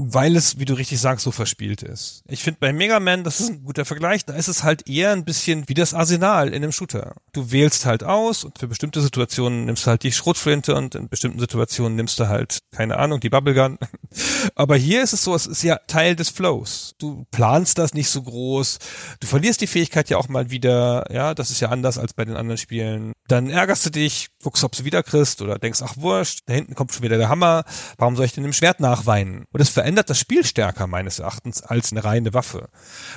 [0.00, 2.22] weil es, wie du richtig sagst, so verspielt ist.
[2.28, 5.10] Ich finde bei Mega Man, das ist ein guter Vergleich, da ist es halt eher
[5.10, 7.16] ein bisschen wie das Arsenal in einem Shooter.
[7.32, 11.08] Du wählst halt aus und für bestimmte Situationen nimmst du halt die Schrotflinte und in
[11.08, 13.78] bestimmten Situationen nimmst du halt, keine Ahnung, die Bubblegun.
[14.54, 16.94] Aber hier ist es so, es ist ja Teil des Flows.
[16.98, 18.78] Du planst das nicht so groß.
[19.18, 22.24] Du verlierst die Fähigkeit ja auch mal wieder, ja, das ist ja anders als bei
[22.24, 23.14] den anderen Spielen.
[23.28, 26.74] Dann ärgerst du dich, guckst, ob du wieder kriegst oder denkst, ach wurscht, da hinten
[26.74, 27.64] kommt schon wieder der Hammer,
[27.98, 29.44] warum soll ich denn im Schwert nachweinen?
[29.52, 32.68] Und es verändert das Spiel stärker meines Erachtens als eine reine Waffe.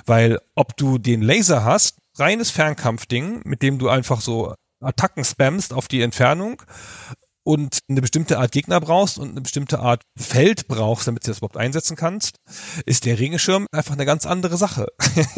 [0.06, 5.74] Weil ob du den Laser hast, reines Fernkampfding, mit dem du einfach so Attacken spammst
[5.74, 6.62] auf die Entfernung
[7.44, 11.40] und eine bestimmte Art Gegner brauchst und eine bestimmte Art Feld brauchst, damit du das
[11.40, 12.38] überhaupt einsetzen kannst,
[12.86, 14.88] ist der Regenschirm einfach eine ganz andere Sache.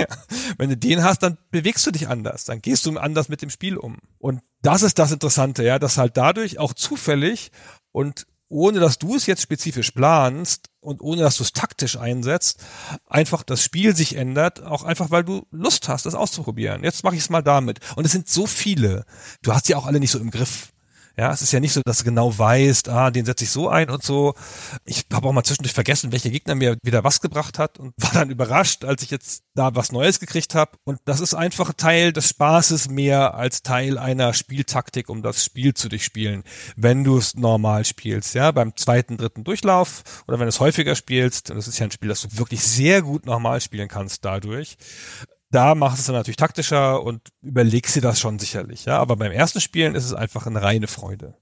[0.58, 3.50] Wenn du den hast, dann bewegst du dich anders, dann gehst du anders mit dem
[3.50, 3.98] Spiel um.
[4.20, 7.52] Und das ist das Interessante, ja, dass halt dadurch auch zufällig
[7.92, 12.64] und ohne dass du es jetzt spezifisch planst und ohne dass du es taktisch einsetzt,
[13.08, 16.84] einfach das Spiel sich ändert, auch einfach weil du Lust hast, das auszuprobieren.
[16.84, 17.80] Jetzt mache ich es mal damit.
[17.96, 19.06] Und es sind so viele.
[19.42, 20.72] Du hast ja auch alle nicht so im Griff.
[21.16, 23.70] Ja, es ist ja nicht so, dass du genau weißt, ah, den setze ich so
[23.70, 24.34] ein und so.
[24.84, 28.12] Ich habe auch mal zwischendurch vergessen, welcher Gegner mir wieder was gebracht hat und war
[28.14, 30.72] dann überrascht, als ich jetzt da was Neues gekriegt habe.
[30.86, 35.76] Und das ist einfach Teil des Spaßes mehr als Teil einer Spieltaktik, um das Spiel
[35.76, 36.44] zu durchspielen,
[36.78, 38.34] wenn du es normal spielst.
[38.34, 41.86] Ja, beim zweiten, dritten Durchlauf oder wenn du es häufiger spielst, und das ist ja
[41.86, 44.78] ein Spiel, das du wirklich sehr gut normal spielen kannst dadurch,
[45.54, 48.98] da machst du es dann natürlich taktischer und überlegst dir das schon sicherlich, ja.
[49.00, 51.38] Aber beim ersten Spielen ist es einfach eine reine Freude.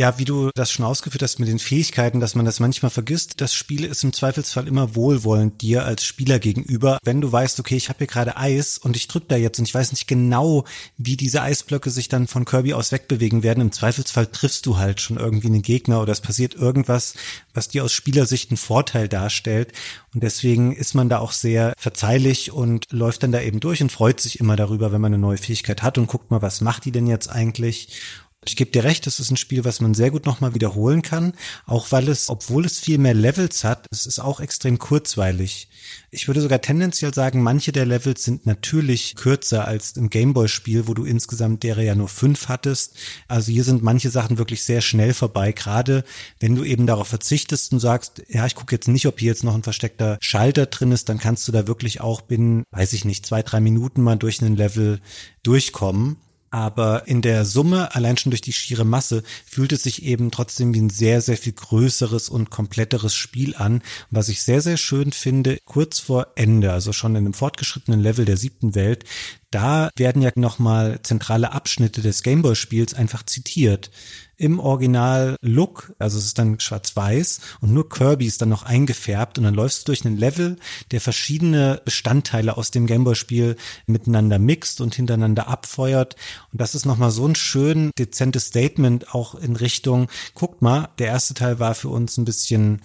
[0.00, 3.42] Ja, wie du das schon ausgeführt hast mit den Fähigkeiten, dass man das manchmal vergisst,
[3.42, 6.96] das Spiel ist im Zweifelsfall immer wohlwollend dir als Spieler gegenüber.
[7.04, 9.68] Wenn du weißt, okay, ich habe hier gerade Eis und ich drück da jetzt und
[9.68, 10.64] ich weiß nicht genau,
[10.96, 15.02] wie diese Eisblöcke sich dann von Kirby aus wegbewegen werden, im Zweifelsfall triffst du halt
[15.02, 17.12] schon irgendwie einen Gegner oder es passiert irgendwas,
[17.52, 19.74] was dir aus Spielersicht einen Vorteil darstellt.
[20.14, 23.92] Und deswegen ist man da auch sehr verzeihlich und läuft dann da eben durch und
[23.92, 26.86] freut sich immer darüber, wenn man eine neue Fähigkeit hat und guckt mal, was macht
[26.86, 28.00] die denn jetzt eigentlich?
[28.46, 31.34] Ich gebe dir recht, es ist ein Spiel, was man sehr gut nochmal wiederholen kann,
[31.66, 35.68] auch weil es, obwohl es viel mehr Levels hat, es ist auch extrem kurzweilig.
[36.10, 40.94] Ich würde sogar tendenziell sagen, manche der Levels sind natürlich kürzer als im Gameboy-Spiel, wo
[40.94, 42.96] du insgesamt derer ja nur fünf hattest.
[43.28, 46.02] Also hier sind manche Sachen wirklich sehr schnell vorbei, gerade
[46.38, 49.44] wenn du eben darauf verzichtest und sagst, ja, ich gucke jetzt nicht, ob hier jetzt
[49.44, 53.04] noch ein versteckter Schalter drin ist, dann kannst du da wirklich auch binnen, weiß ich
[53.04, 55.02] nicht, zwei, drei Minuten mal durch einen Level
[55.42, 56.16] durchkommen.
[56.50, 60.74] Aber in der Summe, allein schon durch die schiere Masse, fühlt es sich eben trotzdem
[60.74, 63.82] wie ein sehr, sehr viel größeres und kompletteres Spiel an.
[64.10, 68.24] Was ich sehr, sehr schön finde, kurz vor Ende, also schon in einem fortgeschrittenen Level
[68.24, 69.04] der siebten Welt,
[69.50, 73.90] da werden ja nochmal zentrale Abschnitte des Gameboy-Spiels einfach zitiert.
[74.36, 79.44] Im Original-Look, also es ist dann schwarz-weiß und nur Kirby ist dann noch eingefärbt und
[79.44, 80.56] dann läufst du durch einen Level,
[80.92, 86.16] der verschiedene Bestandteile aus dem Gameboy-Spiel miteinander mixt und hintereinander abfeuert.
[86.52, 91.08] Und das ist nochmal so ein schön dezentes Statement auch in Richtung, guckt mal, der
[91.08, 92.80] erste Teil war für uns ein bisschen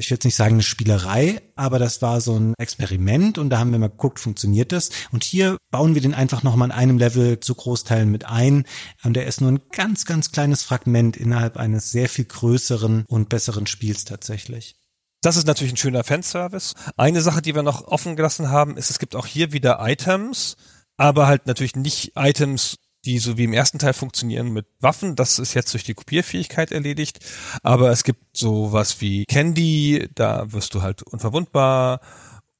[0.00, 3.58] ich will jetzt nicht sagen eine Spielerei, aber das war so ein Experiment und da
[3.58, 4.88] haben wir mal geguckt, funktioniert das?
[5.12, 8.64] Und hier bauen wir den einfach nochmal in einem Level zu Großteilen mit ein.
[9.04, 13.28] Und der ist nur ein ganz, ganz kleines Fragment innerhalb eines sehr viel größeren und
[13.28, 14.74] besseren Spiels tatsächlich.
[15.20, 16.72] Das ist natürlich ein schöner Fanservice.
[16.96, 20.56] Eine Sache, die wir noch offen gelassen haben, ist, es gibt auch hier wieder Items,
[20.96, 25.16] aber halt natürlich nicht Items, die so wie im ersten Teil funktionieren mit Waffen.
[25.16, 27.20] Das ist jetzt durch die Kopierfähigkeit erledigt.
[27.62, 32.00] Aber es gibt sowas wie Candy, da wirst du halt unverwundbar.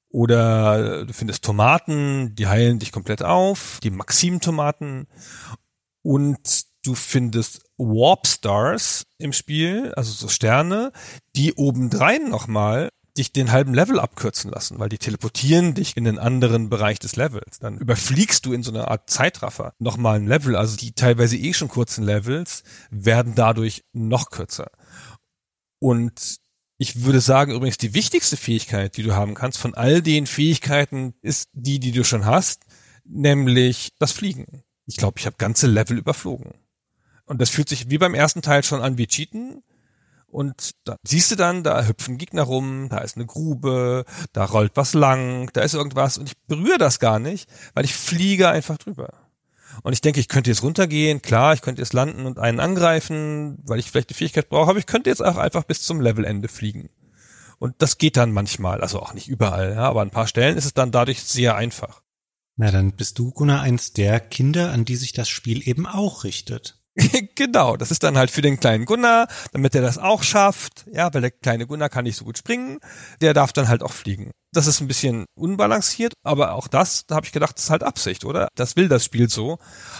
[0.09, 3.78] Oder du findest Tomaten, die heilen dich komplett auf.
[3.82, 5.07] Die Maxim-Tomaten.
[6.03, 10.93] Und du findest Warp Stars im Spiel, also so Sterne,
[11.36, 16.18] die obendrein nochmal dich den halben Level abkürzen lassen, weil die teleportieren dich in den
[16.18, 17.58] anderen Bereich des Levels.
[17.58, 21.52] Dann überfliegst du in so einer Art Zeitraffer nochmal ein Level, also die teilweise eh
[21.52, 24.70] schon kurzen Levels werden dadurch noch kürzer.
[25.78, 26.38] Und
[26.78, 31.14] ich würde sagen, übrigens, die wichtigste Fähigkeit, die du haben kannst von all den Fähigkeiten,
[31.20, 32.62] ist die, die du schon hast,
[33.04, 34.62] nämlich das Fliegen.
[34.86, 36.54] Ich glaube, ich habe ganze Level überflogen.
[37.26, 39.62] Und das fühlt sich wie beim ersten Teil schon an wie Cheaten,
[40.30, 44.72] und da siehst du dann, da hüpfen Gegner rum, da ist eine Grube, da rollt
[44.74, 48.78] was lang, da ist irgendwas und ich berühre das gar nicht, weil ich fliege einfach
[48.78, 49.12] drüber.
[49.82, 53.58] Und ich denke, ich könnte jetzt runtergehen, klar, ich könnte jetzt landen und einen angreifen,
[53.64, 56.48] weil ich vielleicht die Fähigkeit brauche, aber ich könnte jetzt auch einfach bis zum Levelende
[56.48, 56.90] fliegen.
[57.58, 60.56] Und das geht dann manchmal, also auch nicht überall, ja, aber an ein paar Stellen
[60.56, 62.02] ist es dann dadurch sehr einfach.
[62.56, 66.24] Na, dann bist du, Gunnar, eins der Kinder, an die sich das Spiel eben auch
[66.24, 66.79] richtet.
[67.34, 71.12] genau, das ist dann halt für den kleinen Gunnar, damit er das auch schafft, ja,
[71.12, 72.78] weil der kleine Gunnar kann nicht so gut springen,
[73.20, 74.30] der darf dann halt auch fliegen.
[74.53, 78.24] Das ist ein bisschen unbalanciert, aber auch das, da habe ich gedacht, ist halt Absicht,
[78.24, 78.48] oder?
[78.57, 79.59] Das will das Spiel so,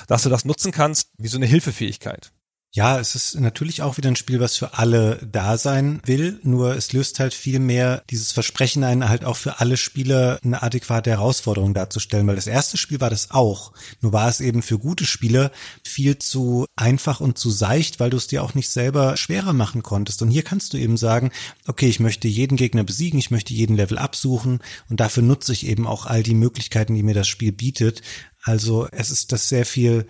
[0.09, 2.32] dass du das nutzen kannst wie so eine Hilfefähigkeit.
[2.72, 6.76] Ja, es ist natürlich auch wieder ein Spiel, was für alle da sein will, nur
[6.76, 11.10] es löst halt viel mehr dieses Versprechen ein, halt auch für alle Spieler eine adäquate
[11.10, 15.04] Herausforderung darzustellen, weil das erste Spiel war das auch, nur war es eben für gute
[15.04, 15.50] Spieler
[15.84, 19.82] viel zu einfach und zu seicht, weil du es dir auch nicht selber schwerer machen
[19.82, 20.22] konntest.
[20.22, 21.32] Und hier kannst du eben sagen,
[21.66, 25.66] okay, ich möchte jeden Gegner besiegen, ich möchte jeden Level absuchen und dafür nutze ich
[25.66, 28.02] eben auch all die Möglichkeiten, die mir das Spiel bietet.
[28.44, 30.06] Also es ist das sehr viel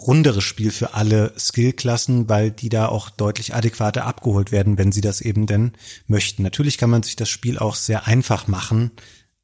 [0.00, 5.00] runderes Spiel für alle Skillklassen, weil die da auch deutlich adäquater abgeholt werden, wenn sie
[5.00, 5.72] das eben denn
[6.06, 6.42] möchten.
[6.42, 8.92] Natürlich kann man sich das Spiel auch sehr einfach machen,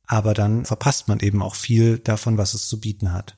[0.06, 3.36] aber dann verpasst man eben auch viel davon, was es zu bieten hat.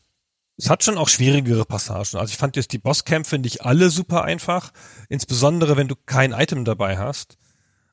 [0.57, 2.19] Es hat schon auch schwierigere Passagen.
[2.19, 4.73] Also ich fand jetzt die Bosskämpfe nicht alle super einfach.
[5.09, 7.39] Insbesondere wenn du kein Item dabei hast,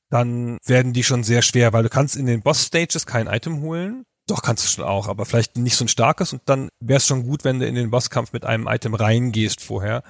[0.09, 4.05] dann werden die schon sehr schwer, weil du kannst in den Boss-Stages kein Item holen.
[4.27, 7.05] Doch, kannst du schon auch, aber vielleicht nicht so ein starkes und dann wäre es
[7.05, 10.03] schon gut, wenn du in den Bosskampf mit einem Item reingehst vorher.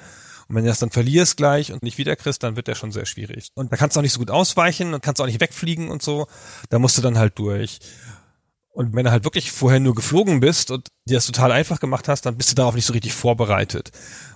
[0.47, 3.05] Und wenn du das dann verlierst gleich und nicht wiederkriegst, dann wird der schon sehr
[3.05, 3.49] schwierig.
[3.55, 6.01] Und da kannst du auch nicht so gut ausweichen und kannst auch nicht wegfliegen und
[6.01, 6.27] so.
[6.69, 7.79] Da musst du dann halt durch.
[8.69, 12.07] Und wenn du halt wirklich vorher nur geflogen bist und dir das total einfach gemacht
[12.07, 13.91] hast, dann bist du darauf nicht so richtig vorbereitet.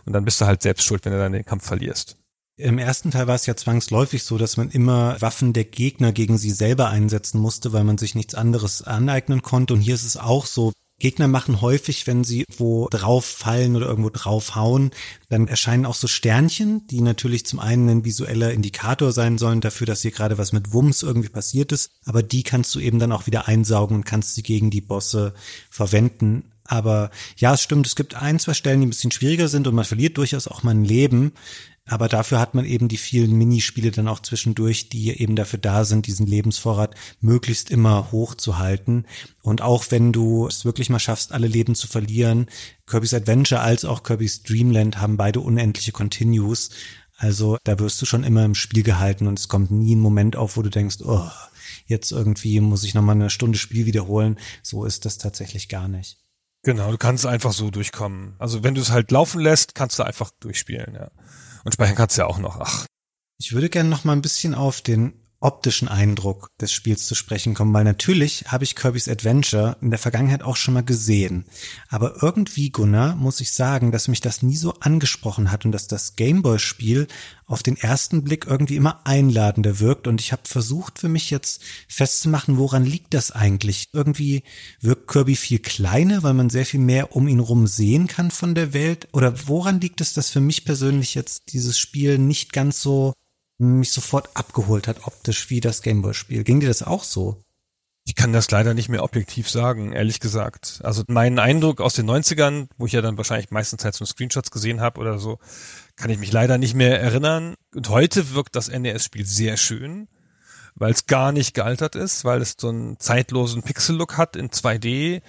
[0.06, 2.18] Und dann bist du halt selbst schuld, wenn du dann den Kampf verlierst.
[2.60, 6.38] Im ersten Teil war es ja zwangsläufig so, dass man immer Waffen der Gegner gegen
[6.38, 9.74] sie selber einsetzen musste, weil man sich nichts anderes aneignen konnte.
[9.74, 10.74] Und hier ist es auch so.
[11.00, 14.92] Gegner machen häufig, wenn sie wo drauf fallen oder irgendwo drauf hauen,
[15.30, 19.88] dann erscheinen auch so Sternchen, die natürlich zum einen ein visueller Indikator sein sollen dafür,
[19.88, 21.92] dass hier gerade was mit Wumms irgendwie passiert ist.
[22.04, 25.34] Aber die kannst du eben dann auch wieder einsaugen und kannst sie gegen die Bosse
[25.70, 26.52] verwenden.
[26.66, 29.76] Aber ja, es stimmt, es gibt ein, zwei Stellen, die ein bisschen schwieriger sind und
[29.76, 31.32] man verliert durchaus auch mal ein Leben.
[31.90, 35.86] Aber dafür hat man eben die vielen Minispiele dann auch zwischendurch, die eben dafür da
[35.86, 39.06] sind, diesen Lebensvorrat möglichst immer hoch zu halten.
[39.42, 42.46] Und auch wenn du es wirklich mal schaffst, alle Leben zu verlieren,
[42.86, 46.70] Kirby's Adventure als auch Kirby's Dreamland haben beide unendliche Continues.
[47.18, 50.36] Also da wirst du schon immer im Spiel gehalten und es kommt nie ein Moment
[50.36, 51.28] auf, wo du denkst, oh,
[51.88, 54.38] jetzt irgendwie muss ich nochmal eine Stunde Spiel wiederholen.
[54.62, 56.20] So ist das tatsächlich gar nicht.
[56.62, 58.36] Genau, du kannst einfach so durchkommen.
[58.38, 61.10] Also wenn du es halt laufen lässt, kannst du einfach durchspielen, ja.
[61.64, 62.60] Und speichern kannst du ja auch noch.
[62.60, 62.86] Ach.
[63.40, 67.54] Ich würde gerne noch mal ein bisschen auf den optischen Eindruck des Spiels zu sprechen
[67.54, 71.46] kommen, weil natürlich habe ich Kirby's Adventure in der Vergangenheit auch schon mal gesehen.
[71.88, 75.88] Aber irgendwie, Gunnar, muss ich sagen, dass mich das nie so angesprochen hat und dass
[75.88, 77.08] das Gameboy-Spiel
[77.46, 80.08] auf den ersten Blick irgendwie immer einladender wirkt.
[80.08, 83.90] Und ich habe versucht für mich jetzt festzumachen, woran liegt das eigentlich?
[83.94, 84.44] Irgendwie
[84.82, 88.56] wirkt Kirby viel kleiner, weil man sehr viel mehr um ihn rum sehen kann von
[88.56, 89.08] der Welt.
[89.14, 93.14] Oder woran liegt es, dass für mich persönlich jetzt dieses Spiel nicht ganz so
[93.60, 96.44] mich sofort abgeholt hat optisch wie das Gameboy-Spiel.
[96.44, 97.44] Ging dir das auch so?
[98.06, 100.80] Ich kann das leider nicht mehr objektiv sagen, ehrlich gesagt.
[100.84, 104.50] Also mein Eindruck aus den 90ern, wo ich ja dann wahrscheinlich meistens halt so Screenshots
[104.50, 105.38] gesehen habe oder so,
[105.96, 107.56] kann ich mich leider nicht mehr erinnern.
[107.76, 110.08] Und heute wirkt das NES-Spiel sehr schön,
[110.74, 115.22] weil es gar nicht gealtert ist, weil es so einen zeitlosen Pixel-Look hat in 2D.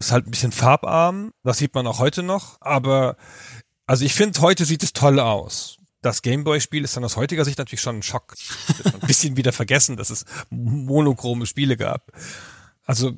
[0.00, 2.56] Ist halt ein bisschen farbarm, das sieht man auch heute noch.
[2.60, 3.16] Aber
[3.86, 7.58] also ich finde, heute sieht es toll aus das Gameboy-Spiel ist dann aus heutiger Sicht
[7.58, 8.34] natürlich schon ein Schock.
[8.84, 12.12] ein bisschen wieder vergessen, dass es monochrome Spiele gab.
[12.84, 13.12] Also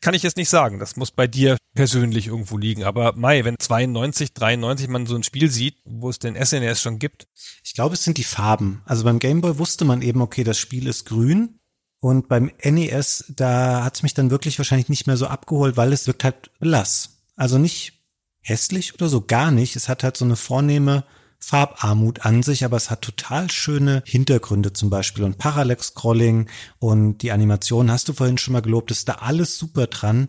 [0.00, 0.78] kann ich jetzt nicht sagen.
[0.78, 2.84] Das muss bei dir persönlich irgendwo liegen.
[2.84, 6.98] Aber Mai, wenn 92, 93 man so ein Spiel sieht, wo es den SNES schon
[6.98, 7.28] gibt.
[7.64, 8.82] Ich glaube, es sind die Farben.
[8.84, 11.60] Also beim Gameboy wusste man eben, okay, das Spiel ist grün.
[12.00, 15.92] Und beim NES, da hat es mich dann wirklich wahrscheinlich nicht mehr so abgeholt, weil
[15.92, 17.20] es wirkt halt blass.
[17.36, 18.00] Also nicht
[18.40, 19.76] hässlich oder so, gar nicht.
[19.76, 21.04] Es hat halt so eine vornehme
[21.42, 27.32] Farbarmut an sich, aber es hat total schöne Hintergründe zum Beispiel und Parallax-Scrolling und die
[27.32, 30.28] Animation hast du vorhin schon mal gelobt, ist da alles super dran.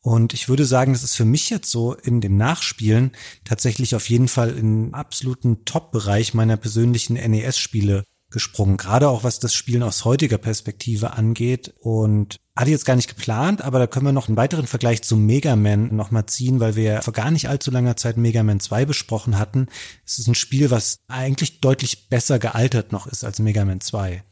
[0.00, 3.12] Und ich würde sagen, das ist für mich jetzt so in dem Nachspielen
[3.44, 9.54] tatsächlich auf jeden Fall im absoluten Top-Bereich meiner persönlichen NES-Spiele gesprungen, gerade auch was das
[9.54, 11.74] Spielen aus heutiger Perspektive angeht.
[11.80, 15.16] Und hatte jetzt gar nicht geplant, aber da können wir noch einen weiteren Vergleich zu
[15.16, 18.84] Mega Man nochmal ziehen, weil wir vor gar nicht allzu langer Zeit Mega Man 2
[18.84, 19.68] besprochen hatten.
[20.04, 24.24] Es ist ein Spiel, was eigentlich deutlich besser gealtert noch ist als Mega Man 2.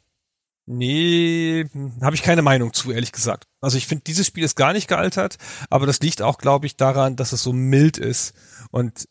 [0.68, 1.66] Nee,
[2.00, 3.44] habe ich keine Meinung zu, ehrlich gesagt.
[3.60, 5.38] Also ich finde, dieses Spiel ist gar nicht gealtert,
[5.70, 8.34] aber das liegt auch, glaube ich, daran, dass es so mild ist.
[8.72, 9.08] Und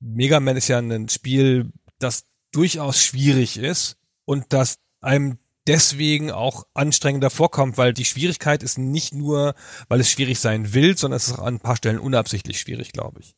[0.00, 3.97] Mega Man ist ja ein Spiel, das durchaus schwierig ist
[4.28, 9.54] und das einem deswegen auch anstrengender vorkommt, weil die Schwierigkeit ist nicht nur,
[9.88, 12.92] weil es schwierig sein will, sondern es ist auch an ein paar Stellen unabsichtlich schwierig,
[12.92, 13.34] glaube ich.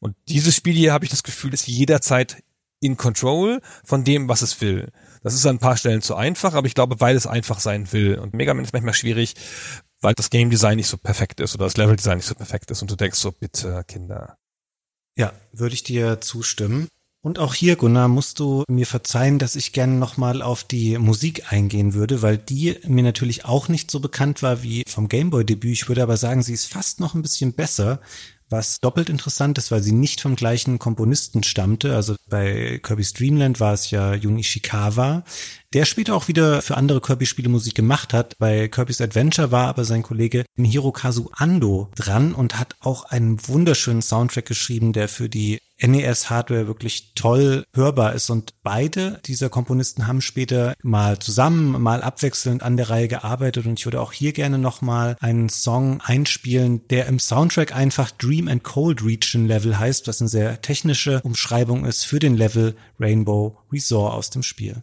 [0.00, 2.42] Und dieses Spiel hier habe ich das Gefühl, ist jederzeit
[2.80, 4.90] in Control von dem, was es will.
[5.22, 7.92] Das ist an ein paar Stellen zu einfach, aber ich glaube, weil es einfach sein
[7.92, 8.18] will.
[8.18, 9.34] Und Mega Man ist manchmal schwierig,
[10.00, 12.72] weil das Game Design nicht so perfekt ist oder das Level Design nicht so perfekt
[12.72, 14.38] ist und du denkst so, bitte, Kinder.
[15.16, 16.88] Ja, würde ich dir zustimmen.
[17.26, 21.52] Und auch hier, Gunnar, musst du mir verzeihen, dass ich gerne nochmal auf die Musik
[21.52, 25.72] eingehen würde, weil die mir natürlich auch nicht so bekannt war wie vom Gameboy-Debüt.
[25.72, 28.00] Ich würde aber sagen, sie ist fast noch ein bisschen besser,
[28.48, 31.96] was doppelt interessant ist, weil sie nicht vom gleichen Komponisten stammte.
[31.96, 35.24] Also bei Kirby's Dreamland war es ja Jun Ishikawa,
[35.76, 38.38] der später auch wieder für andere Kirby-Spiele Musik gemacht hat.
[38.38, 44.00] Bei Kirby's Adventure war aber sein Kollege Hirokazu Ando dran und hat auch einen wunderschönen
[44.00, 48.30] Soundtrack geschrieben, der für die NES-Hardware wirklich toll hörbar ist.
[48.30, 53.66] Und beide dieser Komponisten haben später mal zusammen, mal abwechselnd an der Reihe gearbeitet.
[53.66, 58.48] Und ich würde auch hier gerne nochmal einen Song einspielen, der im Soundtrack einfach Dream
[58.48, 63.58] and Cold Region Level heißt, was eine sehr technische Umschreibung ist für den Level Rainbow
[63.70, 64.82] Resort aus dem Spiel.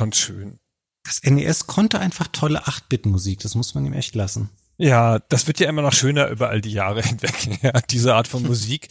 [0.00, 0.58] schon schön.
[1.04, 4.50] Das NES konnte einfach tolle 8-Bit-Musik, das muss man ihm echt lassen.
[4.78, 8.28] Ja, das wird ja immer noch schöner über all die Jahre hinweg, ja, diese Art
[8.28, 8.88] von Musik,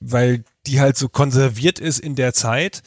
[0.00, 2.82] weil die halt so konserviert ist in der Zeit,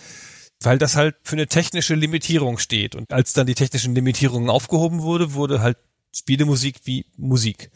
[0.61, 2.95] weil das halt für eine technische Limitierung steht.
[2.95, 5.78] Und als dann die technischen Limitierungen aufgehoben wurde, wurde halt
[6.15, 7.71] Spielemusik wie Musik.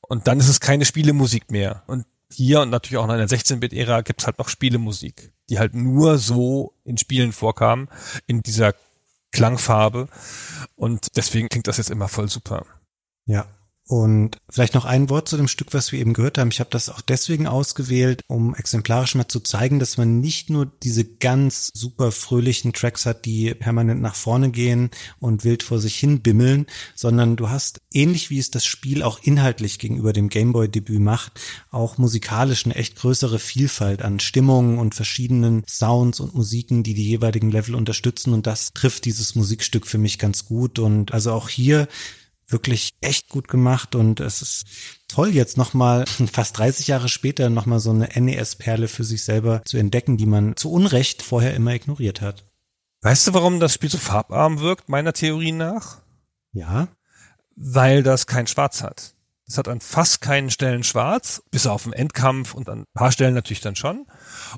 [0.00, 1.84] Und dann ist es keine Spielemusik mehr.
[1.86, 6.18] Und hier und natürlich auch in der 16-Bit-Ära gibt's halt noch Spielemusik, die halt nur
[6.18, 7.88] so in Spielen vorkamen,
[8.26, 8.74] in dieser
[9.32, 10.08] Klangfarbe.
[10.76, 12.64] Und deswegen klingt das jetzt immer voll super.
[13.26, 13.46] Ja,
[13.86, 16.50] und vielleicht noch ein Wort zu dem Stück, was wir eben gehört haben.
[16.50, 20.66] Ich habe das auch deswegen ausgewählt, um exemplarisch mal zu zeigen, dass man nicht nur
[20.82, 25.96] diese ganz super fröhlichen Tracks hat, die permanent nach vorne gehen und wild vor sich
[25.96, 31.00] hin bimmeln, sondern du hast, ähnlich wie es das Spiel auch inhaltlich gegenüber dem Gameboy-Debüt
[31.00, 36.94] macht, auch musikalisch eine echt größere Vielfalt an Stimmungen und verschiedenen Sounds und Musiken, die
[36.94, 38.32] die jeweiligen Level unterstützen.
[38.32, 40.78] Und das trifft dieses Musikstück für mich ganz gut.
[40.78, 41.88] Und also auch hier
[42.48, 44.64] wirklich echt gut gemacht und es ist
[45.08, 49.76] toll jetzt nochmal fast 30 Jahre später nochmal so eine NES-Perle für sich selber zu
[49.76, 52.44] entdecken, die man zu Unrecht vorher immer ignoriert hat.
[53.02, 56.02] Weißt du, warum das Spiel so farbarm wirkt, meiner Theorie nach?
[56.52, 56.88] Ja.
[57.56, 59.14] Weil das kein Schwarz hat.
[59.52, 63.12] Es hat an fast keinen Stellen schwarz, bis auf den Endkampf und an ein paar
[63.12, 64.06] Stellen natürlich dann schon.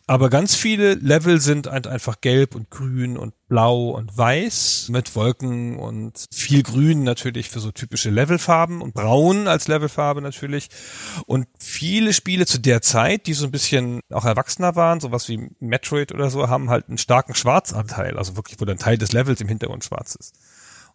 [0.07, 5.81] Aber ganz viele Level sind einfach gelb und grün und blau und weiß mit Wolken
[5.81, 10.69] und viel grün natürlich für so typische Levelfarben und braun als Levelfarbe natürlich.
[11.27, 15.51] Und viele Spiele zu der Zeit, die so ein bisschen auch erwachsener waren, sowas wie
[15.59, 19.41] Metroid oder so, haben halt einen starken Schwarzanteil, also wirklich, wo dann Teil des Levels
[19.41, 20.35] im Hintergrund schwarz ist.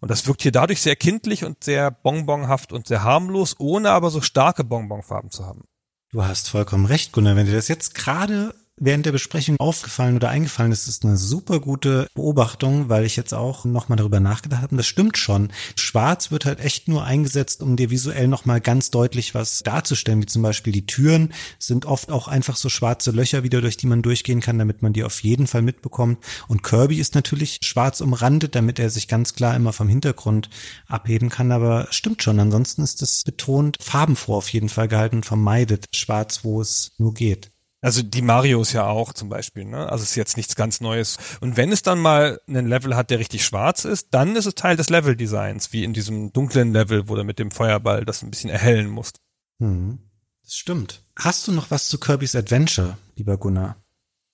[0.02, 4.10] Und das wirkt hier dadurch sehr kindlich und sehr bonbonhaft und sehr harmlos, ohne aber
[4.10, 5.64] so starke Bonbonfarben zu haben.
[6.12, 7.36] Du hast vollkommen recht, Gunnar.
[7.36, 11.60] Wenn dir das jetzt gerade während der Besprechung aufgefallen oder eingefallen ist, ist eine super
[11.60, 14.72] gute Beobachtung, weil ich jetzt auch nochmal darüber nachgedacht habe.
[14.72, 15.50] Und das stimmt schon.
[15.76, 20.28] Schwarz wird halt echt nur eingesetzt, um dir visuell nochmal ganz deutlich was darzustellen, wie
[20.28, 24.02] zum Beispiel die Türen sind oft auch einfach so schwarze Löcher wieder, durch die man
[24.02, 26.24] durchgehen kann, damit man die auf jeden Fall mitbekommt.
[26.48, 30.50] Und Kirby ist natürlich schwarz umrandet, damit er sich ganz klar immer vom Hintergrund
[30.88, 31.52] abheben kann.
[31.52, 32.40] Aber stimmt schon.
[32.40, 37.14] Ansonsten ist es betont farbenfroh auf jeden Fall gehalten und vermeidet schwarz, wo es nur
[37.14, 37.52] geht.
[37.82, 39.90] Also die Marios ja auch zum Beispiel, ne?
[39.90, 41.18] Also es ist jetzt nichts ganz Neues.
[41.40, 44.56] Und wenn es dann mal einen Level hat, der richtig schwarz ist, dann ist es
[44.56, 48.32] Teil des Level-Designs, wie in diesem dunklen Level, wo du mit dem Feuerball das ein
[48.32, 49.22] bisschen erhellen musst.
[49.60, 50.00] Hm,
[50.44, 51.04] das stimmt.
[51.18, 53.78] Hast du noch was zu Kirby's Adventure, lieber Gunnar?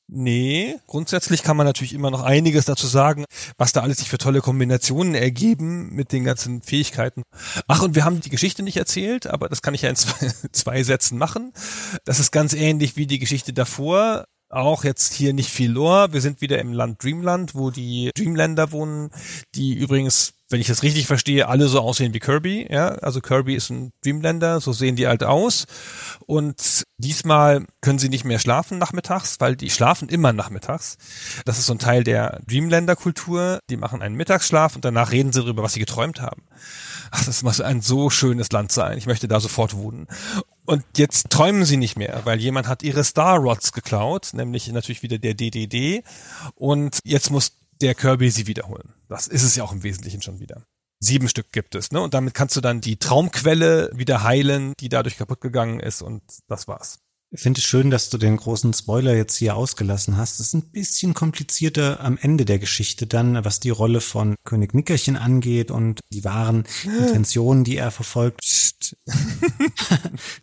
[0.07, 3.25] Nee, grundsätzlich kann man natürlich immer noch einiges dazu sagen,
[3.57, 7.23] was da alles sich für tolle Kombinationen ergeben mit den ganzen Fähigkeiten.
[7.67, 10.31] Ach, und wir haben die Geschichte nicht erzählt, aber das kann ich ja in zwei,
[10.51, 11.53] zwei Sätzen machen.
[12.05, 14.25] Das ist ganz ähnlich wie die Geschichte davor.
[14.55, 16.13] Auch jetzt hier nicht viel Lore.
[16.13, 19.09] Wir sind wieder im Land Dreamland, wo die Dreamlander wohnen,
[19.53, 22.67] die übrigens wenn ich das richtig verstehe, alle so aussehen wie Kirby.
[22.69, 25.65] Ja, also Kirby ist ein Dreamlander, so sehen die halt aus.
[26.27, 30.97] Und diesmal können sie nicht mehr schlafen nachmittags, weil die schlafen immer nachmittags.
[31.45, 33.59] Das ist so ein Teil der Dreamlander-Kultur.
[33.71, 36.43] Die machen einen Mittagsschlaf und danach reden sie darüber, was sie geträumt haben.
[37.09, 38.99] Ach, das muss ein so schönes Land sein.
[38.99, 40.07] Ich möchte da sofort wohnen.
[40.65, 45.03] Und jetzt träumen sie nicht mehr, weil jemand hat ihre Star Rods geklaut, nämlich natürlich
[45.03, 46.03] wieder der DDD.
[46.55, 48.93] Und jetzt muss der Kirby sie wiederholen.
[49.07, 50.65] Das ist es ja auch im Wesentlichen schon wieder.
[50.99, 52.01] Sieben Stück gibt es, ne?
[52.01, 56.23] Und damit kannst du dann die Traumquelle wieder heilen, die dadurch kaputt gegangen ist und
[56.47, 56.99] das war's.
[57.35, 60.39] Ich finde es schön, dass du den großen Spoiler jetzt hier ausgelassen hast.
[60.39, 64.73] Es ist ein bisschen komplizierter am Ende der Geschichte dann, was die Rolle von König
[64.73, 68.39] Nickerchen angeht und die wahren Intentionen, die er verfolgt.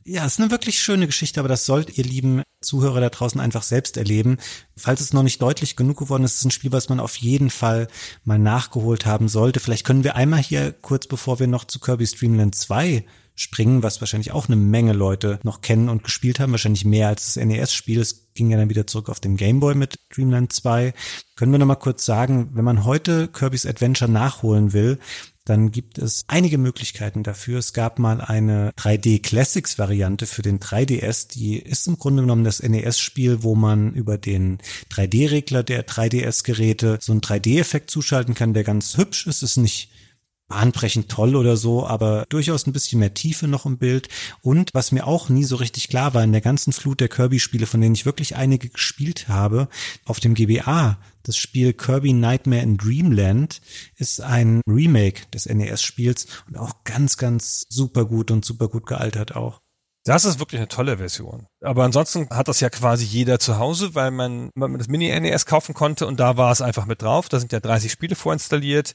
[0.04, 3.40] ja, es ist eine wirklich schöne Geschichte, aber das sollt ihr lieben Zuhörer da draußen
[3.40, 4.36] einfach selbst erleben.
[4.76, 7.16] Falls es noch nicht deutlich genug geworden ist, ist es ein Spiel, was man auf
[7.16, 7.88] jeden Fall
[8.24, 9.60] mal nachgeholt haben sollte.
[9.60, 13.02] Vielleicht können wir einmal hier kurz bevor wir noch zu Kirby's Dream Land 2
[13.34, 17.34] springen, was wahrscheinlich auch eine Menge Leute noch kennen und gespielt haben, wahrscheinlich mehr als
[17.34, 18.00] das NES-Spiel.
[18.00, 20.94] Es ging ja dann wieder zurück auf den Game Boy mit Dreamland 2.
[21.36, 24.98] Können wir noch mal kurz sagen, wenn man heute Kirby's Adventure nachholen will,
[25.44, 27.58] dann gibt es einige Möglichkeiten dafür.
[27.58, 32.44] Es gab mal eine 3D Classics Variante für den 3DS, die ist im Grunde genommen
[32.44, 34.58] das NES-Spiel, wo man über den
[34.92, 39.42] 3D-Regler der 3DS-Geräte so einen 3D-Effekt zuschalten kann, der ganz hübsch ist.
[39.42, 39.90] Ist nicht
[40.52, 44.08] bahnbrechend toll oder so, aber durchaus ein bisschen mehr Tiefe noch im Bild.
[44.42, 47.64] Und was mir auch nie so richtig klar war in der ganzen Flut der Kirby-Spiele,
[47.64, 49.68] von denen ich wirklich einige gespielt habe,
[50.04, 53.62] auf dem GBA, das Spiel Kirby Nightmare in Dreamland,
[53.96, 59.34] ist ein Remake des NES-Spiels und auch ganz, ganz super gut und super gut gealtert
[59.34, 59.61] auch.
[60.04, 61.46] Das ist wirklich eine tolle Version.
[61.62, 65.74] Aber ansonsten hat das ja quasi jeder zu Hause, weil man, man das Mini-NES kaufen
[65.74, 67.28] konnte und da war es einfach mit drauf.
[67.28, 68.94] Da sind ja 30 Spiele vorinstalliert.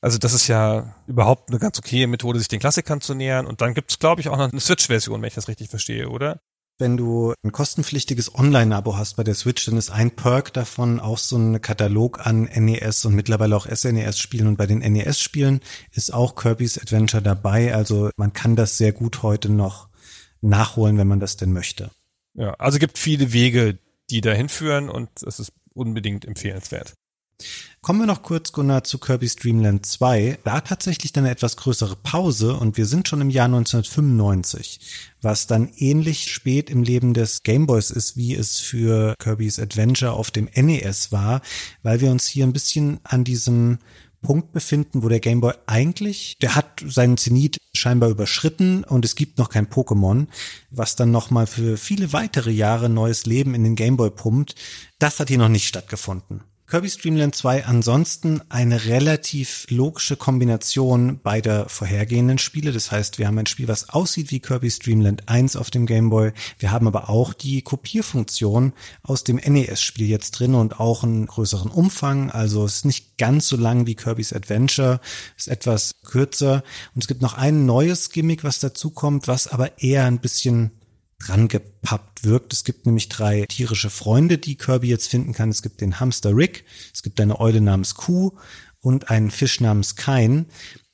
[0.00, 3.46] Also das ist ja überhaupt eine ganz okaye Methode, sich den Klassikern zu nähern.
[3.46, 6.08] Und dann gibt es, glaube ich, auch noch eine Switch-Version, wenn ich das richtig verstehe,
[6.08, 6.40] oder?
[6.80, 11.18] Wenn du ein kostenpflichtiges Online-Abo hast bei der Switch, dann ist ein Perk davon auch
[11.18, 14.48] so ein Katalog an NES und mittlerweile auch SNES-Spielen.
[14.48, 15.60] Und bei den NES-Spielen
[15.92, 17.74] ist auch Kirby's Adventure dabei.
[17.74, 19.87] Also man kann das sehr gut heute noch
[20.40, 21.90] nachholen, wenn man das denn möchte.
[22.34, 23.78] Ja, also gibt viele Wege,
[24.10, 26.94] die dahin führen und es ist unbedingt empfehlenswert.
[27.80, 30.38] Kommen wir noch kurz, Gunnar, zu Kirby's Dream Land 2.
[30.42, 34.80] Da tatsächlich dann eine etwas größere Pause und wir sind schon im Jahr 1995,
[35.22, 40.32] was dann ähnlich spät im Leben des Gameboys ist, wie es für Kirby's Adventure auf
[40.32, 41.40] dem NES war,
[41.84, 43.78] weil wir uns hier ein bisschen an diesem
[44.20, 49.38] Punkt befinden, wo der Gameboy eigentlich, der hat seinen Zenit scheinbar überschritten und es gibt
[49.38, 50.26] noch kein Pokémon,
[50.70, 54.54] was dann nochmal für viele weitere Jahre neues Leben in den Gameboy pumpt.
[54.98, 56.42] Das hat hier noch nicht stattgefunden.
[56.70, 62.72] Kirby's Dream Land 2 ansonsten eine relativ logische Kombination beider vorhergehenden Spiele.
[62.72, 65.86] Das heißt, wir haben ein Spiel, was aussieht wie Kirby's Dream Land 1 auf dem
[65.86, 66.32] Game Boy.
[66.58, 71.70] Wir haben aber auch die Kopierfunktion aus dem NES-Spiel jetzt drin und auch einen größeren
[71.70, 72.30] Umfang.
[72.30, 75.00] Also es ist nicht ganz so lang wie Kirby's Adventure,
[75.38, 76.62] ist etwas kürzer.
[76.94, 80.72] Und es gibt noch ein neues Gimmick, was dazu kommt, was aber eher ein bisschen
[81.18, 82.52] dran gepappt wirkt.
[82.52, 85.50] Es gibt nämlich drei tierische Freunde, die Kirby jetzt finden kann.
[85.50, 86.64] Es gibt den Hamster Rick,
[86.94, 88.32] es gibt eine Eule namens Kuh
[88.80, 90.46] und einen Fisch namens Kain.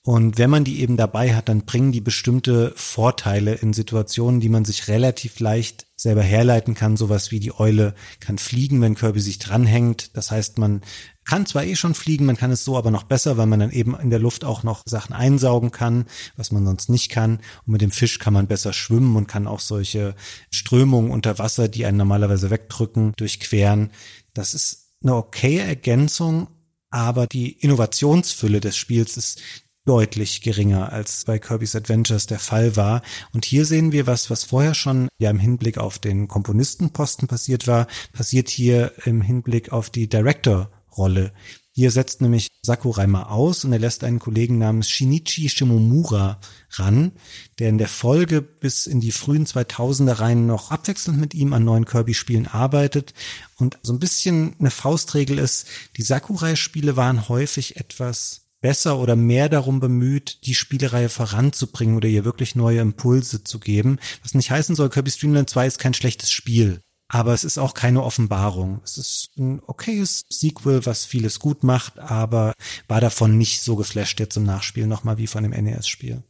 [0.02, 4.50] Und wenn man die eben dabei hat, dann bringen die bestimmte Vorteile in Situationen, die
[4.50, 6.96] man sich relativ leicht selber herleiten kann.
[6.96, 10.16] Sowas wie die Eule kann fliegen, wenn Kirby sich dranhängt.
[10.16, 10.82] Das heißt, man
[11.24, 13.72] kann zwar eh schon fliegen, man kann es so aber noch besser, weil man dann
[13.72, 16.04] eben in der Luft auch noch Sachen einsaugen kann,
[16.36, 17.38] was man sonst nicht kann.
[17.66, 20.14] Und mit dem Fisch kann man besser schwimmen und kann auch solche
[20.50, 23.90] Strömungen unter Wasser, die einen normalerweise wegdrücken, durchqueren.
[24.34, 26.48] Das ist eine okaye Ergänzung,
[26.90, 29.40] aber die Innovationsfülle des Spiels ist
[29.84, 33.02] deutlich geringer als bei Kirby's Adventures der Fall war.
[33.32, 37.66] Und hier sehen wir was, was vorher schon ja im Hinblick auf den Komponistenposten passiert
[37.66, 41.32] war, passiert hier im Hinblick auf die Director-Rolle.
[41.76, 46.38] Hier setzt nämlich Sakurai mal aus und er lässt einen Kollegen namens Shinichi Shimomura
[46.70, 47.10] ran,
[47.58, 51.64] der in der Folge bis in die frühen 2000er rein noch abwechselnd mit ihm an
[51.64, 53.12] neuen Kirby-Spielen arbeitet.
[53.56, 55.66] Und so ein bisschen eine Faustregel ist,
[55.96, 62.24] die Sakurai-Spiele waren häufig etwas besser oder mehr darum bemüht, die Spielereihe voranzubringen oder ihr
[62.24, 63.98] wirklich neue Impulse zu geben.
[64.22, 66.80] Was nicht heißen soll, Kirby Streamland 2 ist kein schlechtes Spiel.
[67.08, 68.80] aber es ist auch keine Offenbarung.
[68.84, 72.54] Es ist ein okayes Sequel, was vieles gut macht, aber
[72.88, 76.24] war davon nicht so geflasht jetzt im Nachspiel nochmal wie von dem NES-Spiel.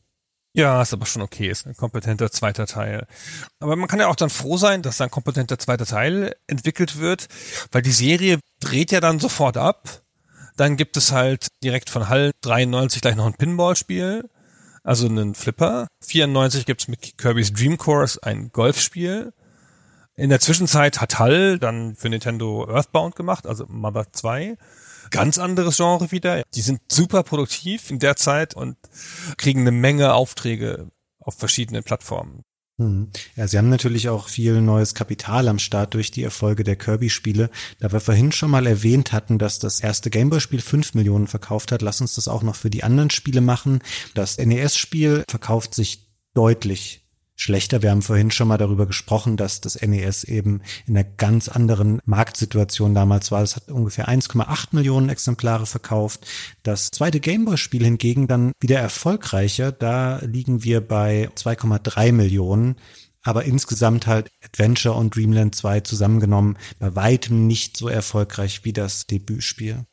[0.56, 3.06] Ja, ist aber schon okay, ist ein kompetenter zweiter Teil.
[3.61, 7.28] Aber man kann ja auch dann froh sein, dass ein kompetenter zweiter Teil entwickelt wird,
[7.73, 10.03] weil die Serie dreht ja dann sofort ab.
[10.56, 14.28] Dann gibt es halt direkt von Hall 93 gleich noch ein Pinball-Spiel,
[14.82, 15.89] also einen Flipper.
[16.06, 19.32] 94 gibt's mit Kirby's Dream Course ein Golfspiel.
[20.16, 24.56] In der Zwischenzeit hat Hall dann für Nintendo Earthbound gemacht, also Mother 2.
[25.10, 26.43] Ganz anderes Genre wieder.
[26.55, 28.76] Die sind super produktiv in der Zeit und
[29.36, 32.43] kriegen eine Menge Aufträge auf verschiedenen Plattformen.
[32.78, 33.09] Hm.
[33.36, 37.51] Ja, sie haben natürlich auch viel neues Kapital am Start durch die Erfolge der Kirby-Spiele.
[37.78, 41.82] Da wir vorhin schon mal erwähnt hatten, dass das erste Gameboy-Spiel fünf Millionen verkauft hat,
[41.82, 43.78] lass uns das auch noch für die anderen Spiele machen.
[44.14, 47.03] Das NES-Spiel verkauft sich deutlich
[47.36, 47.82] schlechter.
[47.82, 52.01] Wir haben vorhin schon mal darüber gesprochen, dass das NES eben in einer ganz anderen
[52.05, 53.43] Marktsituation damals war.
[53.43, 56.27] Es hat ungefähr 1,8 Millionen Exemplare verkauft.
[56.62, 59.73] Das zweite Gameboy-Spiel hingegen dann wieder erfolgreicher.
[59.73, 62.77] Da liegen wir bei 2,3 Millionen.
[63.27, 69.06] Aber insgesamt halt Adventure und Dreamland 2 zusammengenommen bei weitem nicht so erfolgreich wie das
[69.06, 69.86] Debütspiel.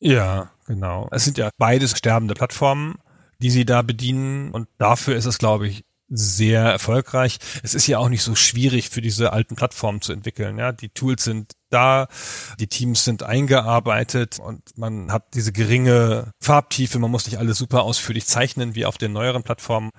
[0.00, 1.08] Ja, genau.
[1.10, 2.94] Es sind ja beides sterbende Plattformen,
[3.40, 7.38] die sie da bedienen und dafür ist es, glaube ich, sehr erfolgreich.
[7.62, 10.58] Es ist ja auch nicht so schwierig für diese alten Plattformen zu entwickeln.
[10.58, 12.08] Ja, die Tools sind da,
[12.58, 16.98] die Teams sind eingearbeitet und man hat diese geringe Farbtiefe.
[16.98, 19.90] Man muss nicht alles super ausführlich zeichnen wie auf den neueren Plattformen.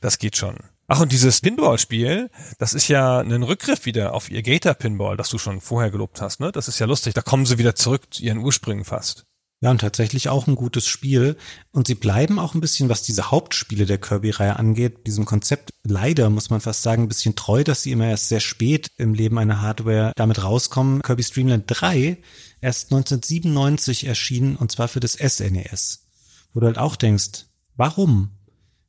[0.00, 0.56] Das geht schon.
[0.90, 5.36] Ach, und dieses Pinball-Spiel, das ist ja ein Rückgriff wieder auf ihr Gator-Pinball, das du
[5.36, 6.50] schon vorher gelobt hast, ne?
[6.50, 7.12] Das ist ja lustig.
[7.12, 9.27] Da kommen sie wieder zurück zu ihren Ursprüngen fast.
[9.60, 11.36] Ja, und tatsächlich auch ein gutes Spiel.
[11.72, 16.30] Und sie bleiben auch ein bisschen, was diese Hauptspiele der Kirby-Reihe angeht, diesem Konzept leider,
[16.30, 19.36] muss man fast sagen, ein bisschen treu, dass sie immer erst sehr spät im Leben
[19.36, 21.02] einer Hardware damit rauskommen.
[21.02, 22.18] Kirby Streamland 3
[22.60, 26.06] erst 1997 erschienen und zwar für das SNES.
[26.52, 28.37] Wo du halt auch denkst, warum?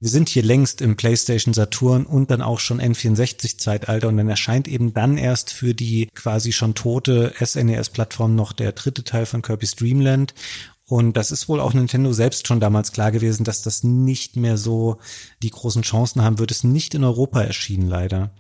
[0.02, 4.68] Wir sind hier längst im PlayStation Saturn und dann auch schon N64-Zeitalter und dann erscheint
[4.70, 9.76] eben dann erst für die quasi schon tote SNES-Plattform noch der dritte Teil von Kirby's
[9.76, 10.34] Dreamland.
[10.86, 14.58] Und das ist wohl auch Nintendo selbst schon damals klar gewesen, dass das nicht mehr
[14.58, 15.00] so
[15.44, 16.52] die großen Chancen haben wird.
[16.52, 18.32] Es nicht in Europa erschienen, leider.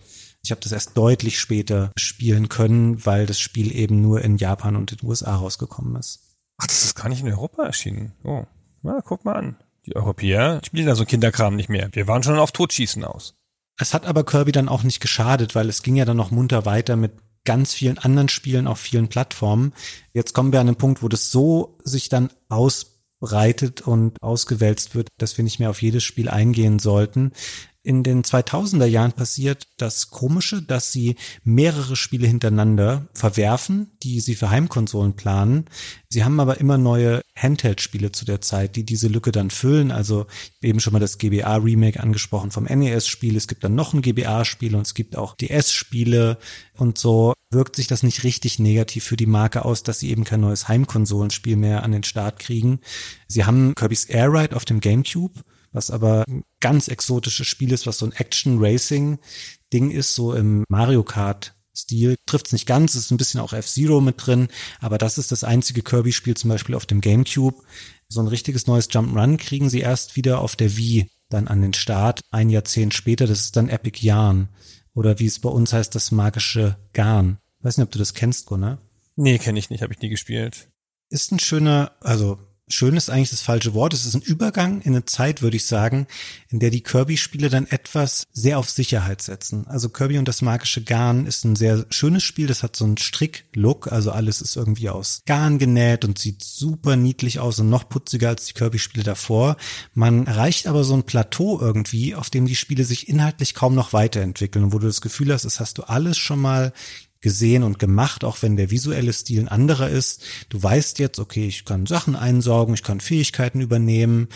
[0.41, 4.77] Ich habe das erst deutlich später spielen können, weil das Spiel eben nur in Japan
[4.77, 6.21] und den USA rausgekommen ist.
[6.57, 8.13] Ach, das ist gar nicht in Europa erschienen.
[8.23, 8.45] Oh,
[8.81, 9.57] na, guck mal an.
[9.89, 11.89] Die Europäer spielen da so Kinderkram nicht mehr.
[11.93, 13.33] Wir waren schon auf Totschießen aus.
[13.79, 16.65] Es hat aber Kirby dann auch nicht geschadet, weil es ging ja dann noch munter
[16.65, 17.13] weiter mit
[17.43, 19.73] ganz vielen anderen Spielen auf vielen Plattformen.
[20.13, 25.07] Jetzt kommen wir an den Punkt, wo das so sich dann ausbreitet und ausgewälzt wird,
[25.17, 27.31] dass wir nicht mehr auf jedes Spiel eingehen sollten
[27.81, 34.35] in den 2000er Jahren passiert das Komische, dass sie mehrere Spiele hintereinander verwerfen, die sie
[34.35, 35.65] für Heimkonsolen planen.
[36.09, 39.91] Sie haben aber immer neue Handheld-Spiele zu der Zeit, die diese Lücke dann füllen.
[39.91, 40.27] Also
[40.61, 43.37] eben schon mal das GBA-Remake angesprochen vom NES-Spiel.
[43.37, 46.37] Es gibt dann noch ein GBA-Spiel und es gibt auch DS-Spiele
[46.75, 50.25] und so wirkt sich das nicht richtig negativ für die Marke aus, dass sie eben
[50.25, 52.81] kein neues Heimkonsolenspiel mehr an den Start kriegen.
[53.27, 55.33] Sie haben Kirby's Air Ride auf dem GameCube
[55.71, 61.03] was aber ein ganz exotisches Spiel ist, was so ein Action-Racing-Ding ist, so im Mario
[61.03, 62.15] Kart Stil.
[62.25, 65.81] Trifft's nicht ganz, ist ein bisschen auch F-Zero mit drin, aber das ist das einzige
[65.81, 67.61] Kirby-Spiel zum Beispiel auf dem GameCube.
[68.09, 71.73] So ein richtiges neues Jump'n'Run kriegen sie erst wieder auf der Wii dann an den
[71.73, 74.49] Start, ein Jahrzehnt später, das ist dann Epic Yarn.
[74.93, 77.37] Oder wie es bei uns heißt, das magische Garn.
[77.61, 78.79] Weiß nicht, ob du das kennst, Gunnar.
[79.15, 80.69] Nee, kenne ich nicht, habe ich nie gespielt.
[81.09, 82.39] Ist ein schöner, also
[82.69, 83.93] schön ist eigentlich das falsche Wort.
[83.93, 86.07] Es ist ein Übergang in eine Zeit, würde ich sagen,
[86.49, 89.67] in der die Kirby-Spiele dann etwas sehr auf Sicherheit setzen.
[89.67, 92.47] Also Kirby und das magische Garn ist ein sehr schönes Spiel.
[92.47, 93.91] Das hat so einen Strick-Look.
[93.91, 98.29] Also alles ist irgendwie aus Garn genäht und sieht super niedlich aus und noch putziger
[98.29, 99.57] als die Kirby-Spiele davor.
[99.93, 103.93] Man erreicht aber so ein Plateau irgendwie, auf dem die Spiele sich inhaltlich kaum noch
[103.93, 106.73] weiterentwickeln und wo du das Gefühl hast, das hast du alles schon mal
[107.21, 110.23] gesehen und gemacht, auch wenn der visuelle Stil ein anderer ist.
[110.49, 114.29] Du weißt jetzt, okay, ich kann Sachen einsaugen, ich kann Fähigkeiten übernehmen,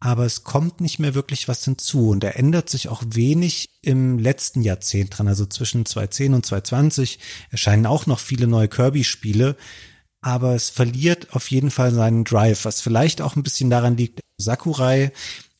[0.00, 4.18] aber es kommt nicht mehr wirklich was hinzu und da ändert sich auch wenig im
[4.18, 5.28] letzten Jahrzehnt dran.
[5.28, 7.18] Also zwischen 2010 und 2020
[7.50, 9.56] erscheinen auch noch viele neue Kirby-Spiele,
[10.20, 14.20] aber es verliert auf jeden Fall seinen Drive, was vielleicht auch ein bisschen daran liegt,
[14.36, 15.12] Sakurai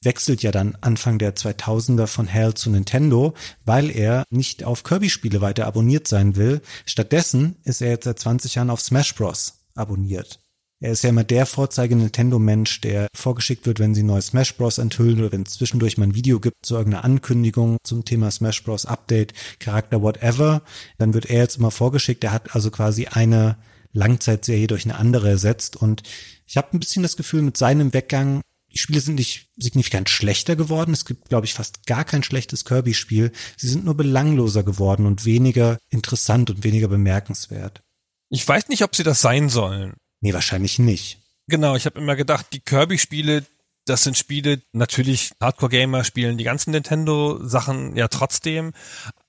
[0.05, 5.41] wechselt ja dann Anfang der 2000er von Hell zu Nintendo, weil er nicht auf Kirby-Spiele
[5.41, 6.61] weiter abonniert sein will.
[6.87, 9.61] Stattdessen ist er jetzt seit 20 Jahren auf Smash Bros.
[9.75, 10.39] abonniert.
[10.81, 14.79] Er ist ja immer der Vorzeige Nintendo-Mensch, der vorgeschickt wird, wenn sie neues Smash Bros.
[14.79, 18.63] enthüllen oder wenn es zwischendurch mal ein Video gibt zu irgendeiner Ankündigung zum Thema Smash
[18.65, 18.85] Bros.
[18.85, 20.63] Update, Charakter, whatever.
[20.99, 22.23] Dann wird er jetzt immer vorgeschickt.
[22.25, 23.57] Er hat also quasi eine
[23.93, 26.03] Langzeitserie durch eine andere ersetzt und
[26.47, 28.43] ich habe ein bisschen das Gefühl, mit seinem Weggang
[28.75, 30.93] die Spiele sind nicht signifikant schlechter geworden.
[30.93, 33.31] Es gibt, glaube ich, fast gar kein schlechtes Kirby-Spiel.
[33.57, 37.83] Sie sind nur belangloser geworden und weniger interessant und weniger bemerkenswert.
[38.31, 39.95] Ich weiß nicht, ob sie das sein sollen.
[40.21, 41.21] Nee, wahrscheinlich nicht.
[41.47, 43.45] Genau, ich habe immer gedacht, die Kirby-Spiele,
[43.85, 48.73] das sind Spiele, natürlich Hardcore-Gamer spielen die ganzen Nintendo-Sachen ja trotzdem.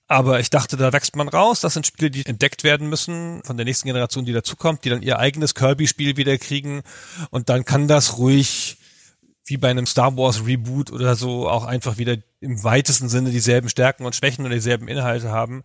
[0.08, 1.62] Aber ich dachte, da wächst man raus.
[1.62, 5.04] Das sind Spiele, die entdeckt werden müssen von der nächsten Generation, die dazukommt, die dann
[5.04, 6.82] ihr eigenes Kirby-Spiel wieder kriegen.
[7.30, 8.78] Und dann kann das ruhig
[9.46, 13.70] wie bei einem Star Wars Reboot oder so auch einfach wieder im weitesten Sinne dieselben
[13.70, 15.64] Stärken und Schwächen und dieselben Inhalte haben,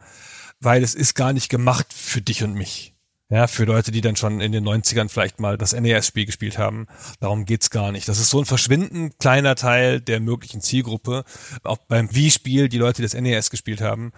[0.60, 2.94] weil es ist gar nicht gemacht für dich und mich.
[3.32, 6.88] Ja, für Leute, die dann schon in den 90ern vielleicht mal das NES-Spiel gespielt haben.
[7.20, 8.08] Darum geht's gar nicht.
[8.08, 11.24] Das ist so ein verschwindend kleiner Teil der möglichen Zielgruppe,
[11.62, 14.10] auch beim Wii-Spiel, die Leute, die das NES gespielt haben,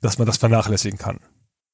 [0.00, 1.18] dass man das vernachlässigen kann.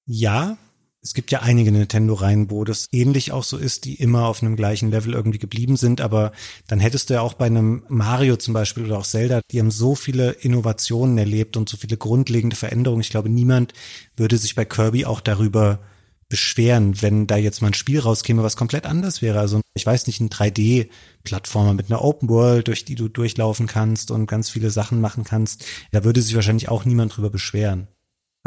[0.06, 0.56] Ja,
[1.00, 4.56] es gibt ja einige Nintendo-Reihen, wo das ähnlich auch so ist, die immer auf einem
[4.56, 6.32] gleichen Level irgendwie geblieben sind, aber
[6.66, 9.70] dann hättest du ja auch bei einem Mario zum Beispiel oder auch Zelda, die haben
[9.70, 13.02] so viele Innovationen erlebt und so viele grundlegende Veränderungen.
[13.02, 13.72] Ich glaube, niemand
[14.16, 15.80] würde sich bei Kirby auch darüber
[16.28, 19.40] beschweren, wenn da jetzt mal ein Spiel rauskäme, was komplett anders wäre.
[19.40, 24.10] Also ich weiß nicht, ein 3D-Plattformer mit einer Open World, durch die du durchlaufen kannst
[24.10, 25.64] und ganz viele Sachen machen kannst.
[25.90, 27.88] Da würde sich wahrscheinlich auch niemand drüber beschweren.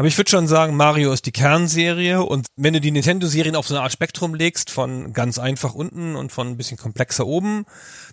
[0.02, 3.68] Aber ich würde schon sagen, Mario ist die Kernserie und wenn du die Nintendo-Serien auf
[3.68, 7.66] so eine Art Spektrum legst, von ganz einfach unten und von ein bisschen komplexer oben,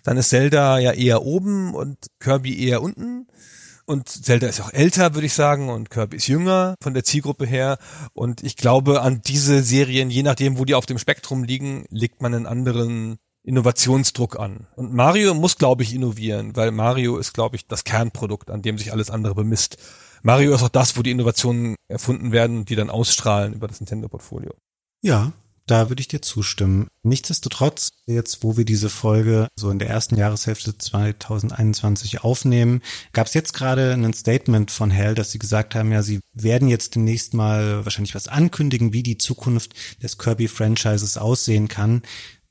[0.03, 3.25] dann ist Zelda ja eher oben und Kirby eher unten.
[3.87, 7.47] Und Zelda ist auch älter, würde ich sagen, und Kirby ist jünger von der Zielgruppe
[7.47, 7.79] her.
[8.13, 12.21] Und ich glaube, an diese Serien, je nachdem, wo die auf dem Spektrum liegen, legt
[12.21, 14.67] man einen anderen Innovationsdruck an.
[14.75, 18.77] Und Mario muss, glaube ich, innovieren, weil Mario ist, glaube ich, das Kernprodukt, an dem
[18.77, 19.77] sich alles andere bemisst.
[20.23, 24.53] Mario ist auch das, wo die Innovationen erfunden werden, die dann ausstrahlen über das Nintendo-Portfolio.
[25.01, 25.33] Ja,
[25.69, 26.87] da würde ich dir zustimmen.
[27.03, 32.81] Nichtsdestotrotz, jetzt wo wir diese Folge so in der ersten Jahreshälfte 2021 aufnehmen,
[33.13, 36.69] gab es jetzt gerade ein Statement von Hell, dass sie gesagt haben, ja, sie werden
[36.69, 42.01] jetzt demnächst mal wahrscheinlich was ankündigen, wie die Zukunft des Kirby-Franchises aussehen kann.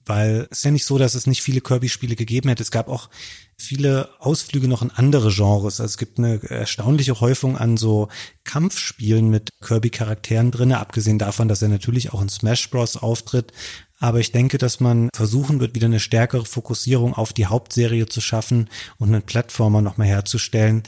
[0.07, 2.63] Weil es ist ja nicht so, dass es nicht viele Kirby-Spiele gegeben hätte.
[2.63, 3.11] Es gab auch
[3.61, 5.81] viele Ausflüge noch in andere Genres.
[5.81, 8.09] Also es gibt eine erstaunliche Häufung an so
[8.45, 12.97] Kampfspielen mit Kirby-Charakteren drinne, abgesehen davon, dass er natürlich auch in Smash Bros.
[12.97, 13.53] auftritt.
[13.99, 18.21] Aber ich denke, dass man versuchen wird, wieder eine stärkere Fokussierung auf die Hauptserie zu
[18.21, 20.85] schaffen und einen Plattformer nochmal herzustellen,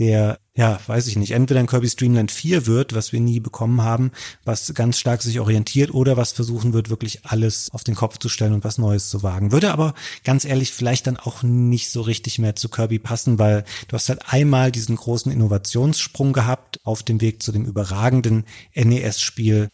[0.00, 3.38] der, ja, weiß ich nicht, entweder ein Kirby's Dream Land 4 wird, was wir nie
[3.38, 4.12] bekommen haben,
[4.44, 8.30] was ganz stark sich orientiert oder was versuchen wird, wirklich alles auf den Kopf zu
[8.30, 9.52] stellen und was Neues zu wagen.
[9.52, 9.94] Würde aber
[10.24, 14.08] ganz ehrlich vielleicht dann auch nicht so richtig mehr zu Kirby passen, weil du hast
[14.08, 18.44] halt einmal diesen großen Innovationssprung gehabt auf dem Weg zu dem überragenden
[18.74, 19.68] NES-Spiel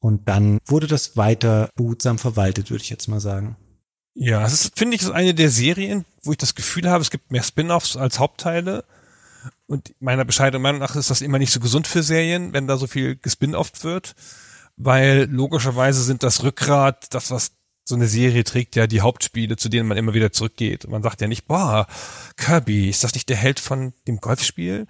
[0.00, 3.56] und dann wurde das weiter behutsam verwaltet, würde ich jetzt mal sagen.
[4.14, 7.10] Ja, es ist, finde ich, ist eine der Serien, wo ich das Gefühl habe, es
[7.10, 8.84] gibt mehr Spin-offs als Hauptteile.
[9.66, 12.76] Und meiner bescheidenen Meinung nach ist das immer nicht so gesund für Serien, wenn da
[12.76, 14.14] so viel gespin-offt wird,
[14.76, 17.52] weil logischerweise sind das Rückgrat, das was
[17.88, 20.84] so eine Serie trägt ja die Hauptspiele, zu denen man immer wieder zurückgeht.
[20.84, 21.86] Und man sagt ja nicht, boah,
[22.36, 24.86] Kirby, ist das nicht der Held von dem Golfspiel?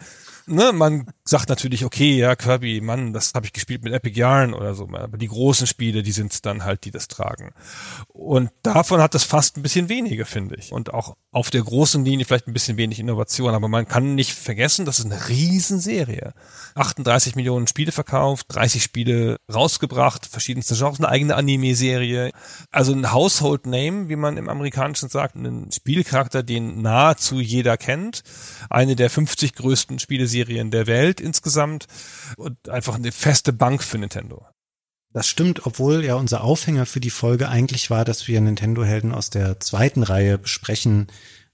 [0.47, 4.55] Ne, man sagt natürlich, okay, ja, Kirby, Mann, das habe ich gespielt mit Epic Yarn
[4.55, 7.53] oder so, aber die großen Spiele, die sind dann halt, die das tragen.
[8.09, 10.73] Und davon hat es fast ein bisschen weniger, finde ich.
[10.73, 14.33] Und auch auf der großen Linie vielleicht ein bisschen wenig Innovation, aber man kann nicht
[14.33, 16.33] vergessen, das ist eine Riesenserie.
[16.77, 22.31] 38 Millionen Spiele verkauft, 30 Spiele rausgebracht, verschiedenste Genres, eine eigene Anime-Serie.
[22.71, 28.23] Also ein Household Name, wie man im Amerikanischen sagt, ein Spielcharakter, den nahezu jeder kennt.
[28.71, 31.87] Eine der 50 größten Spieleserien Serien der Welt insgesamt
[32.37, 34.47] und einfach eine feste Bank für Nintendo.
[35.15, 39.31] Das stimmt, obwohl ja unser Aufhänger für die Folge eigentlich war, dass wir Nintendo-Helden aus
[39.31, 41.07] der zweiten Reihe besprechen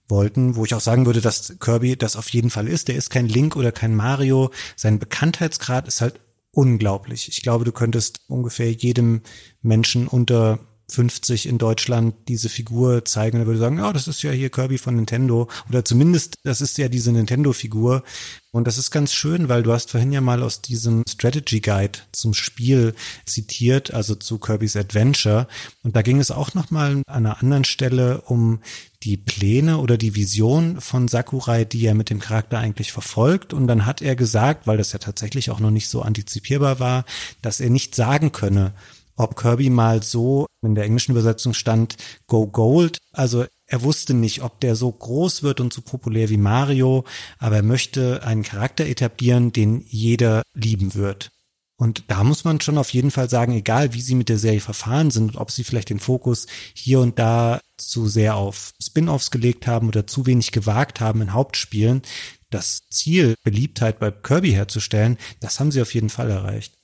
[0.08, 2.88] wollten, wo ich auch sagen würde, dass Kirby das auf jeden Fall ist.
[2.88, 4.50] Der ist kein Link oder kein Mario.
[4.74, 6.18] Sein Bekanntheitsgrad ist halt
[6.50, 7.28] unglaublich.
[7.28, 9.22] Ich glaube, du könntest ungefähr jedem
[9.62, 10.58] Menschen unter
[10.92, 13.36] 50 in Deutschland diese Figur zeigen.
[13.36, 15.48] Und er würde sagen, ja, das ist ja hier Kirby von Nintendo.
[15.68, 18.02] Oder zumindest das ist ja diese Nintendo-Figur.
[18.50, 22.00] Und das ist ganz schön, weil du hast vorhin ja mal aus diesem Strategy Guide
[22.12, 22.94] zum Spiel
[23.24, 25.48] zitiert, also zu Kirby's Adventure.
[25.82, 28.60] Und da ging es auch noch mal an einer anderen Stelle um
[29.04, 33.54] die Pläne oder die Vision von Sakurai, die er mit dem Charakter eigentlich verfolgt.
[33.54, 37.04] Und dann hat er gesagt, weil das ja tatsächlich auch noch nicht so antizipierbar war,
[37.40, 38.74] dass er nicht sagen könne,
[39.16, 42.98] ob Kirby mal so in der englischen Übersetzung stand Go Gold.
[43.12, 47.04] Also er wusste nicht, ob der so groß wird und so populär wie Mario,
[47.38, 51.30] aber er möchte einen Charakter etablieren, den jeder lieben wird.
[51.76, 54.60] Und da muss man schon auf jeden Fall sagen, egal wie sie mit der Serie
[54.60, 59.66] verfahren sind, ob sie vielleicht den Fokus hier und da zu sehr auf Spin-offs gelegt
[59.66, 62.02] haben oder zu wenig gewagt haben in Hauptspielen,
[62.50, 66.74] das Ziel, Beliebtheit bei Kirby herzustellen, das haben sie auf jeden Fall erreicht.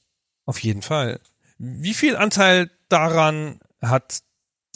[0.46, 1.20] Auf jeden Fall.
[1.59, 4.20] Wie viel Anteil daran hat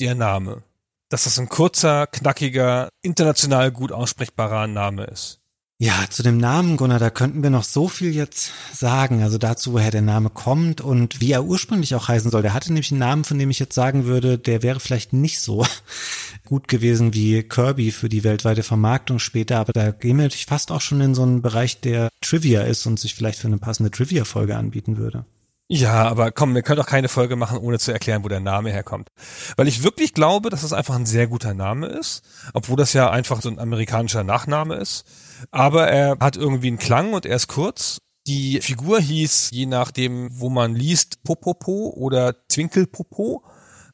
[0.01, 0.65] der Name?
[1.09, 5.43] Dass das ein kurzer, knackiger, international gut aussprechbarer Name ist.
[5.79, 9.23] Ja, zu dem Namen, Gunnar, da könnten wir noch so viel jetzt sagen.
[9.23, 12.43] Also dazu, woher der Name kommt und wie er ursprünglich auch heißen soll.
[12.43, 15.41] Der hatte nämlich einen Namen, von dem ich jetzt sagen würde, der wäre vielleicht nicht
[15.41, 15.67] so
[16.45, 19.59] gut gewesen wie Kirby für die weltweite Vermarktung später.
[19.59, 22.87] Aber da gehen wir natürlich fast auch schon in so einen Bereich, der Trivia ist
[22.87, 25.25] und sich vielleicht für eine passende Trivia-Folge anbieten würde.
[25.75, 28.71] Ja, aber komm, wir können doch keine Folge machen, ohne zu erklären, wo der Name
[28.71, 29.09] herkommt.
[29.57, 32.23] Weil ich wirklich glaube, dass es einfach ein sehr guter Name ist,
[32.53, 35.07] obwohl das ja einfach so ein amerikanischer Nachname ist.
[35.51, 38.03] Aber er hat irgendwie einen Klang und er ist kurz.
[38.27, 43.43] Die Figur hieß, je nachdem, wo man liest, Popopo oder Zwinkelpopo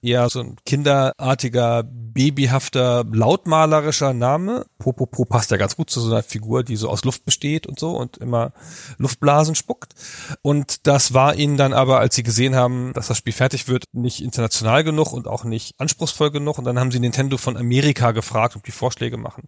[0.03, 1.85] eher so ein kinderartiger,
[2.19, 4.67] babyhafter, lautmalerischer Name.
[4.79, 7.79] Popopo passt ja ganz gut zu so einer Figur, die so aus Luft besteht und
[7.79, 8.53] so und immer
[8.97, 9.95] Luftblasen spuckt.
[10.43, 13.85] Und das war ihnen dann aber, als sie gesehen haben, dass das Spiel fertig wird,
[13.93, 16.59] nicht international genug und auch nicht anspruchsvoll genug.
[16.59, 19.45] Und dann haben sie Nintendo von Amerika gefragt, ob die Vorschläge machen.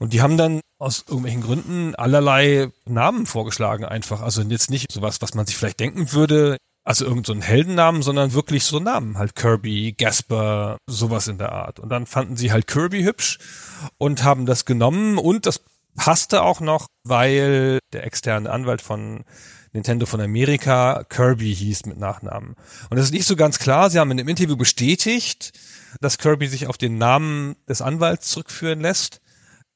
[0.00, 4.22] Und die haben dann aus irgendwelchen Gründen allerlei Namen vorgeschlagen einfach.
[4.22, 6.56] Also jetzt nicht sowas, was man sich vielleicht denken würde,
[6.88, 11.80] also irgendein so Heldennamen, sondern wirklich so Namen, halt Kirby, Gasper, sowas in der Art.
[11.80, 13.38] Und dann fanden sie halt Kirby hübsch
[13.98, 15.60] und haben das genommen und das
[15.96, 19.24] passte auch noch, weil der externe Anwalt von
[19.74, 22.54] Nintendo von Amerika Kirby hieß mit Nachnamen.
[22.88, 23.90] Und das ist nicht so ganz klar.
[23.90, 25.52] Sie haben in einem Interview bestätigt,
[26.00, 29.20] dass Kirby sich auf den Namen des Anwalts zurückführen lässt.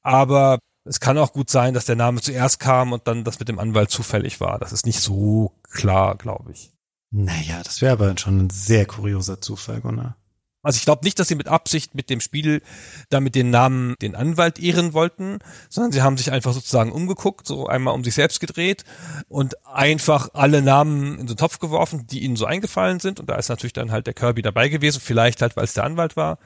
[0.02, 3.50] Aber es kann auch gut sein, dass der Name zuerst kam und dann das mit
[3.50, 4.58] dem Anwalt zufällig war.
[4.58, 6.72] Das ist nicht so klar, glaube ich.
[7.12, 10.16] Naja, das wäre aber schon ein sehr kurioser Zufall, Gunnar.
[10.62, 12.62] Also ich glaube nicht, dass sie mit Absicht mit dem Spiel
[13.10, 17.66] damit den Namen den Anwalt ehren wollten, sondern sie haben sich einfach sozusagen umgeguckt, so
[17.66, 18.84] einmal um sich selbst gedreht
[19.28, 23.18] und einfach alle Namen in so einen Topf geworfen, die ihnen so eingefallen sind.
[23.18, 25.84] Und da ist natürlich dann halt der Kirby dabei gewesen, vielleicht halt, weil es der
[25.84, 26.38] Anwalt war.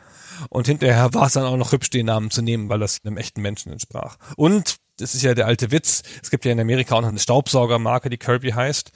[0.48, 3.18] Und hinterher war es dann auch noch hübsch, den Namen zu nehmen, weil das einem
[3.18, 4.16] echten Menschen entsprach.
[4.36, 6.02] Und das ist ja der alte Witz.
[6.22, 8.92] Es gibt ja in Amerika auch noch eine Staubsaugermarke, die Kirby heißt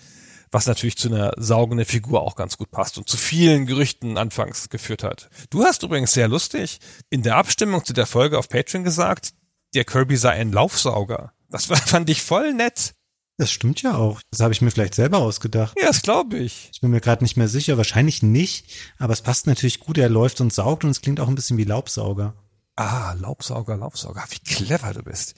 [0.50, 4.68] was natürlich zu einer saugenden Figur auch ganz gut passt und zu vielen Gerüchten anfangs
[4.68, 5.30] geführt hat.
[5.50, 9.32] Du hast übrigens sehr lustig in der Abstimmung zu der Folge auf Patreon gesagt,
[9.74, 11.32] der Kirby sei ein Laufsauger.
[11.48, 12.94] Das fand ich voll nett.
[13.36, 14.20] Das stimmt ja auch.
[14.30, 15.74] Das habe ich mir vielleicht selber ausgedacht.
[15.80, 16.68] Ja, das glaube ich.
[16.74, 18.66] Ich bin mir gerade nicht mehr sicher, wahrscheinlich nicht,
[18.98, 21.56] aber es passt natürlich gut, er läuft und saugt und es klingt auch ein bisschen
[21.56, 22.34] wie Laubsauger.
[22.76, 24.24] Ah, Laubsauger, Laubsauger.
[24.28, 25.34] Wie clever du bist.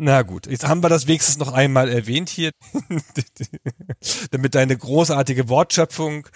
[0.00, 2.52] Na gut, jetzt haben wir das wenigstens noch einmal erwähnt hier,
[4.30, 6.28] damit deine großartige Wortschöpfung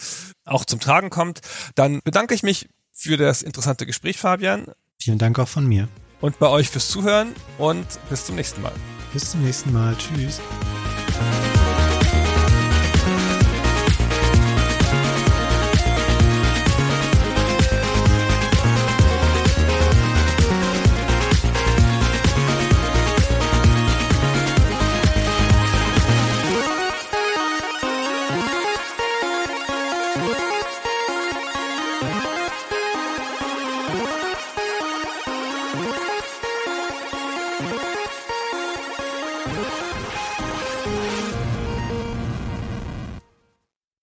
[0.45, 1.43] auch zum Tragen kommt.
[1.77, 4.67] Dann bedanke ich mich für das interessante Gespräch, Fabian.
[5.01, 5.87] Vielen Dank auch von mir.
[6.21, 8.73] Und bei euch fürs Zuhören und bis zum nächsten Mal.
[9.13, 9.95] Bis zum nächsten Mal.
[9.97, 10.41] Tschüss.